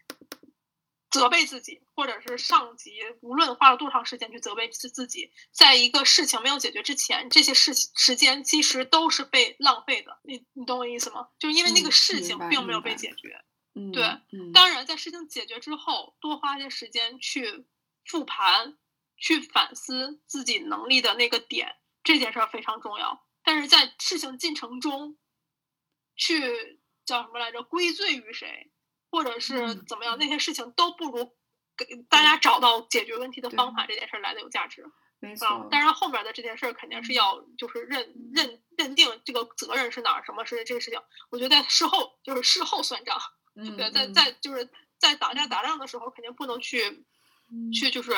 [1.14, 2.92] 责备自己，或者是上级，
[3.22, 10.20] 无论花了多长时间去责备自自己，在一个事情没有解决之前，这些事情时间其实都是被浪费的。
[10.24, 11.30] 你你懂我意思吗？
[11.38, 13.40] 就是因为那个事情并没有被解决。
[13.76, 14.04] 嗯，对。
[14.54, 17.68] 当然，在事情解决之后，多花些时间去
[18.06, 18.76] 复盘、
[19.16, 23.24] 去反思自己能力的那个点，这件事儿非常重要。
[23.44, 25.18] 但是在事情进程中，
[26.16, 27.62] 去叫什么来着？
[27.62, 28.73] 归罪于谁？
[29.14, 31.36] 或者是怎么样，那些事情都不如
[31.78, 34.84] 给大家找到解决问题的方法这件事来的有价值。
[35.20, 41.00] 没错，当然后面的这件事肯定是要就是认认认定这个责任是哪儿，什么是这个事情。
[41.30, 43.22] 我觉得在事后就是事后算账，
[43.78, 44.68] 对，在在就是
[44.98, 47.06] 在打架打仗的时候肯定不能去
[47.72, 48.12] 去就是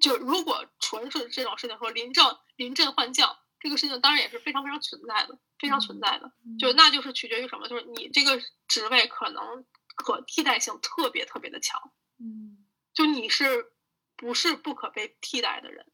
[0.00, 2.24] 就如果纯是这种事情说临阵
[2.56, 6.32] 临阵换将，这个事情当然也是非常非常存在的，非常存在的。
[6.58, 9.64] 就那就是取决于什么，就是你这个职位可能。
[10.02, 13.72] 可替代性特别特别的强，嗯，就你是
[14.16, 15.86] 不是不可被替代的人？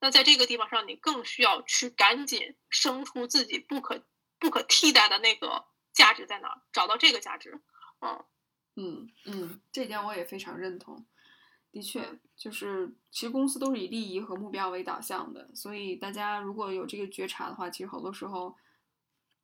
[0.00, 4.04] 那在这个地方上，你更需要去赶紧生出自己不可
[4.38, 7.60] 不可替代的那个价值在哪儿，找到这个价值。
[8.00, 8.24] 嗯
[8.74, 11.06] 嗯嗯，这点我也非常认同。
[11.70, 18.56] 的确，就是其实公司都是以利益和目标为导向的，所以大家如果有这个觉察的话，其实好多时候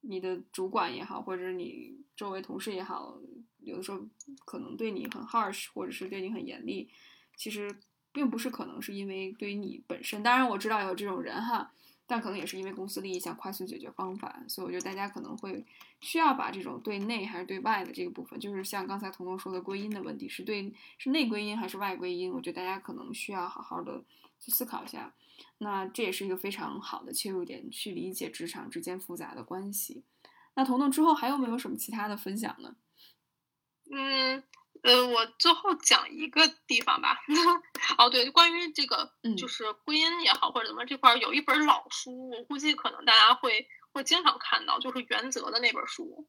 [0.00, 3.18] 你的主管也好，或者你周围同事也好。
[3.60, 4.00] 有的时候
[4.44, 6.88] 可能对你很 harsh，或者是对你很严厉，
[7.36, 7.74] 其实
[8.12, 11.70] 并不是可能是因为对于你本身，当然我知道有这种人哈，
[12.06, 15.64] 但可能也是因为公司利益想快速解决方法，所以我觉得大家可能会
[16.00, 24.02] 需要把这种对内还是对外的这个部分，就是像刚才彤彤说的归因的问题，是对是内归因还是外归因，我觉得大家可能需要好好的
[24.40, 25.12] 去思考一下。
[25.58, 30.02] 那这也是一个非常好的切入点，去理解职场之间复杂的关系。
[30.54, 32.74] 那彤彤之后还有没有什么其他的分享呢？
[33.90, 34.42] 嗯，
[34.82, 37.18] 呃，我最后讲一个地方吧。
[37.98, 46.28] 哦，对，关于这个就是归因也好或者怎么这块有一本老书，我估计可能大家会会经常看到，就是《原则》的那本书。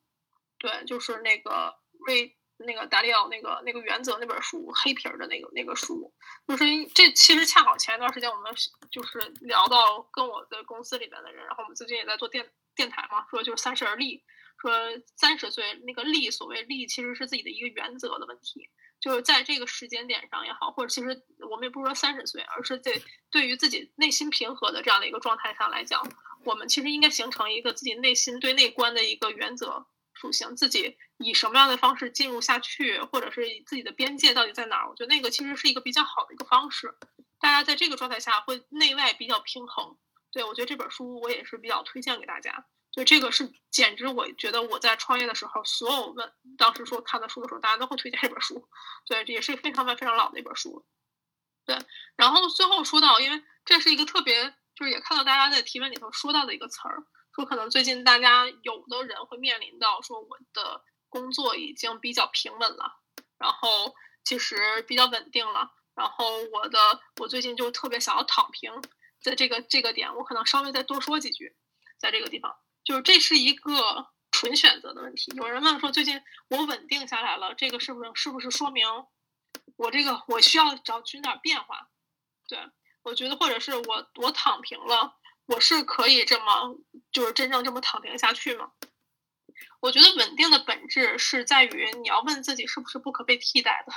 [0.58, 1.76] 对，就是那个
[2.06, 2.36] 瑞。
[2.62, 6.14] 那个达利奥那个那个原则那本书黑皮儿的那个那个书，
[6.46, 8.54] 就是这其实恰好前一段时间我们
[8.92, 14.22] 就是聊到跟我的公司里边的人，然后我们最近也在做电电台嘛，说就是三十而立，
[14.62, 14.72] 说
[15.16, 18.70] 三十岁那个立，所谓立其实是自己的一个原则的问题，
[19.00, 26.02] 就是在这个时间点上也好，或者其实我们也不是说三十岁，而是对对于自己内心平和的这样的一个状态上来讲，
[26.44, 29.88] 我们其实应该形成一个自己内心对内观的一个原则。
[30.16, 34.90] 属性自己以什么样的方式进入下去，或者是自己的边界到底在哪儿？
[34.90, 36.94] 我觉得那个其实是一个比较好的一个方式。
[37.40, 39.98] 大家在这个状态下会内外比较平衡。
[40.34, 42.66] 对我觉得这本书我也是比较推荐给大家。
[42.92, 48.68] 就这个是简直我觉得我在创业的时候，所有问当时说看的书的时候，大家都会推荐这本书。
[49.06, 50.86] 对，这也是非常非常老的一本书。
[51.66, 51.78] 对，
[52.16, 57.06] 然后最后说到，因为这是一个特别，就是也看到大家在提问里头说到的一个词儿。
[57.32, 62.98] 说可能最近大家有的人会面临到说我的工作已经比较平稳了，
[63.38, 63.94] 然后
[64.26, 68.74] 其实比较稳定了，然后我的我最近就特别想要躺平，
[69.22, 71.56] 在这个这个点，我可能稍微再多说几句，
[72.00, 75.32] 在这个地方，就是这是一个纯选择的问题。
[75.36, 78.88] 有人问说最近我稳定下来了，这个是不是是不是说明
[79.76, 81.90] 我这个我需要找寻点变化？
[82.48, 82.60] 对
[83.04, 85.16] 我觉得或者是我我躺平了。
[85.46, 86.78] 我是可以这么，
[87.12, 88.72] 就是真正这么躺平下去吗？
[89.80, 93.92] 我觉得稳定的本质是在于你要问自己是不是不可被替代的。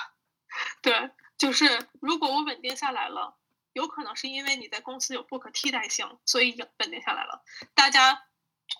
[0.80, 3.36] 对，就是如果我稳定下来了，
[3.74, 7.44] 有可能是因为你在公司有不可替代性，所以稳定下来了。
[7.74, 8.24] 大家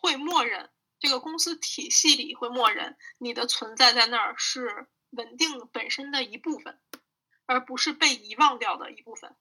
[0.00, 6.80] 会默认这个公司体系里会默认你的存在在那儿是稳定本身的一部分，
[7.46, 9.36] 而不是被遗忘掉的一部分。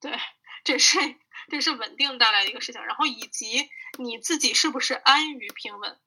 [0.00, 0.18] 对。
[0.64, 1.00] 这是
[1.50, 5.98] 这是稳定带来的一个事情，然后以及你自己是不是安于平稳？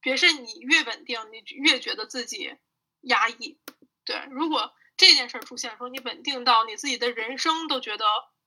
[0.00, 2.56] 别是你越稳定，你越觉得自己
[3.00, 3.58] 压抑。
[4.04, 8.04] 对，如果这件事出现，说你稳定到你自己的人生都觉得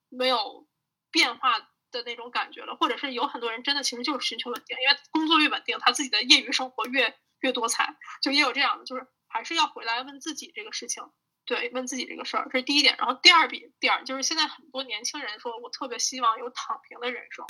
[0.08, 0.70] 没有
[1.12, 1.60] 变化
[1.96, 11.04] 的那种感觉了，或者是有很多人真的其实就是寻求稳定，因为工作越稳定，他自己的业余生活越越多彩，就也有这样的，就是还是要回来问自己这个事情。
[11.46, 12.96] 对，问自己这个事儿，这是第一点。
[12.98, 17.46] 然后第二笔点就是现在很多年轻人说，我特别希望有躺平的人生。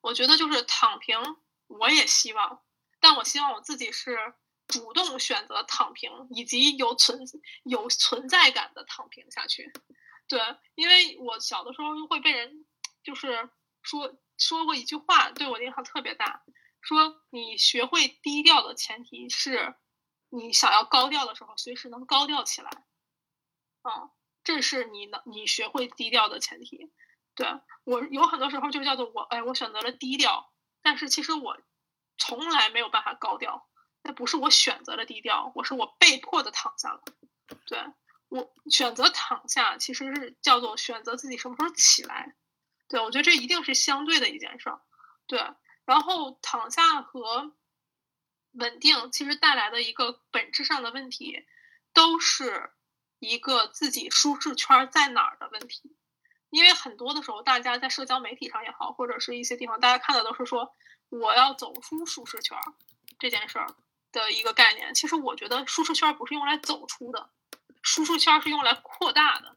[0.00, 1.18] 我觉得就是躺平，
[1.66, 2.62] 我也希望，
[3.00, 4.16] 但我希望我自己是
[4.68, 7.18] 主动选择躺平，以及有存
[7.64, 9.72] 有存在感的躺平下去。
[10.28, 10.40] 对，
[10.76, 12.64] 因为我小的时候会被人
[13.04, 13.48] 就是
[13.82, 16.42] 说说过一句话，对我的影响特别大，
[16.80, 19.76] 说你学会低调的前提是。
[20.30, 22.68] 你想要高调的时候，随时能高调起来，
[23.82, 24.10] 啊，
[24.42, 26.90] 这是你能你学会低调的前提。
[27.36, 27.46] 对
[27.84, 30.52] 我有很多时候就叫做我，哎，我选择了低调，
[30.82, 31.56] 但是其实我
[32.18, 33.68] 从来没有办法高调。
[34.02, 37.04] 那不是我选择了低调，我是我被迫的躺下了。
[37.68, 37.78] 对
[38.28, 42.34] 我选择躺下，其实是叫做选择自己什么时候起来。
[42.94, 44.80] 对我觉得这一定是相对的一件事儿。
[45.26, 45.42] 对，
[45.84, 47.52] 然后躺下和。
[48.56, 51.44] 稳定其实带来的一个本质上的问题，
[51.92, 52.70] 都是
[53.18, 55.96] 一个自己舒适圈在哪儿的问题。
[56.50, 60.72] 因为很多的时候，大家在社交媒体上也好，或者是一些地方，大家看到都是说
[61.08, 62.56] 我要走出舒适圈
[63.18, 63.66] 这件事儿
[64.12, 64.94] 的一个概念。
[64.94, 67.30] 其实我觉得舒适圈不是用来走出的，
[67.82, 69.52] 舒适圈是用来扩大的。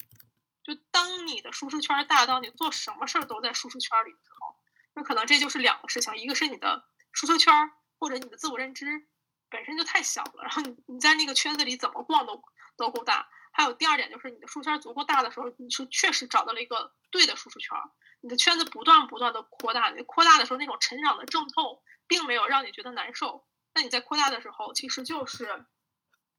[0.67, 4.55] 就当你的舒适圈大到你做什么事儿都在舒适圈里的时候，
[4.93, 7.71] 那可能这就是两个事情：一个是你的舒适圈。
[7.99, 9.07] 或者你的自我认知
[9.49, 12.43] 本身就太小了，然后你你在那个圈子里怎么逛都
[12.75, 13.27] 都够大。
[13.51, 17.75] 还有第二点就是你的舒适圈足够大的时候，你是确实找到了一个对的舒适圈，
[18.21, 23.47] 你的圈子不断不断的扩大，你扩大的时候那种成长的阵痛并没有让你觉得难受。
[23.73, 25.65] 那你在扩大的时候，其实就是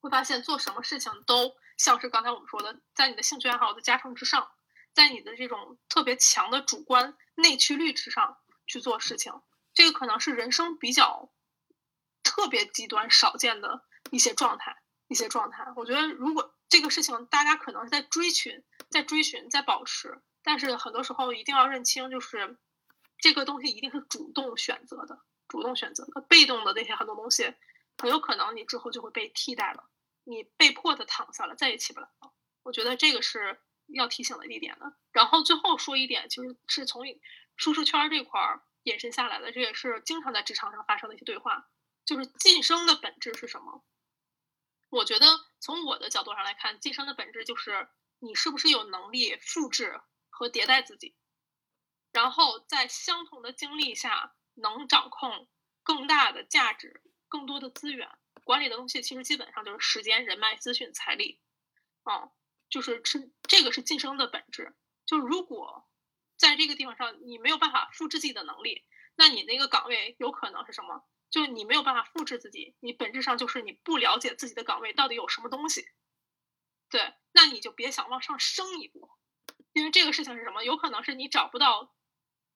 [0.01, 4.51] 会发现做什么事情都像是刚才我们说的，在你的兴趣爱好的加成之上，
[4.93, 9.33] 在你的这种特别强的主观内驱力之上去做事情，
[9.75, 11.31] 这个可能是人生比较。
[12.23, 14.77] 特别极端少见的一些状态，
[15.09, 15.67] 一些状态。
[15.75, 22.59] 我觉得，如果这个事情大家可能是在追寻，在追寻，在保持，但是很多时候一定要认清，就是
[23.19, 25.19] 这个东西一定是主动选择的，
[25.49, 27.53] 主动选择的，被动的那些很多东西，
[27.99, 29.91] 很有可能你之后就会被替代了，
[30.25, 32.33] 你被迫的躺下了，再也起不来了。
[32.63, 34.97] 我觉得这个是要提醒的一点的。
[35.13, 37.03] 然后最后说一点，其实是从
[37.57, 41.69] 舒适圈这块儿延伸下来的，这也是经常在职场上发生的一些对话，
[42.05, 43.85] 就是晋升的本质是什么？
[44.91, 45.27] 我觉得
[45.61, 47.89] 从我的角度上来看，晋升的本质就是
[48.21, 50.01] 你是不是有能力复制
[50.31, 51.17] 和迭代自己，
[52.13, 55.49] 然后在相同的经历下能掌控
[55.83, 58.09] 更大的价值、更多的资源。
[58.45, 61.41] 管理的东西其实基本上就是时间、人脉、资讯、财力，
[62.03, 62.31] 啊，
[62.71, 64.75] 就是是这个是晋升的本质。
[65.05, 65.89] 就如果
[66.37, 68.85] 在这个地方上你没有办法复制自己的能力，
[69.17, 71.05] 那你那个岗位有可能是什么？
[71.31, 75.87] 就你没有办法复制自己，你本质上就是你不了解自己的岗位到底有什么东西，
[76.89, 79.11] 对，那你就别想往上升一步，
[79.75, 80.65] 因为这个事情是什么？
[80.65, 81.95] 有可能是你找不到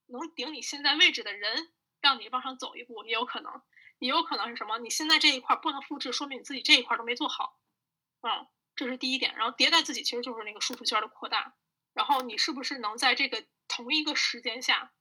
[0.07, 1.71] 能顶你现在位置的人，
[2.01, 3.61] 让你往上走一步，也有可能，
[4.03, 4.79] 也有可能是什么？
[4.79, 7.61] 你现在这一块不能复制，说明你自己这一块都没做好，
[8.23, 9.35] 嗯，这是第一点。
[9.37, 11.55] 然后迭代自己其实就是那个舒适圈的扩大，
[11.93, 14.93] 然后你是不是能在这个同一个时间下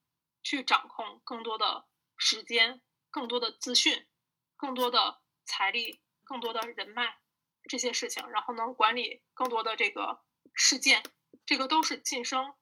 [0.44, 2.82] 去掌控更多的时间？
[3.10, 4.08] 更多的资讯，
[4.56, 7.18] 更多的财力，更多的人脉，
[7.68, 10.24] 这些事情，然后能管理更多的这个
[10.54, 11.04] 事件，
[11.46, 12.54] 这个都是晋升，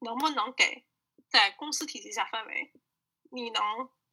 [0.00, 0.84] 能不能给
[1.28, 2.72] 在公司体系下范围，
[3.30, 3.62] 你能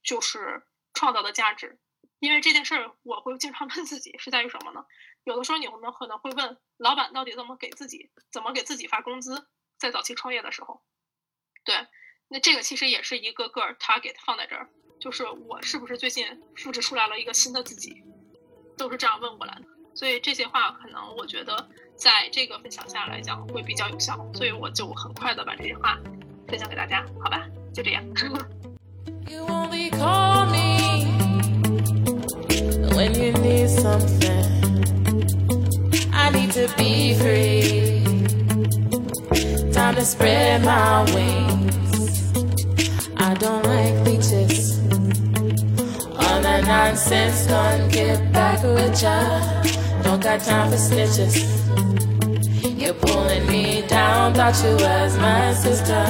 [0.03, 1.79] 就是创造的价值？
[2.19, 4.85] 因为这件事儿，我会经常 问自己，是在于什么呢？
[5.25, 9.47] 有的时候你们可能会问，老板到底怎么给自己，怎么给自己发工资？
[9.77, 10.81] 在早期创业的时候，
[11.65, 11.87] 对，
[12.29, 14.69] 那这个其实也是一个个他给他放在这儿。
[15.01, 18.01] 就是我是不是最近复制出来了一个新的自己，
[18.77, 19.63] 都是这样问过来的。
[19.93, 25.99] 所以这些话可能我觉得在这个分享下来讲会比较有效，所以我就很快的把这些话
[26.47, 27.45] 分享给大家，好吧？
[27.73, 28.03] 就这样。
[33.03, 34.45] when you need something.
[36.13, 38.03] I need to be free.
[39.73, 42.31] Time to spread my wings.
[43.17, 44.80] I don't like leeches.
[46.21, 47.89] All that nonsense, gone.
[47.89, 49.17] get back with ya.
[50.03, 51.35] Don't got time for snitches
[53.01, 54.34] pulling me down.
[54.34, 56.03] Thought you was my sister.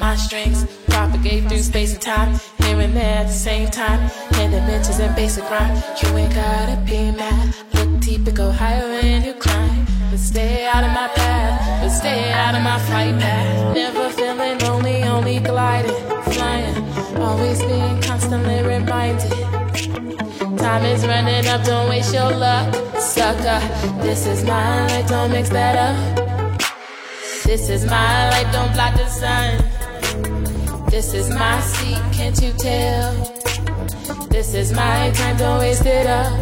[0.00, 4.29] My strengths propagate through space and time, here and there at the same time.
[4.40, 7.54] In dimensions and basic rhyme, you ain't gotta be mad.
[7.74, 9.86] Look deep and go higher when you climb.
[10.10, 13.74] But stay out of my path, but stay out of my flight path.
[13.74, 15.92] Never feeling lonely, only gliding,
[16.32, 16.74] flying.
[17.20, 19.30] Always being constantly reminded.
[20.58, 23.60] Time is running up, don't waste your luck, sucker.
[24.00, 26.60] This is my life, don't mix that up.
[27.44, 30.88] This is my life, don't block the sun.
[30.88, 33.29] This is my seat, can't you tell?
[34.30, 36.32] This is my time, don't waste it up.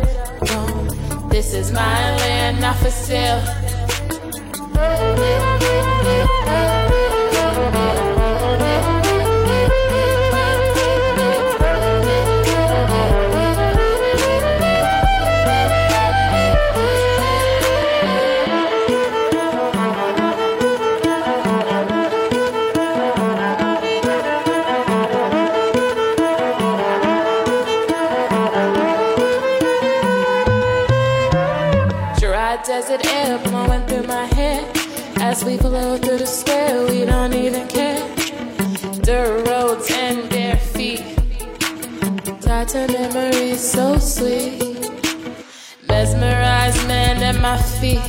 [0.47, 3.43] No, this is my land, not for sale.
[35.45, 36.87] We flow through the square.
[36.87, 38.03] We don't even care.
[39.03, 41.03] Dirt roads and bare feet.
[42.41, 44.63] Tied to memories so sweet.
[45.89, 48.03] Mesmerized man at my feet.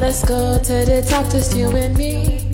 [0.00, 2.50] Let's go to the top, just you and me.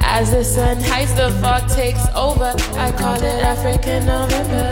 [0.00, 2.54] As the sun hides, the fog takes over.
[2.78, 4.70] I call it African November.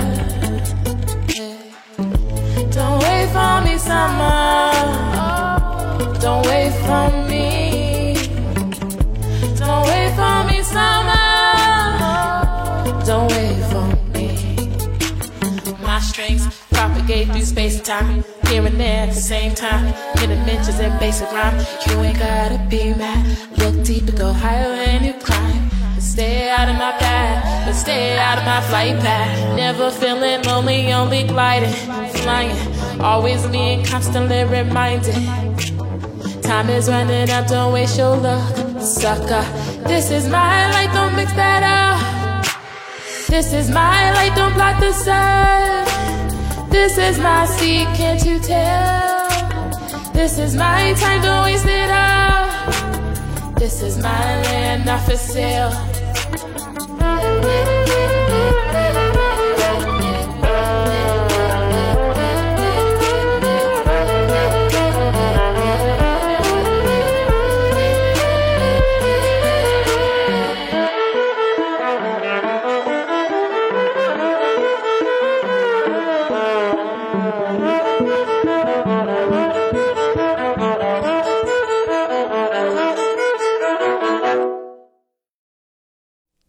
[2.70, 4.73] Don't wait for me, summer.
[6.20, 7.21] Don't wait for me.
[13.04, 14.28] Don't wait for me.
[15.82, 18.24] My strings propagate through space and time.
[18.46, 19.86] Here and there at the same time.
[20.22, 21.58] In dimensions and basic rhyme.
[21.86, 23.36] You ain't gotta be mad.
[23.58, 25.68] Look deep and go higher when you climb.
[25.94, 27.66] But stay out of my path.
[27.66, 29.56] But stay out of my flight path.
[29.56, 31.74] Never feeling lonely, only gliding,
[32.22, 32.56] flying.
[33.00, 35.14] Always being constantly reminded.
[36.42, 39.44] Time is running out, don't waste your luck, sucker.
[39.86, 42.46] This is my light, don't mix that up.
[43.28, 46.68] This is my light, don't block the sun.
[46.70, 50.12] This is my seat, can't you tell?
[50.12, 53.52] This is my time, don't waste it all.
[53.54, 55.72] This is my land, not for sale.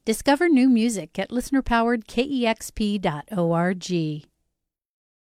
[0.06, 3.04] Discover new music at listener-powered kexp.org.